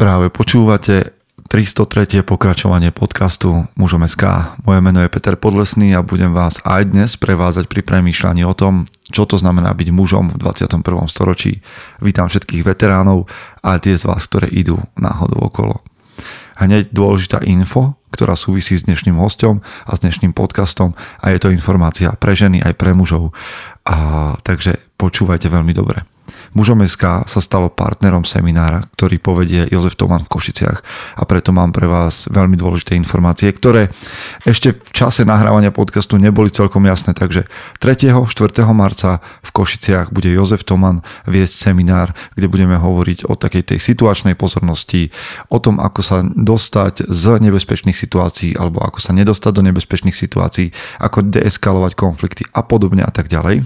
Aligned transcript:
Práve 0.00 0.32
počúvate 0.32 1.12
303. 1.52 2.24
pokračovanie 2.24 2.88
podcastu 2.88 3.68
Mužom 3.76 4.08
SK. 4.08 4.56
Moje 4.64 4.80
meno 4.80 5.04
je 5.04 5.12
Peter 5.12 5.36
Podlesný 5.36 5.92
a 5.92 6.00
budem 6.00 6.32
vás 6.32 6.56
aj 6.64 6.88
dnes 6.88 7.20
prevázať 7.20 7.68
pri 7.68 7.84
premýšľaní 7.84 8.40
o 8.48 8.56
tom, 8.56 8.88
čo 9.12 9.28
to 9.28 9.36
znamená 9.36 9.76
byť 9.76 9.92
mužom 9.92 10.32
v 10.32 10.40
21. 10.40 10.80
storočí. 11.04 11.60
Vítam 12.00 12.32
všetkých 12.32 12.64
veteránov 12.64 13.28
a 13.60 13.76
tie 13.76 13.92
z 13.92 14.08
vás, 14.08 14.24
ktoré 14.24 14.48
idú 14.48 14.80
náhodou 14.96 15.52
okolo. 15.52 15.84
Hneď 16.56 16.96
dôležitá 16.96 17.44
info, 17.44 18.00
ktorá 18.08 18.40
súvisí 18.40 18.80
s 18.80 18.88
dnešným 18.88 19.20
hostom 19.20 19.60
a 19.84 19.92
s 19.92 20.00
dnešným 20.00 20.32
podcastom 20.32 20.96
a 21.20 21.28
je 21.28 21.44
to 21.44 21.52
informácia 21.52 22.08
pre 22.16 22.32
ženy 22.32 22.64
aj 22.64 22.72
pre 22.72 22.96
mužov. 22.96 23.36
A, 23.84 24.32
takže 24.40 24.80
počúvajte 24.96 25.52
veľmi 25.52 25.76
dobre. 25.76 26.08
Mužom 26.50 26.82
SK 26.82 27.30
sa 27.30 27.38
stalo 27.38 27.70
partnerom 27.70 28.26
seminára, 28.26 28.82
ktorý 28.98 29.22
povedie 29.22 29.70
Jozef 29.70 29.94
Toman 29.94 30.26
v 30.26 30.32
Košiciach 30.34 30.78
a 31.14 31.22
preto 31.22 31.54
mám 31.54 31.70
pre 31.70 31.86
vás 31.86 32.26
veľmi 32.26 32.58
dôležité 32.58 32.98
informácie, 32.98 33.54
ktoré 33.54 33.94
ešte 34.42 34.74
v 34.74 34.90
čase 34.90 35.22
nahrávania 35.22 35.70
podcastu 35.70 36.18
neboli 36.18 36.50
celkom 36.50 36.82
jasné, 36.90 37.14
takže 37.14 37.46
3. 37.78 38.26
4. 38.26 38.26
marca 38.74 39.22
v 39.46 39.50
Košiciach 39.54 40.10
bude 40.10 40.26
Jozef 40.26 40.66
Toman 40.66 41.06
viesť 41.30 41.70
seminár, 41.70 42.10
kde 42.34 42.50
budeme 42.50 42.74
hovoriť 42.74 43.30
o 43.30 43.38
takej 43.38 43.70
tej 43.70 43.78
situačnej 43.78 44.34
pozornosti, 44.34 45.14
o 45.54 45.62
tom, 45.62 45.78
ako 45.78 46.00
sa 46.02 46.26
dostať 46.26 47.06
z 47.06 47.24
nebezpečných 47.46 47.94
situácií 47.94 48.58
alebo 48.58 48.82
ako 48.82 48.98
sa 48.98 49.14
nedostať 49.14 49.52
do 49.54 49.62
nebezpečných 49.70 50.18
situácií, 50.18 50.74
ako 50.98 51.30
deeskalovať 51.30 51.94
konflikty 51.94 52.42
a 52.50 52.66
podobne 52.66 53.06
a 53.06 53.12
tak 53.14 53.30
ďalej. 53.30 53.62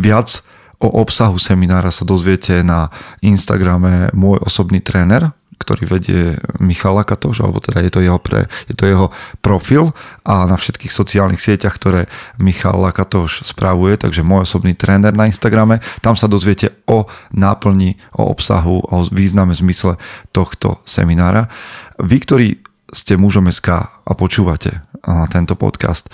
Viac 0.00 0.47
O 0.78 1.02
obsahu 1.02 1.38
seminára 1.42 1.90
sa 1.90 2.06
dozviete 2.06 2.62
na 2.62 2.86
Instagrame 3.18 4.14
môj 4.14 4.38
osobný 4.46 4.78
tréner, 4.78 5.34
ktorý 5.58 5.90
vedie 5.90 6.38
Michal 6.62 6.94
Lakatoš, 6.94 7.42
alebo 7.42 7.58
teda 7.58 7.82
je 7.82 7.90
to, 7.90 7.98
jeho 7.98 8.22
pre, 8.22 8.46
je 8.70 8.78
to 8.78 8.86
jeho 8.86 9.10
profil 9.42 9.90
a 10.22 10.46
na 10.46 10.54
všetkých 10.54 10.94
sociálnych 10.94 11.42
sieťach, 11.42 11.74
ktoré 11.74 12.06
Michal 12.38 12.78
Lakatoš 12.78 13.42
správuje, 13.42 13.98
takže 13.98 14.22
môj 14.22 14.46
osobný 14.46 14.78
tréner 14.78 15.10
na 15.10 15.26
Instagrame, 15.26 15.82
tam 15.98 16.14
sa 16.14 16.30
dozviete 16.30 16.78
o 16.86 17.10
náplni, 17.34 17.98
o 18.14 18.30
obsahu, 18.30 18.86
o 18.86 19.02
význame, 19.10 19.50
zmysle 19.50 19.98
tohto 20.30 20.78
seminára. 20.86 21.50
Vy, 21.98 22.16
ktorí 22.22 22.48
ste 22.94 23.18
mužom 23.18 23.50
SK 23.50 23.68
a 23.82 24.12
počúvate 24.14 24.86
tento 25.34 25.58
podcast 25.58 26.06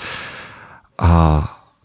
a 0.96 1.44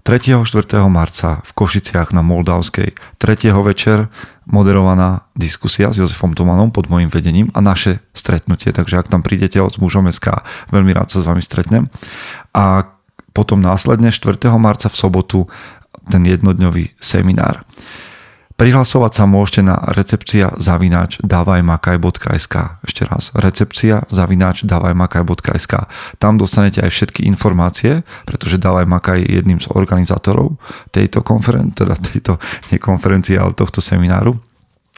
3. 0.09 0.41
4. 0.41 0.89
marca 0.89 1.37
v 1.45 1.51
Košiciach 1.53 2.17
na 2.17 2.25
Moldavskej 2.25 2.97
3. 3.21 3.53
večer 3.61 4.09
moderovaná 4.49 5.29
diskusia 5.37 5.93
s 5.93 6.01
Jozefom 6.01 6.33
Tomanom 6.33 6.73
pod 6.73 6.89
môjim 6.89 7.13
vedením 7.13 7.53
a 7.53 7.61
naše 7.61 8.01
stretnutie, 8.17 8.73
takže 8.73 8.97
ak 8.97 9.05
tam 9.05 9.21
prídete 9.21 9.61
od 9.61 9.77
mužom 9.77 10.09
SK, 10.09 10.41
veľmi 10.73 10.97
rád 10.97 11.13
sa 11.13 11.21
s 11.21 11.29
vami 11.29 11.45
stretnem. 11.45 11.93
A 12.57 12.89
potom 13.37 13.61
následne 13.61 14.09
4. 14.09 14.33
marca 14.57 14.89
v 14.89 14.97
sobotu 14.97 15.45
ten 16.09 16.25
jednodňový 16.25 16.97
seminár. 16.97 17.61
Prihlasovať 18.59 19.11
sa 19.15 19.23
môžete 19.23 19.63
na 19.63 19.79
recepcia 19.95 20.51
zavináč 20.59 21.23
davajmakaj.sk. 21.23 22.83
Ešte 22.83 23.07
raz, 23.07 23.31
recepcia 23.31 24.03
zavináč 24.11 24.67
davajmakaj.sk. 24.67 25.87
Tam 26.19 26.35
dostanete 26.35 26.83
aj 26.83 26.91
všetky 26.91 27.23
informácie, 27.23 28.03
pretože 28.27 28.59
Davaj 28.59 28.83
Makaj 28.83 29.23
je 29.23 29.39
jedným 29.39 29.63
z 29.63 29.71
organizátorov 29.71 30.59
tejto 30.91 31.23
konferencie, 31.23 31.87
teda 31.87 31.95
tejto 31.95 32.35
nie 32.67 32.83
konferencie, 32.83 33.39
ale 33.39 33.55
tohto 33.55 33.79
semináru. 33.79 34.35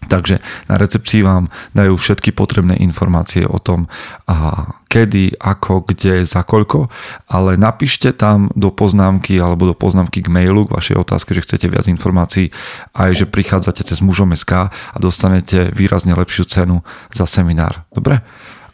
Takže 0.02 0.42
na 0.66 0.76
recepcii 0.82 1.22
vám 1.22 1.48
dajú 1.78 1.94
všetky 1.94 2.34
potrebné 2.34 2.76
informácie 2.82 3.46
o 3.46 3.62
tom, 3.62 3.86
a 4.26 4.66
kedy, 4.92 5.40
ako, 5.40 5.88
kde, 5.88 6.28
za 6.28 6.44
koľko, 6.44 6.92
ale 7.32 7.56
napíšte 7.56 8.12
tam 8.12 8.52
do 8.58 8.76
poznámky 8.76 9.40
alebo 9.40 9.72
do 9.72 9.76
poznámky 9.78 10.20
k 10.20 10.28
mailu, 10.28 10.68
k 10.68 10.76
vašej 10.76 11.00
otázke, 11.00 11.32
že 11.32 11.48
chcete 11.48 11.72
viac 11.72 11.88
informácií, 11.88 12.52
aj 12.92 13.24
že 13.24 13.26
prichádzate 13.30 13.88
cez 13.88 14.04
mužom 14.04 14.36
SK 14.36 14.68
a 14.68 14.98
dostanete 15.00 15.72
výrazne 15.72 16.12
lepšiu 16.12 16.44
cenu 16.44 16.84
za 17.14 17.24
seminár. 17.24 17.88
Dobre? 17.96 18.20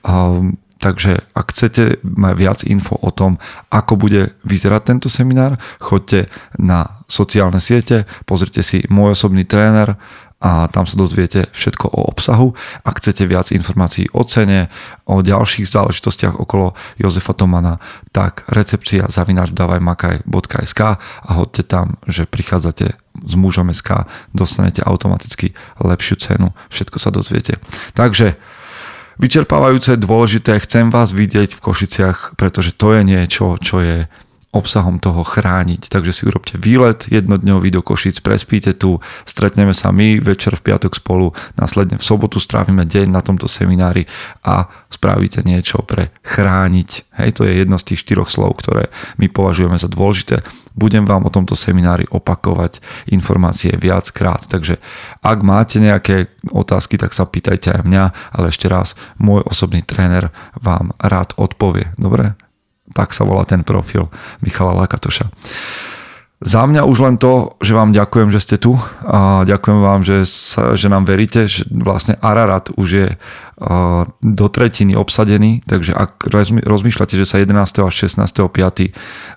A, 0.02 0.42
takže 0.82 1.22
ak 1.38 1.54
chcete 1.54 2.02
mať 2.02 2.34
viac 2.34 2.60
info 2.66 2.98
o 2.98 3.14
tom, 3.14 3.38
ako 3.70 3.94
bude 3.94 4.34
vyzerať 4.42 4.82
tento 4.90 5.08
seminár, 5.10 5.62
choďte 5.78 6.34
na 6.58 6.98
sociálne 7.06 7.62
siete, 7.62 8.10
pozrite 8.26 8.66
si 8.66 8.82
môj 8.90 9.14
osobný 9.14 9.46
tréner, 9.46 9.98
a 10.38 10.70
tam 10.70 10.86
sa 10.86 10.94
dozviete 10.94 11.50
všetko 11.50 11.90
o 11.90 12.14
obsahu. 12.14 12.53
Ak 12.86 13.02
chcete 13.02 13.25
viac 13.25 13.50
informácií 13.50 14.06
o 14.14 14.22
cene, 14.22 14.70
o 15.09 15.25
ďalších 15.25 15.66
záležitostiach 15.66 16.38
okolo 16.38 16.78
Jozefa 17.02 17.34
Tomana, 17.34 17.81
tak 18.14 18.46
recepcia 18.53 19.09
zavináčdavajmakaj.sk 19.09 20.81
a 21.02 21.30
hoďte 21.34 21.64
tam, 21.66 21.98
že 22.06 22.30
prichádzate 22.30 22.94
s 23.18 23.34
mužom 23.34 23.74
SK, 23.74 24.06
dostanete 24.38 24.86
automaticky 24.86 25.58
lepšiu 25.81 26.16
cenu, 26.22 26.54
všetko 26.69 26.98
sa 27.02 27.09
dozviete. 27.09 27.58
Takže 27.98 28.38
vyčerpávajúce, 29.18 29.98
dôležité, 29.98 30.62
chcem 30.62 30.94
vás 30.94 31.18
vidieť 31.18 31.58
v 31.58 31.64
Košiciach, 31.66 32.38
pretože 32.38 32.78
to 32.78 32.94
je 32.94 33.02
niečo, 33.02 33.58
čo 33.58 33.81
je 33.81 34.06
obsahom 34.57 34.97
toho 34.97 35.22
chrániť. 35.22 35.88
Takže 35.88 36.12
si 36.12 36.23
urobte 36.25 36.57
výlet 36.57 37.06
jednodňový 37.07 37.69
do 37.69 37.85
Košic, 37.85 38.19
prespíte 38.25 38.73
tu, 38.73 38.97
stretneme 39.23 39.72
sa 39.72 39.94
my 39.94 40.18
večer 40.18 40.57
v 40.57 40.73
piatok 40.73 40.97
spolu, 40.97 41.31
následne 41.56 42.01
v 42.01 42.03
sobotu 42.03 42.41
strávime 42.41 42.84
deň 42.90 43.07
na 43.13 43.22
tomto 43.22 43.45
seminári 43.45 44.09
a 44.41 44.66
spravíte 44.90 45.45
niečo 45.45 45.85
pre 45.85 46.09
chrániť. 46.25 46.90
Hej, 47.22 47.29
to 47.38 47.41
je 47.45 47.62
jedno 47.62 47.78
z 47.78 47.94
tých 47.94 48.01
štyroch 48.03 48.34
slov, 48.34 48.59
ktoré 48.59 48.90
my 49.22 49.29
považujeme 49.29 49.78
za 49.78 49.88
dôležité. 49.88 50.41
Budem 50.78 51.09
vám 51.09 51.25
o 51.25 51.34
tomto 51.34 51.57
seminári 51.57 52.06
opakovať 52.09 52.81
informácie 53.09 53.74
viackrát, 53.74 54.45
takže 54.45 54.78
ak 55.25 55.39
máte 55.41 55.81
nejaké 55.81 56.29
otázky, 56.53 57.01
tak 57.01 57.18
sa 57.18 57.25
pýtajte 57.25 57.74
aj 57.74 57.81
mňa, 57.81 58.03
ale 58.38 58.53
ešte 58.53 58.69
raz, 58.69 58.94
môj 59.18 59.41
osobný 59.50 59.81
tréner 59.81 60.29
vám 60.53 60.94
rád 61.01 61.34
odpovie. 61.38 61.97
Dobre? 61.97 62.47
Tak 62.96 63.12
sa 63.12 63.28
volá 63.28 63.44
ten 63.44 63.64
profil 63.64 64.08
Michala 64.44 64.75
Lakatoša. 64.75 65.28
Za 66.38 66.70
mňa 66.70 66.86
už 66.86 67.02
len 67.02 67.18
to, 67.18 67.58
že 67.66 67.74
vám 67.74 67.98
ďakujem, 67.98 68.30
že 68.30 68.38
ste 68.38 68.62
tu 68.62 68.78
a 69.02 69.42
ďakujem 69.42 69.80
vám, 69.81 70.06
že, 70.06 70.22
sa, 70.30 70.78
že 70.78 70.86
nám 70.86 71.09
veríte, 71.09 71.50
že 71.50 71.66
vlastne 71.66 72.14
Ararat 72.22 72.70
už 72.78 72.90
je 72.94 73.08
do 74.22 74.46
tretiny 74.53 74.94
obsadený, 74.94 75.66
takže 75.66 75.98
ak 75.98 76.30
rozmýšľate, 76.62 77.18
že 77.18 77.25
sa 77.25 77.42
11. 77.42 77.58
až 77.81 77.94
16. 78.06 78.22
5. 78.22 78.53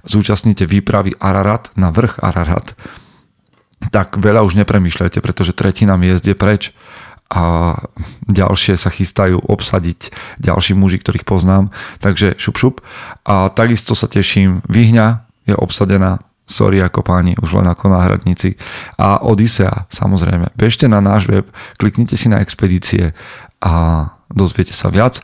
zúčastníte 0.05 0.69
výpravy 0.69 1.17
Ararat 1.17 1.73
na 1.73 1.89
vrch 1.89 2.21
Ararat, 2.21 2.77
tak 3.89 4.21
veľa 4.21 4.45
už 4.45 4.61
nepremýšľajte, 4.61 5.25
pretože 5.25 5.57
tretina 5.57 5.97
miest 5.97 6.29
je 6.29 6.37
preč 6.37 6.77
a 7.31 7.79
ďalšie 8.27 8.75
sa 8.75 8.91
chystajú 8.91 9.39
obsadiť 9.39 10.11
ďalší 10.43 10.75
muži, 10.75 10.99
ktorých 10.99 11.23
poznám. 11.23 11.71
Takže 12.03 12.35
šup 12.43 12.59
šup. 12.59 12.77
A 13.23 13.49
takisto 13.55 13.95
sa 13.95 14.11
teším, 14.11 14.67
Vyhňa 14.67 15.31
je 15.47 15.55
obsadená, 15.55 16.19
sorry 16.51 16.83
ako 16.83 17.07
páni, 17.07 17.39
už 17.39 17.63
len 17.63 17.71
ako 17.71 17.95
náhradníci. 17.95 18.59
A 18.99 19.23
Odisea, 19.23 19.87
samozrejme. 19.95 20.51
Bežte 20.59 20.91
na 20.91 20.99
náš 20.99 21.31
web, 21.31 21.47
kliknite 21.79 22.19
si 22.19 22.27
na 22.27 22.43
expedície 22.43 23.15
a 23.63 23.73
dozviete 24.27 24.75
sa 24.75 24.91
viac. 24.91 25.23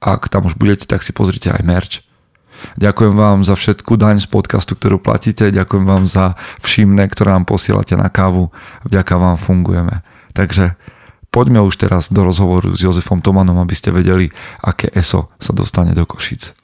Ak 0.00 0.32
tam 0.32 0.48
už 0.48 0.56
budete, 0.56 0.88
tak 0.88 1.04
si 1.04 1.12
pozrite 1.12 1.52
aj 1.52 1.62
merch. 1.68 1.94
Ďakujem 2.80 3.12
vám 3.12 3.44
za 3.44 3.52
všetku 3.52 4.00
daň 4.00 4.24
z 4.24 4.32
podcastu, 4.32 4.72
ktorú 4.72 4.96
platíte. 4.96 5.52
Ďakujem 5.52 5.84
vám 5.84 6.08
za 6.08 6.40
všimné, 6.64 7.04
ktoré 7.12 7.36
nám 7.36 7.44
posielate 7.44 7.92
na 8.00 8.08
kávu. 8.08 8.48
Vďaka 8.88 9.20
vám 9.20 9.36
fungujeme. 9.36 10.00
Takže 10.32 10.76
Poďme 11.36 11.60
už 11.60 11.76
teraz 11.76 12.08
do 12.08 12.24
rozhovoru 12.24 12.72
s 12.72 12.80
Jozefom 12.80 13.20
Tomanom, 13.20 13.60
aby 13.60 13.76
ste 13.76 13.92
vedeli, 13.92 14.32
aké 14.64 14.88
ESO 14.88 15.28
sa 15.36 15.52
dostane 15.52 15.92
do 15.92 16.08
Košic. 16.08 16.56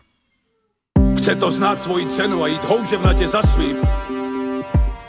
Chce 1.20 1.32
to 1.36 1.52
znát 1.52 1.76
svoji 1.76 2.08
cenu 2.08 2.40
a 2.40 2.48
jít 2.48 2.64
houževnatě 2.64 3.28
za 3.28 3.42
svým. 3.44 3.76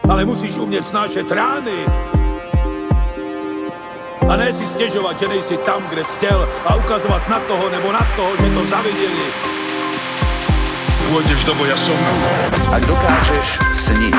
Ale 0.03 0.27
musíš 0.27 0.59
umět 0.59 0.83
snášet 0.83 1.31
rány. 1.31 1.79
A 4.29 4.35
ne 4.35 4.53
si 4.53 4.67
stěžovat, 4.67 5.19
že 5.19 5.27
nejsi 5.27 5.57
tam, 5.57 5.79
kde 5.89 6.03
jsi 6.03 6.15
chtěl 6.15 6.49
a 6.65 6.75
ukazovat 6.75 7.29
na 7.29 7.39
toho 7.39 7.69
nebo 7.69 7.91
na 7.91 8.03
toho, 8.19 8.35
že 8.35 8.51
to 8.51 8.65
zaviděli. 8.67 9.27
Pôjdeš 11.07 11.39
do 11.45 11.53
boja 11.55 11.77
som. 11.77 11.99
Ak 12.71 12.83
dokážeš 12.87 13.59
sniť, 13.75 14.15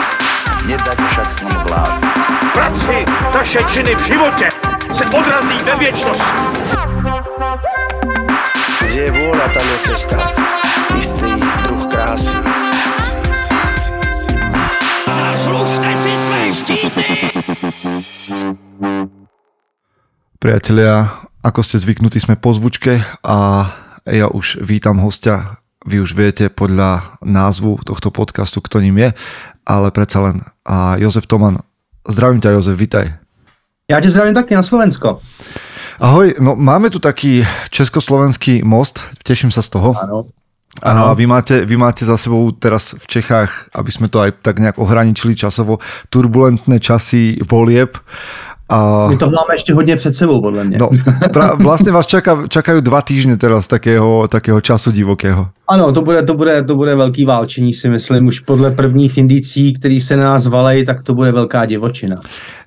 nedať 0.66 0.98
však 1.08 1.28
sním 1.32 1.58
vlád. 1.68 2.00
Práci, 2.52 3.04
taše 3.32 3.60
činy 3.68 3.94
v 3.94 4.02
životě 4.06 4.48
se 4.92 5.04
odrazí 5.04 5.58
ve 5.64 5.74
věčnosti. 5.76 6.40
Kde 8.84 9.00
je 9.02 9.10
vôľa, 9.10 9.46
tam 9.50 9.66
je 9.66 9.78
cesta. 9.90 10.18
Istý 10.94 11.30
druh 11.66 11.84
krásy. 11.90 12.36
Zaslužte 15.10 15.90
si 15.98 16.12
své 16.16 16.42
štíty! 16.54 17.06
Priatelia, 20.38 21.24
Ako 21.44 21.60
ste 21.60 21.76
zvyknutí, 21.76 22.16
sme 22.24 22.40
po 22.40 22.56
zvučke 22.56 23.04
a 23.20 23.68
ja 24.08 24.32
už 24.32 24.64
vítam 24.64 24.96
hostia. 24.96 25.60
Vy 25.84 26.00
už 26.00 26.16
viete 26.16 26.48
podľa 26.48 27.20
názvu 27.20 27.84
tohto 27.84 28.08
podcastu, 28.08 28.64
kto 28.64 28.80
ním 28.80 28.96
je, 28.96 29.10
ale 29.66 29.90
predsa 29.90 30.20
len 30.20 30.40
a 30.64 30.96
Jozef 30.96 31.26
Toman. 31.26 31.58
Zdravím 32.08 32.40
ťa, 32.40 32.50
Jozef, 32.50 32.78
vitaj. 32.78 33.14
Já 33.90 34.00
tě 34.00 34.10
zdravím 34.10 34.34
taky 34.34 34.54
na 34.54 34.62
Slovensko. 34.62 35.20
Ahoj, 36.00 36.34
no 36.40 36.56
máme 36.56 36.90
tu 36.90 36.98
taký 36.98 37.46
československý 37.70 38.62
most, 38.64 39.00
teším 39.22 39.50
sa 39.50 39.62
z 39.62 39.68
toho. 39.68 39.94
Ano. 40.02 40.26
A 40.82 41.14
vy 41.14 41.26
máte, 41.26 41.62
vy 41.62 41.76
máte 41.76 42.02
za 42.02 42.18
sebou 42.18 42.50
teraz 42.50 42.98
v 42.98 43.06
Čechách, 43.06 43.70
aby 43.70 43.90
sme 43.94 44.10
to 44.10 44.18
aj 44.18 44.42
tak 44.42 44.58
nejak 44.58 44.74
ohraničili 44.74 45.38
časovo, 45.38 45.78
turbulentné 46.10 46.82
časy 46.82 47.38
volieb 47.46 47.94
a... 48.68 49.08
My 49.08 49.16
to 49.16 49.26
máme 49.26 49.54
ještě 49.54 49.74
hodně 49.74 49.96
před 49.96 50.14
sebou, 50.14 50.40
podle 50.40 50.64
mě. 50.64 50.78
No, 50.78 50.90
pra, 51.32 51.54
vlastně 51.54 51.92
vás 51.92 52.06
čaká, 52.06 52.46
čakají 52.48 52.82
dva 52.82 53.02
týždny 53.02 53.36
teraz 53.36 53.68
takého, 53.68 54.28
takého 54.28 54.60
času 54.60 54.90
divokého. 54.90 55.48
Ano, 55.68 55.92
to 55.92 56.02
bude, 56.02 56.22
to, 56.22 56.34
bude, 56.34 56.62
to 56.62 56.74
bude 56.74 56.94
velký 56.94 57.24
válčení, 57.24 57.74
si 57.74 57.88
myslím. 57.88 58.26
Už 58.26 58.40
podle 58.40 58.70
prvních 58.70 59.18
indicí, 59.18 59.72
který 59.72 60.00
se 60.00 60.16
na 60.16 60.24
nás 60.24 60.46
valej, 60.46 60.84
tak 60.84 61.02
to 61.02 61.14
bude 61.14 61.32
velká 61.32 61.66
divočina. 61.66 62.16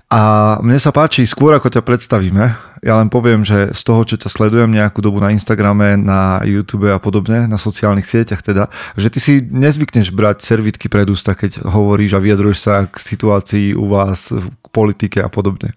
A 0.07 0.56
mne 0.63 0.80
sa 0.80 0.95
páči, 0.95 1.27
skôr 1.27 1.51
ako 1.51 1.68
ťa 1.68 1.83
predstavíme, 1.83 2.56
ja 2.80 2.95
len 2.95 3.12
poviem, 3.12 3.44
že 3.44 3.75
z 3.75 3.81
toho, 3.83 4.07
čo 4.07 4.15
ťa 4.15 4.31
sledujem 4.31 4.71
nejakú 4.71 5.04
dobu 5.04 5.19
na 5.19 5.36
Instagrame, 5.36 6.00
na 6.00 6.39
YouTube 6.48 6.88
a 6.88 6.95
podobne, 6.95 7.44
na 7.44 7.59
sociálnych 7.59 8.07
sieťach 8.07 8.39
teda, 8.39 8.71
že 8.95 9.12
ty 9.12 9.19
si 9.19 9.33
nezvykneš 9.44 10.15
brať 10.15 10.48
servitky 10.48 10.88
pred 10.88 11.12
ústa, 11.12 11.36
keď 11.36 11.59
hovoríš 11.59 12.15
a 12.15 12.24
vyjadruješ 12.24 12.59
sa 12.63 12.88
k 12.88 12.95
situácii 12.95 13.75
u 13.75 13.92
vás, 13.92 14.31
k 14.31 14.65
politike 14.71 15.19
a 15.19 15.27
podobne. 15.27 15.75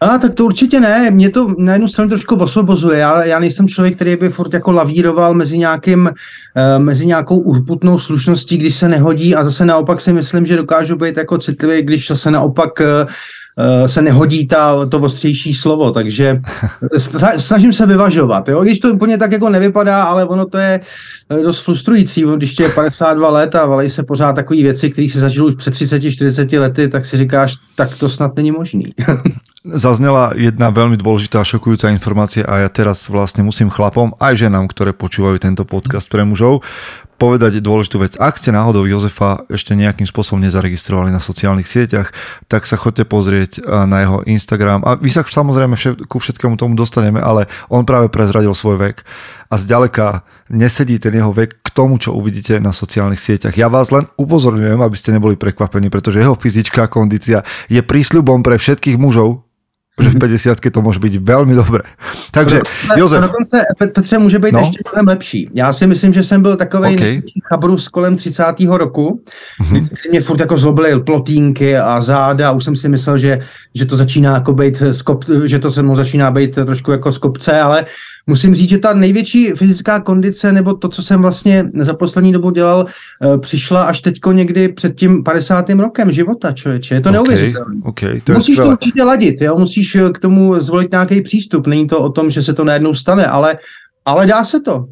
A 0.00 0.18
tak 0.18 0.34
to 0.34 0.44
určitě 0.44 0.80
ne, 0.80 1.10
mě 1.10 1.30
to 1.30 1.54
na 1.58 1.72
jednu 1.72 1.88
stranu 1.88 2.08
trošku 2.08 2.34
osvobozuje. 2.34 2.98
Já, 2.98 3.24
já 3.24 3.38
nejsem 3.38 3.68
člověk, 3.68 3.94
který 3.94 4.16
by 4.16 4.28
furt 4.28 4.54
jako 4.54 4.72
lavíroval 4.72 5.34
mezi, 5.34 5.58
nějakým, 5.58 6.06
uh, 6.06 6.82
mezi 6.84 7.06
nějakou 7.06 7.38
urputnou 7.38 7.98
slušností, 7.98 8.58
když 8.58 8.74
se 8.74 8.88
nehodí 8.88 9.34
a 9.34 9.44
zase 9.44 9.64
naopak 9.64 10.00
si 10.00 10.12
myslím, 10.12 10.46
že 10.46 10.56
dokážu 10.56 10.96
být 10.96 11.16
jako 11.16 11.38
citlivý, 11.38 11.82
když 11.82 12.08
zase 12.08 12.30
naopak 12.30 12.80
uh, 12.80 13.10
se 13.86 14.02
nehodí 14.02 14.46
ta, 14.46 14.86
to 14.86 14.98
ostřejší 14.98 15.54
slovo, 15.54 15.90
takže 15.90 16.40
snažím 17.36 17.72
se 17.72 17.86
vyvažovat. 17.86 18.48
Jo? 18.48 18.62
Když 18.62 18.78
to 18.78 18.94
úplně 18.94 19.18
tak 19.18 19.32
jako 19.32 19.48
nevypadá, 19.48 20.02
ale 20.02 20.24
ono 20.24 20.46
to 20.46 20.58
je 20.58 20.80
dost 21.42 21.64
frustrující, 21.64 22.24
když 22.36 22.54
tě 22.54 22.62
je 22.62 22.68
52 22.68 23.30
let 23.30 23.54
a 23.54 23.66
valej 23.66 23.90
se 23.90 24.02
pořád 24.02 24.32
takové 24.32 24.62
věci, 24.62 24.90
které 24.90 25.08
si 25.08 25.18
zažil 25.20 25.44
už 25.44 25.54
před 25.54 25.74
30-40 25.74 26.60
lety, 26.60 26.88
tak 26.88 27.04
si 27.04 27.16
říkáš, 27.16 27.56
tak 27.74 27.96
to 27.96 28.08
snad 28.08 28.36
není 28.36 28.50
možný. 28.50 28.84
zaznela 29.68 30.32
jedna 30.38 30.72
veľmi 30.72 30.96
dôležitá 30.96 31.44
šokujúca 31.44 31.92
informácia 31.92 32.46
a 32.46 32.64
ja 32.64 32.70
teraz 32.72 33.04
vlastne 33.12 33.44
musím 33.44 33.68
chlapom 33.68 34.16
aj 34.16 34.48
ženám, 34.48 34.70
ktoré 34.70 34.96
počúvajú 34.96 35.36
tento 35.42 35.68
podcast 35.68 36.08
pre 36.08 36.24
mužov, 36.24 36.64
povedať 37.18 37.58
dôležitú 37.58 37.98
vec. 37.98 38.14
Ak 38.16 38.38
ste 38.38 38.54
náhodou 38.54 38.86
Jozefa 38.86 39.42
ešte 39.50 39.74
nejakým 39.74 40.06
spôsobom 40.06 40.38
nezaregistrovali 40.46 41.10
na 41.10 41.18
sociálnych 41.18 41.66
sieťach, 41.66 42.14
tak 42.46 42.62
sa 42.62 42.78
chodte 42.78 43.02
pozrieť 43.02 43.58
na 43.90 44.06
jeho 44.06 44.18
Instagram. 44.24 44.86
A 44.86 44.94
my 44.94 45.10
sa 45.10 45.26
samozrejme 45.26 45.74
ku 46.06 46.22
všetkému 46.22 46.54
tomu 46.54 46.78
dostaneme, 46.78 47.18
ale 47.18 47.50
on 47.66 47.82
práve 47.82 48.06
prezradil 48.06 48.54
svoj 48.54 48.78
vek. 48.78 49.02
A 49.50 49.58
zďaleka 49.58 50.22
nesedí 50.54 51.02
ten 51.02 51.10
jeho 51.18 51.34
vek 51.34 51.58
k 51.58 51.68
tomu, 51.74 51.98
čo 51.98 52.14
uvidíte 52.14 52.62
na 52.62 52.70
sociálnych 52.70 53.18
sieťach. 53.18 53.58
Ja 53.58 53.66
vás 53.66 53.90
len 53.90 54.06
upozorňujem, 54.14 54.78
aby 54.78 54.96
ste 54.96 55.10
neboli 55.10 55.34
prekvapení, 55.34 55.90
pretože 55.90 56.22
jeho 56.22 56.38
fyzická 56.38 56.86
kondícia 56.86 57.42
je 57.66 57.82
prísľubom 57.82 58.46
pre 58.46 58.60
všetkých 58.60 58.94
mužov, 58.94 59.47
že 60.00 60.10
v 60.10 60.18
50 60.18 60.58
to 60.72 60.82
může 60.82 60.98
být 60.98 61.16
velmi 61.16 61.54
dobré. 61.54 61.80
Takže, 62.30 62.60
Josef. 62.96 63.22
Dokonce, 63.22 63.62
Petře, 63.78 64.18
může 64.18 64.38
být 64.38 64.52
no? 64.52 64.58
ještě 64.58 64.78
mnohem 64.92 65.08
lepší. 65.08 65.50
Já 65.54 65.72
si 65.72 65.86
myslím, 65.86 66.12
že 66.12 66.22
jsem 66.22 66.42
byl 66.42 66.56
takový 66.56 66.96
okay. 66.96 67.22
chabrus 67.48 67.88
kolem 67.88 68.16
30. 68.16 68.44
roku, 68.68 69.22
mm-hmm. 69.62 69.88
kdy 69.88 70.10
mě 70.10 70.20
furt 70.20 70.40
jako 70.40 70.58
zlobily 70.58 71.00
plotínky 71.00 71.76
a 71.76 72.00
záda 72.00 72.48
a 72.48 72.52
už 72.52 72.64
jsem 72.64 72.76
si 72.76 72.88
myslel, 72.88 73.18
že, 73.18 73.38
že 73.74 73.86
to 73.86 73.96
začíná 73.96 74.34
jako 74.34 74.52
být 74.52 74.82
skop, 74.92 75.24
že 75.44 75.58
to 75.58 75.70
se 75.70 75.82
mnou 75.82 75.96
začíná 75.96 76.30
být 76.30 76.54
trošku 76.54 76.92
jako 76.92 77.12
skopce, 77.12 77.60
ale 77.60 77.84
musím 78.28 78.54
říct, 78.54 78.68
že 78.68 78.78
ta 78.78 78.92
největší 78.92 79.50
fyzická 79.56 80.00
kondice 80.00 80.52
nebo 80.52 80.74
to, 80.74 80.88
co 80.88 81.02
jsem 81.02 81.20
vlastně 81.20 81.70
za 81.74 81.94
poslední 81.94 82.32
dobu 82.32 82.50
dělal, 82.50 82.86
eh, 82.86 83.38
přišla 83.38 83.82
až 83.82 84.00
teďko 84.00 84.32
někdy 84.32 84.68
před 84.68 84.94
tím 84.94 85.24
50. 85.24 85.80
rokem 85.80 86.12
života, 86.12 86.52
člověče. 86.52 86.94
Je 86.94 87.00
to 87.00 87.08
okay, 87.08 87.12
neuvěřitelné. 87.12 87.74
Okay, 87.84 88.20
to 88.20 88.32
musíš 88.32 88.56
to 88.56 88.68
určitě 88.68 89.02
ladit, 89.02 89.40
jo? 89.40 89.56
musíš 89.58 89.94
eh, 89.94 90.10
k 90.10 90.18
tomu 90.18 90.60
zvolit 90.60 90.92
nějaký 90.92 91.20
přístup. 91.20 91.66
Není 91.66 91.86
to 91.86 92.02
o 92.02 92.10
tom, 92.10 92.30
že 92.30 92.42
se 92.42 92.52
to 92.54 92.64
najednou 92.64 92.94
stane, 92.94 93.26
ale, 93.26 93.56
ale 94.04 94.26
dá 94.26 94.44
se 94.44 94.60
to. 94.60 94.88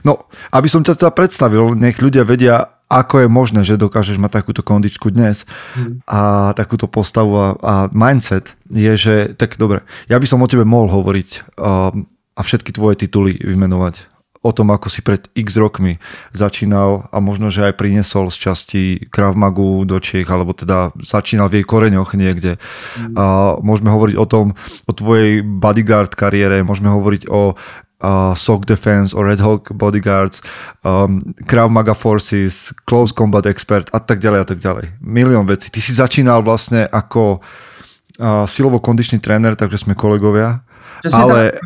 No, 0.00 0.24
aby 0.48 0.64
som 0.64 0.80
ťa 0.80 0.96
teda 0.96 1.12
predstavil, 1.12 1.76
nech 1.76 2.00
ľudia 2.00 2.24
vedia, 2.24 2.72
ako 2.88 3.24
je 3.24 3.28
možné, 3.28 3.60
že 3.68 3.76
dokážeš 3.76 4.16
mať 4.16 4.40
takúto 4.40 4.64
kondičku 4.64 5.12
dnes 5.12 5.44
hmm. 5.76 6.08
a 6.08 6.52
takúto 6.56 6.88
postavu 6.88 7.36
a, 7.36 7.48
a 7.60 7.74
mindset 7.92 8.56
je, 8.72 8.92
že 8.96 9.14
tak 9.36 9.60
dobre, 9.60 9.84
ja 10.08 10.16
by 10.16 10.24
som 10.24 10.40
o 10.40 10.48
tebe 10.48 10.64
mohol 10.64 10.88
hovoriť 10.88 11.60
um, 11.60 12.08
a 12.38 12.40
všetky 12.46 12.70
tvoje 12.70 13.02
tituly 13.02 13.34
vymenovať 13.42 14.06
o 14.42 14.50
tom, 14.54 14.70
ako 14.70 14.86
si 14.86 15.02
pred 15.02 15.26
x 15.34 15.58
rokmi 15.58 15.98
začínal 16.30 17.10
a 17.10 17.18
možno, 17.18 17.50
že 17.50 17.66
aj 17.66 17.74
priniesol 17.74 18.30
z 18.30 18.36
časti 18.38 18.82
Krav 19.10 19.34
Magu 19.34 19.82
do 19.82 19.98
Čiech, 19.98 20.30
alebo 20.30 20.54
teda 20.54 20.94
začínal 21.02 21.50
v 21.50 21.60
jej 21.60 21.66
koreňoch 21.66 22.14
niekde. 22.14 22.54
Mm. 22.96 23.14
A 23.18 23.24
môžeme 23.58 23.90
hovoriť 23.90 24.16
o 24.16 24.26
tom, 24.30 24.54
o 24.86 24.92
tvojej 24.94 25.42
bodyguard 25.42 26.14
kariére, 26.14 26.62
môžeme 26.62 26.86
hovoriť 26.86 27.26
o 27.26 27.58
uh, 27.98 28.32
SOC 28.34 28.62
Defense 28.62 29.10
o 29.10 29.26
Red 29.26 29.42
Hawk 29.42 29.74
Bodyguards, 29.74 30.38
um, 30.86 31.18
Krav 31.42 31.68
Maga 31.74 31.98
Forces, 31.98 32.70
Close 32.86 33.10
Combat 33.10 33.42
Expert 33.50 33.90
a 33.90 33.98
tak 33.98 34.22
ďalej 34.22 34.40
a 34.42 34.46
tak 34.46 34.62
ďalej. 34.62 35.02
Milión 35.02 35.50
vecí. 35.50 35.66
Ty 35.68 35.80
si 35.82 35.92
začínal 35.98 36.46
vlastne 36.46 36.86
ako 36.86 37.42
uh, 37.42 38.46
silovo-kondičný 38.46 39.18
tréner, 39.18 39.58
takže 39.58 39.82
sme 39.82 39.98
kolegovia 39.98 40.62
ale 41.12 41.58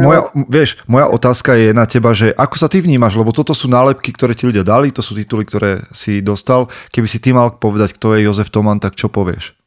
moja, 0.00 0.20
vieš, 0.48 0.80
moja 0.84 1.06
otázka 1.08 1.54
je 1.54 1.70
na 1.72 1.88
teba, 1.88 2.12
že 2.12 2.32
ako 2.36 2.56
sa 2.58 2.68
ty 2.68 2.80
vnímaš, 2.84 3.16
lebo 3.16 3.32
toto 3.32 3.56
sú 3.56 3.68
nálepky, 3.70 4.12
ktoré 4.12 4.36
ti 4.36 4.48
ľudia 4.48 4.66
dali, 4.66 4.92
to 4.92 5.00
sú 5.00 5.16
tituly, 5.16 5.48
ktoré 5.48 5.84
si 5.92 6.20
dostal. 6.20 6.68
Keby 6.92 7.08
si 7.08 7.18
ty 7.18 7.32
mal 7.32 7.56
povedať, 7.56 7.96
kto 7.96 8.16
je 8.16 8.28
Jozef 8.28 8.52
Toman, 8.52 8.80
tak 8.80 8.94
čo 8.94 9.08
povieš? 9.08 9.58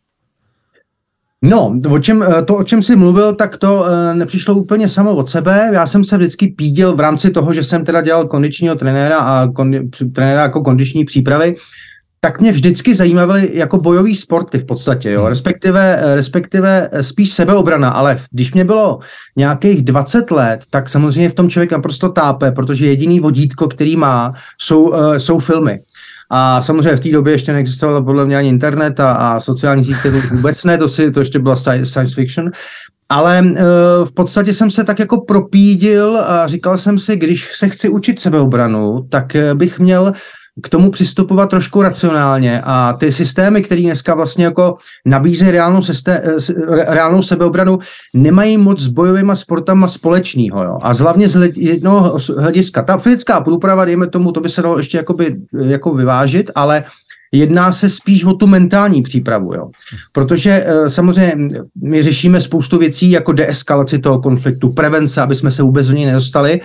No, 1.42 1.74
o 1.90 2.00
čem, 2.00 2.24
eh, 2.24 2.46
to, 2.46 2.56
o 2.56 2.64
čem 2.64 2.84
jsi 2.84 2.96
mluvil, 2.96 3.34
tak 3.34 3.58
to 3.58 3.86
eh, 3.86 4.16
nepřišlo 4.16 4.56
úplně 4.56 4.90
samo 4.90 5.16
od 5.16 5.30
sebe. 5.30 5.70
Já 5.74 5.88
jsem 5.88 6.04
se 6.04 6.18
vždycky 6.18 6.48
pídil 6.48 6.96
v 6.96 7.00
rámci 7.00 7.32
toho, 7.32 7.54
že 7.54 7.64
jsem 7.64 7.86
teda 7.86 8.02
dělal 8.02 8.28
kondičního 8.28 8.76
trenéra 8.76 9.20
a 9.20 9.48
kondi, 9.48 9.90
trenéra 10.14 10.42
jako 10.42 10.62
kondiční 10.62 11.06
přípravy, 11.06 11.56
tak 12.24 12.42
mě 12.42 12.52
vždycky 12.52 12.94
zajímaly 12.96 13.50
jako 13.54 13.78
bojový 13.78 14.16
sporty 14.16 14.58
v 14.58 14.66
podstatě, 14.66 15.12
jo, 15.12 15.20
hmm. 15.22 15.30
respektive, 15.30 16.02
respektive 16.16 16.90
spíš 17.02 17.32
sebeobrana, 17.32 17.90
ale 17.90 18.18
když 18.32 18.54
mě 18.54 18.66
bylo 18.66 19.00
nějakých 19.36 19.84
20 19.84 20.32
let, 20.32 20.60
tak 20.70 20.90
samozřejmě 20.90 21.30
v 21.30 21.34
tom 21.34 21.50
člověk 21.50 21.72
naprosto 21.72 22.10
tápe, 22.10 22.52
protože 22.52 22.88
jediný 22.88 23.20
vodítko, 23.20 23.68
který 23.68 23.96
má, 23.96 24.34
jsou, 24.58 24.84
uh, 24.84 25.16
jsou 25.16 25.40
filmy. 25.40 25.80
A 26.30 26.62
samozřejmě 26.62 26.96
v 26.96 27.00
té 27.00 27.12
době 27.12 27.34
ještě 27.34 27.54
neexistoval 27.54 28.04
podle 28.04 28.26
mě 28.26 28.38
ani 28.38 28.50
internet 28.50 29.00
a, 29.00 29.12
a 29.12 29.40
sociální 29.40 29.84
sítě 29.84 30.12
vůbec 30.32 30.64
ne, 30.64 30.78
to, 30.78 30.90
si, 30.90 31.12
to 31.12 31.20
ještě 31.20 31.40
byla 31.40 31.56
science 31.56 32.16
fiction. 32.16 32.52
Ale 33.10 33.42
uh, 33.42 33.58
v 34.06 34.14
podstatě 34.14 34.54
jsem 34.54 34.72
se 34.72 34.84
tak 34.84 35.00
jako 35.00 35.22
propídil 35.22 36.18
a 36.18 36.48
říkal 36.48 36.78
jsem 36.78 37.00
si, 37.00 37.16
když 37.16 37.56
se 37.56 37.70
chci 37.70 37.90
učit 37.90 38.20
sebeobranu, 38.20 39.08
tak 39.10 39.36
bych 39.54 39.80
měl 39.80 40.14
k 40.64 40.70
tomu 40.70 40.92
přistupovat 40.92 41.50
trošku 41.50 41.82
racionálně 41.82 42.62
a 42.64 42.94
ty 42.94 43.12
systémy, 43.12 43.62
které 43.62 43.82
dneska 43.82 44.16
vlastně 44.16 44.46
jako 44.46 44.76
nabízí 45.06 45.52
reálnou, 45.52 45.82
systém, 45.82 46.22
eh, 46.26 46.94
reálnou 46.94 47.24
sebeobranu, 47.24 47.80
nemají 48.14 48.58
moc 48.58 48.80
s 48.80 48.88
bojovými 48.88 49.32
sportama 49.36 49.88
společného. 49.88 50.86
A 50.86 50.94
hlavně 50.94 51.30
z 51.30 51.58
jednoho 51.58 52.18
hlediska. 52.38 52.82
Ta 52.82 52.98
fyzická 52.98 53.42
průprava, 53.42 53.86
dejme 53.86 54.08
tomu, 54.08 54.32
to 54.32 54.42
by 54.42 54.50
se 54.50 54.62
dalo 54.62 54.78
ještě 54.78 54.98
jakoby, 54.98 55.36
jako 55.54 55.94
vyvážit, 55.94 56.52
ale 56.56 56.84
Jedná 57.34 57.72
se 57.72 57.90
spíš 57.90 58.26
o 58.26 58.34
tu 58.34 58.48
mentální 58.48 59.02
přípravu, 59.02 59.54
jo. 59.54 59.70
Protože 60.12 60.64
e, 60.66 60.90
samozřejmě 60.90 61.34
my 61.84 62.04
řešíme 62.04 62.42
spoustu 62.42 62.78
věcí 62.78 63.12
jako 63.12 63.32
deeskalaci 63.32 64.00
toho 64.00 64.20
konfliktu, 64.20 64.70
prevence, 64.70 65.22
aby 65.22 65.36
jsme 65.36 65.52
se 65.52 65.64
vůbec 65.64 65.88
do 65.88 65.94
něj 65.94 66.06
nedostali, 66.06 66.62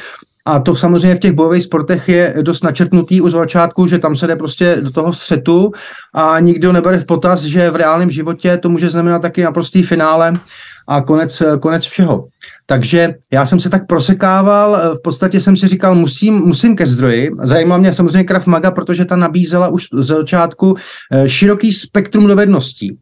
a 0.46 0.60
to 0.60 0.74
samozřejmě 0.74 1.14
v 1.14 1.20
těch 1.20 1.32
bojových 1.32 1.62
sportech 1.62 2.08
je 2.08 2.34
dost 2.42 2.64
načrtnutý 2.64 3.20
už 3.20 3.30
z 3.30 3.34
začátku, 3.34 3.86
že 3.86 3.98
tam 3.98 4.16
se 4.16 4.26
jde 4.26 4.36
prostě 4.36 4.76
do 4.80 4.90
toho 4.90 5.12
střetu 5.12 5.72
a 6.14 6.40
nikdo 6.40 6.72
nebere 6.72 6.98
v 6.98 7.04
potaz, 7.04 7.42
že 7.42 7.70
v 7.70 7.76
reálném 7.76 8.10
životě 8.10 8.56
to 8.56 8.68
může 8.68 8.90
znamenat 8.90 9.22
taky 9.22 9.42
naprostý 9.42 9.82
finále 9.82 10.40
a 10.88 11.00
konec, 11.00 11.42
konec 11.60 11.84
všeho. 11.86 12.24
Takže 12.66 13.14
já 13.32 13.46
jsem 13.46 13.60
se 13.60 13.70
tak 13.70 13.86
prosekával, 13.86 14.94
v 14.94 15.02
podstatě 15.02 15.40
jsem 15.40 15.56
si 15.56 15.68
říkal, 15.68 15.94
musím, 15.94 16.34
musím 16.34 16.76
ke 16.76 16.86
zdroji. 16.86 17.30
Zajímá 17.42 17.78
mě 17.78 17.92
samozřejmě 17.92 18.24
Krav 18.24 18.46
Maga, 18.46 18.70
protože 18.70 19.04
ta 19.04 19.16
nabízela 19.16 19.68
už 19.68 19.86
z 19.92 20.06
začátku 20.06 20.74
eh, 21.12 21.28
široký 21.28 21.72
spektrum 21.72 22.26
dovedností. 22.26 22.98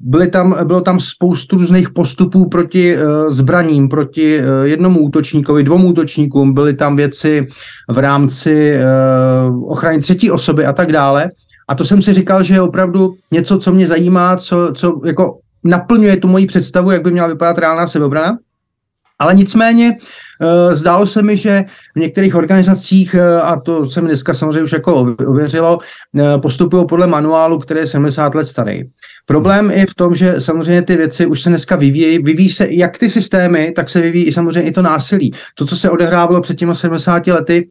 Byly 0.00 0.28
tam, 0.28 0.56
bylo 0.64 0.80
tam 0.80 1.00
spoustu 1.00 1.58
různých 1.58 1.90
postupů 1.90 2.48
proti 2.48 2.96
zbraním, 3.28 3.88
proti 3.88 4.40
jednomu 4.62 5.00
útočníkovi, 5.00 5.62
dvou 5.62 5.82
útočníkům, 5.86 6.54
byly 6.54 6.74
tam 6.74 6.96
věci 6.96 7.46
v 7.88 7.98
rámci 7.98 8.78
ochrany 9.66 10.00
třetí 10.00 10.30
osoby 10.30 10.66
a 10.66 10.72
tak 10.72 10.92
dále. 10.92 11.30
A 11.68 11.74
to 11.74 11.84
jsem 11.84 12.02
si 12.02 12.12
říkal, 12.12 12.42
že 12.42 12.54
je 12.54 12.60
opravdu 12.60 13.14
něco, 13.30 13.58
co 13.58 13.72
mě 13.72 13.88
zajímá, 13.88 14.36
co, 14.36 14.72
co 14.74 15.00
jako 15.04 15.38
naplňuje 15.64 16.16
tu 16.16 16.28
moji 16.28 16.46
představu, 16.46 16.90
jak 16.90 17.02
by 17.02 17.10
měla 17.10 17.26
vypadat 17.26 17.58
reálná 17.58 17.86
sebeobrana. 17.86 18.38
Ale 19.22 19.34
nicméně 19.34 19.96
uh, 20.40 20.74
zdálo 20.74 21.06
se 21.06 21.22
mi, 21.22 21.36
že 21.36 21.64
v 21.96 22.00
některých 22.00 22.34
organizacích, 22.34 23.14
uh, 23.14 23.20
a 23.48 23.60
to 23.60 23.86
se 23.86 24.00
mi 24.00 24.06
dneska 24.06 24.34
samozřejmě 24.34 24.62
už 24.62 24.72
jako 24.72 25.16
ověřilo, 25.26 25.78
uh, 25.78 26.40
postupují 26.40 26.86
podle 26.86 27.06
manuálu, 27.06 27.58
který 27.58 27.80
je 27.80 27.86
70 27.86 28.34
let 28.34 28.44
starý. 28.44 28.82
Problém 29.26 29.70
je 29.70 29.86
v 29.86 29.94
tom, 29.94 30.14
že 30.14 30.40
samozřejmě 30.40 30.82
ty 30.82 30.96
věci 30.96 31.26
už 31.26 31.42
se 31.42 31.48
dneska 31.48 31.76
vyvíjí. 31.76 32.18
Vyvíjí 32.18 32.50
se 32.50 32.66
jak 32.70 32.98
ty 32.98 33.10
systémy, 33.10 33.72
tak 33.76 33.90
se 33.90 34.00
vyvíjí 34.00 34.24
i 34.24 34.32
samozřejmě 34.32 34.62
i 34.62 34.72
to 34.72 34.82
násilí. 34.82 35.32
To, 35.54 35.66
co 35.66 35.76
se 35.76 35.90
odehrávalo 35.90 36.40
před 36.40 36.58
těmi 36.58 36.74
70 36.74 37.26
lety, 37.26 37.68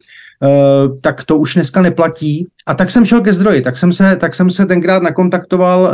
tak 1.00 1.24
to 1.24 1.36
už 1.36 1.54
dneska 1.54 1.82
neplatí. 1.82 2.46
A 2.66 2.74
tak 2.74 2.90
jsem 2.90 3.04
šel 3.04 3.20
ke 3.20 3.32
zdroji, 3.32 3.60
tak 3.60 3.76
jsem 3.76 3.92
se, 3.92 4.16
tak 4.16 4.34
jsem 4.34 4.50
se 4.50 4.66
tenkrát 4.66 5.02
nakontaktoval 5.02 5.92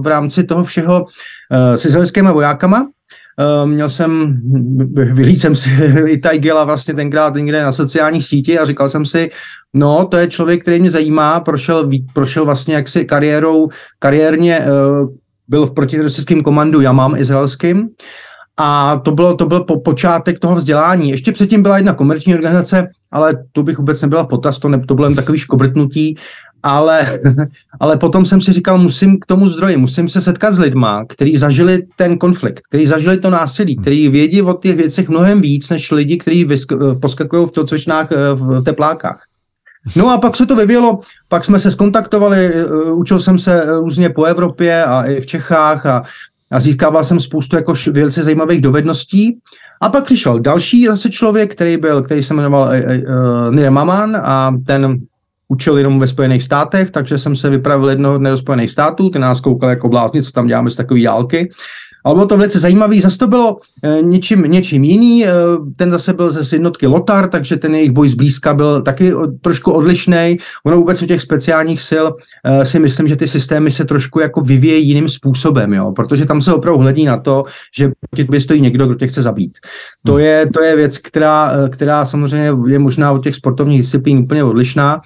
v 0.00 0.06
rámci 0.06 0.44
toho 0.44 0.64
všeho 0.64 1.04
s 1.50 1.84
izraelskými 1.84 2.28
vojákama, 2.32 2.86
měl 3.64 3.88
jsem, 3.88 4.40
vyhlíd 4.92 5.40
jsem 5.40 5.56
si 5.56 5.70
i 6.06 6.18
Tajgela 6.18 6.64
vlastně 6.64 6.94
tenkrát 6.94 7.34
někde 7.34 7.62
na 7.62 7.72
sociálních 7.72 8.26
síti 8.26 8.58
a 8.58 8.64
říkal 8.64 8.88
jsem 8.88 9.06
si, 9.06 9.30
no 9.74 10.04
to 10.04 10.16
je 10.16 10.26
člověk, 10.26 10.62
který 10.62 10.80
mě 10.80 10.90
zajímá, 10.90 11.40
prošel, 11.40 11.90
prošel 12.14 12.44
vlastně 12.44 12.74
jaksi 12.74 13.04
kariérou, 13.04 13.68
kariérně 13.98 14.60
uh, 14.60 15.08
byl 15.48 15.66
v 15.66 15.74
protiteroristickém 15.74 16.42
komandu 16.42 16.80
Jamam 16.80 17.16
izraelským 17.16 17.88
a 18.56 18.96
to 19.04 19.12
bylo, 19.12 19.34
to 19.34 19.46
byl 19.46 19.64
po, 19.64 19.80
počátek 19.80 20.38
toho 20.38 20.54
vzdělání. 20.54 21.10
Ještě 21.10 21.32
předtím 21.32 21.62
byla 21.62 21.76
jedna 21.76 21.94
komerční 21.94 22.34
organizace, 22.34 22.88
ale 23.10 23.32
tu 23.52 23.62
bych 23.62 23.78
vůbec 23.78 24.02
nebyla 24.02 24.26
potaz, 24.26 24.58
to, 24.58 24.68
ne, 24.68 24.80
to 24.88 24.94
bylo 24.94 25.06
jen 25.06 25.14
takový 25.14 25.38
škobrtnutí 25.38 26.16
ale, 26.62 27.20
ale 27.80 27.96
potom 27.96 28.26
jsem 28.26 28.40
si 28.40 28.52
říkal, 28.52 28.78
musím 28.78 29.20
k 29.20 29.26
tomu 29.26 29.48
zdroji, 29.48 29.76
musím 29.76 30.08
se 30.08 30.20
setkat 30.20 30.54
s 30.54 30.58
lidma, 30.58 31.04
kteří 31.08 31.36
zažili 31.36 31.82
ten 31.96 32.18
konflikt, 32.18 32.60
kteří 32.68 32.86
zažili 32.86 33.16
to 33.16 33.30
násilí, 33.30 33.76
kteří 33.76 34.08
vědí 34.08 34.42
o 34.42 34.54
těch 34.54 34.76
věcech 34.76 35.08
mnohem 35.08 35.40
víc, 35.40 35.70
než 35.70 35.90
lidi, 35.90 36.16
kteří 36.16 36.48
poskakují 37.00 37.46
v 37.46 37.50
tělocvičnách 37.50 38.12
eh, 38.12 38.16
v 38.34 38.62
teplákách. 38.62 39.24
No 39.96 40.10
a 40.10 40.18
pak 40.18 40.36
se 40.36 40.46
to 40.46 40.56
vyvíjelo, 40.56 40.98
pak 41.28 41.44
jsme 41.44 41.60
se 41.60 41.70
skontaktovali, 41.70 42.54
eh, 42.54 42.64
učil 42.92 43.20
jsem 43.20 43.38
se 43.38 43.66
různě 43.66 44.10
po 44.10 44.24
Evropě 44.24 44.84
a 44.84 45.02
i 45.02 45.20
v 45.20 45.26
Čechách 45.26 45.86
a, 45.86 46.02
a 46.50 46.60
získával 46.60 47.04
jsem 47.04 47.20
spoustu 47.20 47.56
jako 47.56 47.74
velice 47.92 48.22
zajímavých 48.22 48.60
dovedností. 48.60 49.38
A 49.82 49.88
pak 49.88 50.04
přišel 50.04 50.40
další 50.40 50.86
zase 50.86 51.10
člověk, 51.10 51.52
který 51.52 51.76
byl, 51.76 52.02
který 52.02 52.22
se 52.22 52.34
jmenoval 52.34 52.68
uh, 52.68 53.54
Nir 53.54 53.70
Maman 53.70 54.16
a 54.16 54.54
ten 54.66 55.00
učil 55.50 55.78
jenom 55.78 56.00
ve 56.00 56.06
Spojených 56.06 56.42
státech, 56.42 56.90
takže 56.90 57.18
jsem 57.18 57.36
se 57.36 57.50
vypravil 57.50 57.88
jednoho 57.88 58.18
dne 58.18 58.30
do 58.30 58.38
Spojených 58.38 58.70
států, 58.70 59.10
ty 59.10 59.18
nás 59.18 59.40
koukal 59.40 59.70
jako 59.70 59.88
blázni, 59.88 60.22
co 60.22 60.32
tam 60.32 60.46
děláme 60.46 60.70
z 60.70 60.76
takové 60.76 61.00
jálky. 61.00 61.48
Ale 62.04 62.14
bylo 62.14 62.26
to 62.26 62.36
velice 62.36 62.60
zajímavé, 62.60 63.00
zase 63.00 63.18
to 63.18 63.26
bylo 63.26 63.56
e, 63.84 64.02
něčím, 64.02 64.42
něčím 64.42 64.84
jiný, 64.84 65.26
e, 65.26 65.32
ten 65.76 65.90
zase 65.90 66.12
byl 66.12 66.30
ze 66.30 66.56
jednotky 66.56 66.86
Lotar, 66.86 67.28
takže 67.28 67.56
ten 67.56 67.74
jejich 67.74 67.90
boj 67.90 68.08
zblízka 68.08 68.54
byl 68.54 68.82
taky 68.82 69.14
o, 69.14 69.26
trošku 69.26 69.72
odlišný. 69.72 70.36
Ono 70.66 70.76
vůbec 70.76 71.02
u 71.02 71.06
těch 71.06 71.20
speciálních 71.20 71.80
sil 71.90 72.06
e, 72.44 72.64
si 72.64 72.78
myslím, 72.78 73.08
že 73.08 73.16
ty 73.16 73.28
systémy 73.28 73.70
se 73.70 73.84
trošku 73.84 74.20
jako 74.20 74.40
vyvíjejí 74.40 74.88
jiným 74.88 75.08
způsobem, 75.08 75.72
jo? 75.72 75.92
protože 75.92 76.26
tam 76.26 76.42
se 76.42 76.52
opravdu 76.52 76.80
hledí 76.80 77.04
na 77.04 77.16
to, 77.16 77.44
že 77.76 77.90
proti 78.10 78.24
tobě 78.24 78.40
stojí 78.40 78.60
někdo, 78.60 78.86
kdo 78.86 78.94
tě 78.94 79.06
chce 79.06 79.22
zabít. 79.22 79.58
To 80.06 80.18
je, 80.18 80.46
to 80.54 80.62
je 80.62 80.76
věc, 80.76 80.98
která, 80.98 81.52
která 81.70 82.04
samozřejmě 82.04 82.50
je 82.66 82.78
možná 82.78 83.12
od 83.12 83.22
těch 83.22 83.34
sportovních 83.34 83.80
disciplín 83.80 84.18
úplně 84.18 84.44
odlišná, 84.44 85.00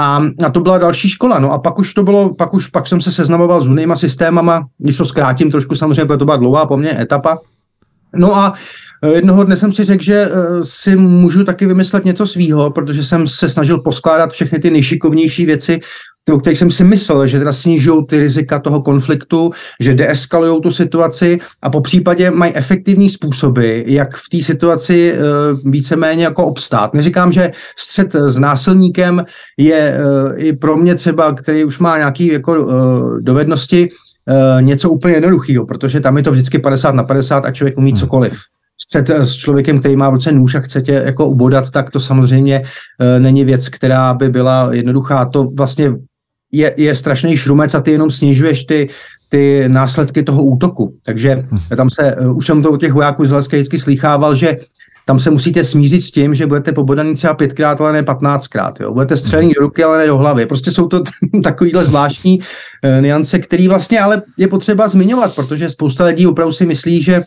a, 0.00 0.22
a 0.46 0.50
to 0.50 0.60
byla 0.60 0.78
další 0.78 1.08
škola. 1.08 1.38
No 1.38 1.52
a 1.52 1.58
pak 1.58 1.78
už 1.78 1.94
to 1.94 2.02
bylo, 2.02 2.34
pak 2.34 2.54
už 2.54 2.68
pak 2.68 2.86
jsem 2.86 3.00
se 3.00 3.12
seznamoval 3.12 3.62
s 3.62 3.66
jinýma 3.66 3.96
systémama, 3.96 4.66
když 4.78 4.96
to 4.96 5.04
zkrátím 5.04 5.50
trošku 5.50 5.74
samozřejmě, 5.74 6.04
protože 6.04 6.18
to 6.18 6.24
byla 6.24 6.36
dlouhá 6.36 6.66
po 6.66 6.76
mně 6.76 7.00
etapa. 7.00 7.38
No 8.16 8.36
a 8.36 8.54
jednoho 9.06 9.44
dne 9.44 9.56
jsem 9.56 9.72
si 9.72 9.84
řekl, 9.84 10.04
že 10.04 10.30
eh, 10.30 10.64
si 10.64 10.96
můžu 10.96 11.44
taky 11.44 11.66
vymyslet 11.66 12.04
něco 12.04 12.26
svýho, 12.26 12.70
protože 12.70 13.04
jsem 13.04 13.28
se 13.28 13.48
snažil 13.48 13.78
poskládat 13.78 14.32
všechny 14.32 14.58
ty 14.58 14.70
nejšikovnější 14.70 15.46
věci, 15.46 15.80
o 16.32 16.38
kterých 16.38 16.58
jsem 16.58 16.70
si 16.70 16.84
myslel, 16.84 17.26
že 17.26 17.38
teda 17.38 17.52
snižují 17.52 18.06
ty 18.06 18.18
rizika 18.18 18.58
toho 18.58 18.80
konfliktu, 18.82 19.50
že 19.80 19.94
deeskalují 19.94 20.60
tu 20.60 20.72
situaci 20.72 21.38
a 21.62 21.70
po 21.70 21.80
případě 21.80 22.30
mají 22.30 22.54
efektivní 22.54 23.08
způsoby, 23.08 23.82
jak 23.86 24.16
v 24.16 24.28
té 24.30 24.44
situaci 24.44 25.14
uh, 25.14 25.70
víceméně 25.70 26.24
jako 26.24 26.46
obstát. 26.46 26.94
Neříkám, 26.94 27.32
že 27.32 27.50
střed 27.78 28.14
s 28.14 28.38
násilníkem 28.38 29.24
je 29.58 29.98
i 30.36 30.52
pro 30.52 30.76
mě 30.76 30.94
třeba, 30.94 31.32
který 31.32 31.64
už 31.64 31.78
má 31.78 31.96
nějaké 31.96 32.24
jako 32.24 32.66
dovednosti, 33.20 33.88
něco 34.60 34.90
úplně 34.90 35.14
jednoduchého, 35.14 35.66
protože 35.66 36.00
tam 36.00 36.16
je 36.16 36.22
to 36.22 36.32
vždycky 36.32 36.58
50 36.58 36.94
na 36.94 37.02
50 37.02 37.44
a 37.44 37.50
člověk 37.50 37.78
umí 37.78 37.90
hmm. 37.90 38.00
cokoliv 38.00 38.34
střet 38.82 39.10
s 39.10 39.34
člověkem, 39.34 39.80
který 39.80 39.96
má 39.96 40.10
v 40.10 40.12
ruce 40.12 40.32
nůž 40.32 40.54
a 40.54 40.60
chce 40.60 40.82
tě 40.82 40.92
jako 40.92 41.26
ubodat, 41.26 41.70
tak 41.70 41.90
to 41.90 42.00
samozřejmě 42.00 42.62
e, 42.98 43.20
není 43.20 43.44
věc, 43.44 43.68
která 43.68 44.14
by 44.14 44.28
byla 44.28 44.68
jednoduchá. 44.72 45.24
To 45.24 45.50
vlastně 45.56 45.92
je, 46.52 46.74
je 46.76 46.94
strašný 46.94 47.36
šrumec 47.36 47.74
a 47.74 47.80
ty 47.80 47.90
jenom 47.90 48.10
snižuješ 48.10 48.64
ty, 48.64 48.88
ty 49.28 49.64
následky 49.68 50.22
toho 50.22 50.44
útoku. 50.44 50.94
Takže 51.04 51.46
hm. 51.50 51.58
tam 51.76 51.90
se, 51.90 52.16
uh, 52.16 52.36
už 52.36 52.46
jsem 52.46 52.62
to 52.62 52.70
od 52.70 52.80
těch 52.80 52.92
vojáků 52.92 53.26
z 53.26 53.32
Leské 53.32 53.56
vždycky 53.56 53.78
slýchával, 53.78 54.34
že 54.34 54.56
tam 55.06 55.20
se 55.20 55.30
musíte 55.30 55.64
smířit 55.64 56.02
s 56.02 56.10
tím, 56.10 56.34
že 56.34 56.46
budete 56.46 56.72
pobodaný 56.72 57.14
třeba 57.14 57.34
pětkrát, 57.34 57.80
ale 57.80 57.92
ne 57.92 58.02
patnáctkrát. 58.02 58.80
Jo? 58.80 58.92
Budete 58.92 59.16
střelený 59.16 59.52
do 59.52 59.60
ruky, 59.60 59.84
ale 59.84 59.98
ne 59.98 60.06
do 60.06 60.16
hlavy. 60.16 60.46
Prostě 60.46 60.70
jsou 60.70 60.86
to 60.86 61.02
takovýhle 61.44 61.84
zvláštní 61.84 62.38
uh, 62.38 63.02
niance, 63.02 63.38
který 63.38 63.68
vlastně 63.68 64.00
ale 64.00 64.22
je 64.36 64.48
potřeba 64.48 64.88
zmiňovat, 64.88 65.34
protože 65.34 65.70
spousta 65.70 66.04
lidí 66.04 66.26
opravdu 66.26 66.52
si 66.52 66.66
myslí, 66.66 67.02
že 67.02 67.22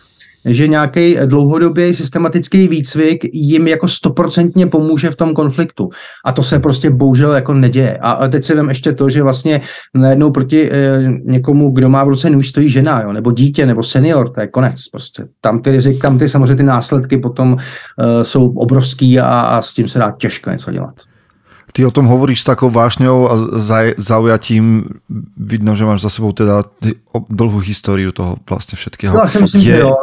že 0.45 0.67
nějaký 0.67 1.17
dlouhodobý 1.25 1.93
systematický 1.93 2.67
výcvik 2.67 3.25
jim 3.33 3.67
jako 3.67 3.87
stoprocentně 3.87 4.67
pomůže 4.67 5.11
v 5.11 5.15
tom 5.15 5.33
konfliktu. 5.33 5.89
A 6.25 6.31
to 6.31 6.43
se 6.43 6.59
prostě 6.59 6.89
bohužel 6.89 7.31
jako 7.31 7.53
neděje. 7.53 7.97
A 7.97 8.27
teď 8.27 8.43
si 8.43 8.55
vím 8.55 8.69
ještě 8.69 8.91
to, 8.93 9.09
že 9.09 9.23
vlastně 9.23 9.61
najednou 9.93 10.31
proti 10.31 10.71
e, 10.71 11.01
někomu, 11.25 11.71
kdo 11.71 11.89
má 11.89 12.03
v 12.03 12.09
ruce 12.09 12.29
nůž, 12.29 12.49
stojí 12.49 12.69
žena, 12.69 13.01
jo, 13.01 13.13
nebo 13.13 13.31
dítě, 13.31 13.65
nebo 13.65 13.83
senior, 13.83 14.29
to 14.29 14.41
je 14.41 14.47
konec. 14.47 14.87
Prostě. 14.87 15.25
Tam 15.41 15.59
ty 15.59 15.71
rizik, 15.71 16.01
tam 16.01 16.17
ty 16.17 16.29
samozřejmě 16.29 16.55
ty 16.55 16.63
následky 16.63 17.17
potom 17.17 17.57
e, 17.99 18.23
jsou 18.23 18.49
obrovský 18.49 19.19
a, 19.19 19.39
a 19.39 19.61
s 19.61 19.73
tím 19.73 19.87
se 19.87 19.99
dá 19.99 20.11
těžko 20.11 20.49
něco 20.49 20.71
dělat. 20.71 20.95
Ty 21.73 21.85
o 21.85 21.91
tom 21.91 22.05
hovoríš 22.05 22.41
s 22.41 22.43
takou 22.43 22.69
vášňou 22.69 23.29
a 23.29 23.35
zaujatím. 23.97 24.85
Vidno, 25.37 25.75
že 25.75 25.85
máš 25.85 26.01
za 26.01 26.09
sebou 26.09 26.31
teda 26.31 26.63
dlhú 27.29 27.59
históriu 27.59 28.11
toho 28.11 28.37
vlastně 28.49 28.75
všetkého. 28.75 29.15
No, 29.15 29.21
já 29.21 29.27
si 29.27 29.41
myslím, 29.41 29.61
je, 29.61 29.67
že 29.67 29.79
jo. 29.79 29.95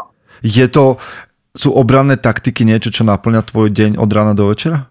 Je 0.42 0.66
to, 0.68 0.98
sú 1.54 1.74
obranné 1.74 2.18
taktiky 2.18 2.62
niečo, 2.62 2.90
čo 2.90 3.02
naplňa 3.06 3.42
tvoj 3.46 3.70
deň 3.70 3.90
od 3.98 4.10
rána 4.10 4.34
do 4.34 4.50
večera? 4.50 4.89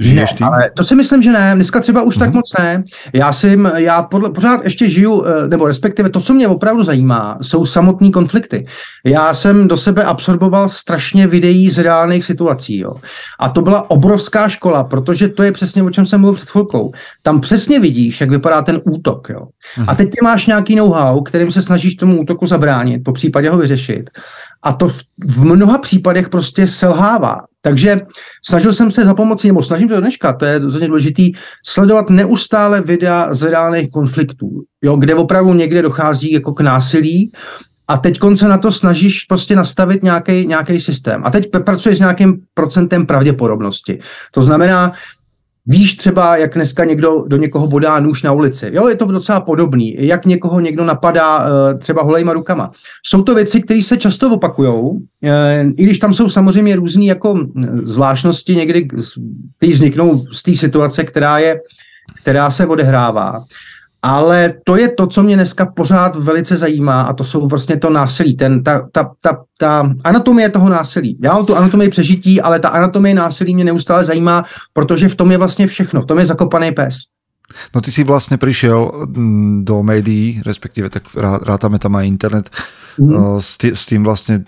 Žiješ 0.00 0.34
ne, 0.40 0.46
ale 0.46 0.70
to 0.76 0.84
si 0.84 0.94
myslím, 0.94 1.22
že 1.22 1.32
ne. 1.32 1.54
Dneska 1.54 1.80
třeba 1.80 2.02
už 2.02 2.16
mm-hmm. 2.16 2.18
tak 2.18 2.28
mhm. 2.28 2.36
moc 2.36 2.52
ne. 2.58 2.84
Já 3.12 3.32
si, 3.32 3.58
já 3.76 4.02
podle, 4.02 4.30
pořád 4.30 4.64
ještě 4.64 4.90
žiju, 4.90 5.24
eh, 5.24 5.48
nebo 5.48 5.66
respektive 5.66 6.10
to, 6.10 6.20
co 6.20 6.34
mě 6.34 6.48
opravdu 6.48 6.84
zajímá, 6.84 7.38
jsou 7.42 7.64
samotné 7.64 8.10
konflikty. 8.10 8.66
Já 9.04 9.34
jsem 9.34 9.68
do 9.68 9.76
sebe 9.76 10.04
absorboval 10.04 10.68
strašně 10.68 11.26
videí 11.26 11.70
z 11.70 11.78
reálných 11.78 12.24
situací. 12.24 12.78
Jo. 12.78 12.94
A 13.40 13.48
to 13.48 13.62
byla 13.62 13.90
obrovská 13.90 14.48
škola, 14.48 14.84
protože 14.84 15.28
to 15.28 15.42
je 15.42 15.52
přesně, 15.52 15.82
o 15.82 15.90
čem 15.90 16.06
jsem 16.06 16.20
mluvil 16.20 16.34
před 16.34 16.50
chvilkou. 16.50 16.92
Tam 17.22 17.40
přesně 17.40 17.80
vidíš, 17.80 18.20
jak 18.20 18.30
vypadá 18.30 18.62
ten 18.62 18.80
útok. 18.84 19.28
Jo. 19.28 19.40
Mm-hmm. 19.40 19.84
A 19.88 19.94
teď 19.94 20.10
ty 20.10 20.16
máš 20.22 20.46
nějaký 20.46 20.76
know-how, 20.76 21.22
kterým 21.22 21.52
se 21.52 21.62
snažíš 21.62 21.94
tomu 21.94 22.20
útoku 22.20 22.46
zabránit, 22.46 23.04
po 23.04 23.12
případě 23.12 23.50
ho 23.50 23.58
vyřešit. 23.58 24.10
A 24.62 24.72
to 24.72 24.88
v, 24.88 25.02
v 25.26 25.44
mnoha 25.44 25.78
případech 25.78 26.28
prostě 26.28 26.66
selhává. 26.66 27.47
Takže 27.60 28.00
snažil 28.44 28.72
jsem 28.72 28.90
se 28.90 29.04
za 29.04 29.14
pomocí, 29.14 29.48
nebo 29.48 29.62
snažím 29.62 29.88
se 29.88 29.94
do 29.94 30.00
dneška, 30.00 30.32
to 30.32 30.44
je 30.44 30.60
docela 30.60 30.86
důležitý, 30.86 31.32
sledovat 31.66 32.10
neustále 32.10 32.80
videa 32.80 33.34
z 33.34 33.42
reálných 33.42 33.90
konfliktů, 33.90 34.62
jo, 34.82 34.96
kde 34.96 35.14
opravdu 35.14 35.54
někde 35.54 35.82
dochází 35.82 36.32
jako 36.32 36.52
k 36.52 36.60
násilí 36.60 37.32
a 37.88 37.96
teď 37.96 38.18
se 38.34 38.48
na 38.48 38.58
to 38.58 38.72
snažíš 38.72 39.24
prostě 39.24 39.56
nastavit 39.56 40.02
nějaký 40.46 40.80
systém. 40.80 41.22
A 41.24 41.30
teď 41.30 41.50
pracuješ 41.64 41.96
s 41.96 42.00
nějakým 42.00 42.40
procentem 42.54 43.06
pravděpodobnosti. 43.06 43.98
To 44.32 44.42
znamená, 44.42 44.92
Víš 45.70 45.96
třeba, 45.96 46.36
jak 46.36 46.54
dneska 46.54 46.84
někdo 46.84 47.24
do 47.26 47.36
někoho 47.36 47.66
bodá 47.66 48.00
nůž 48.00 48.22
na 48.22 48.32
ulici. 48.32 48.70
Jo, 48.72 48.88
je 48.88 48.94
to 48.94 49.04
docela 49.04 49.40
podobný. 49.40 49.96
Jak 49.98 50.26
někoho 50.26 50.60
někdo 50.60 50.84
napadá 50.84 51.38
uh, 51.38 51.78
třeba 51.78 52.02
holejma 52.02 52.32
rukama. 52.32 52.70
Jsou 53.04 53.22
to 53.22 53.34
věci, 53.34 53.62
které 53.62 53.82
se 53.82 53.96
často 53.96 54.30
opakují, 54.30 54.72
uh, 54.72 55.00
i 55.76 55.84
když 55.84 55.98
tam 55.98 56.14
jsou 56.14 56.28
samozřejmě 56.28 56.76
různé 56.76 57.04
jako 57.04 57.46
zvláštnosti 57.82 58.56
někdy, 58.56 58.88
které 59.56 59.72
vzniknou 59.72 60.24
z 60.32 60.42
té 60.42 60.54
situace, 60.54 61.04
která 61.04 61.38
je, 61.38 61.60
která 62.22 62.50
se 62.50 62.66
odehrává. 62.66 63.44
Ale 64.02 64.54
to 64.64 64.76
je 64.76 64.88
to, 64.88 65.06
co 65.06 65.22
mě 65.22 65.34
dneska 65.34 65.66
pořád 65.66 66.16
velice 66.16 66.56
zajímá 66.56 67.02
a 67.02 67.12
to 67.12 67.24
jsou 67.24 67.48
vlastně 67.48 67.76
to 67.76 67.90
násilí, 67.90 68.36
ten, 68.36 68.64
ta, 68.64 68.88
ta, 68.92 69.10
ta, 69.22 69.44
ta 69.58 69.92
anatomie 70.04 70.48
toho 70.48 70.68
násilí. 70.68 71.18
Já 71.22 71.34
mám 71.34 71.46
tu 71.46 71.56
anatomii 71.56 71.88
přežití, 71.88 72.40
ale 72.40 72.58
ta 72.60 72.68
anatomie 72.68 73.14
násilí 73.14 73.54
mě 73.54 73.64
neustále 73.64 74.04
zajímá, 74.04 74.44
protože 74.72 75.08
v 75.08 75.14
tom 75.14 75.30
je 75.32 75.38
vlastně 75.38 75.66
všechno, 75.66 76.00
v 76.00 76.06
tom 76.06 76.18
je 76.18 76.26
zakopaný 76.26 76.72
pes. 76.72 76.94
No 77.74 77.80
ty 77.80 77.92
si 77.92 78.04
vlastně 78.04 78.36
přišel 78.36 78.90
mm, 79.06 79.64
do 79.64 79.82
médií, 79.82 80.42
respektive 80.46 80.90
tak 80.90 81.02
rátame 81.42 81.78
tam 81.78 81.96
aj 81.96 82.08
internet, 82.08 82.50
mm. 82.98 83.40
s, 83.40 83.58
tý, 83.58 83.68
s 83.74 83.86
tým 83.86 84.04
vlastně, 84.04 84.44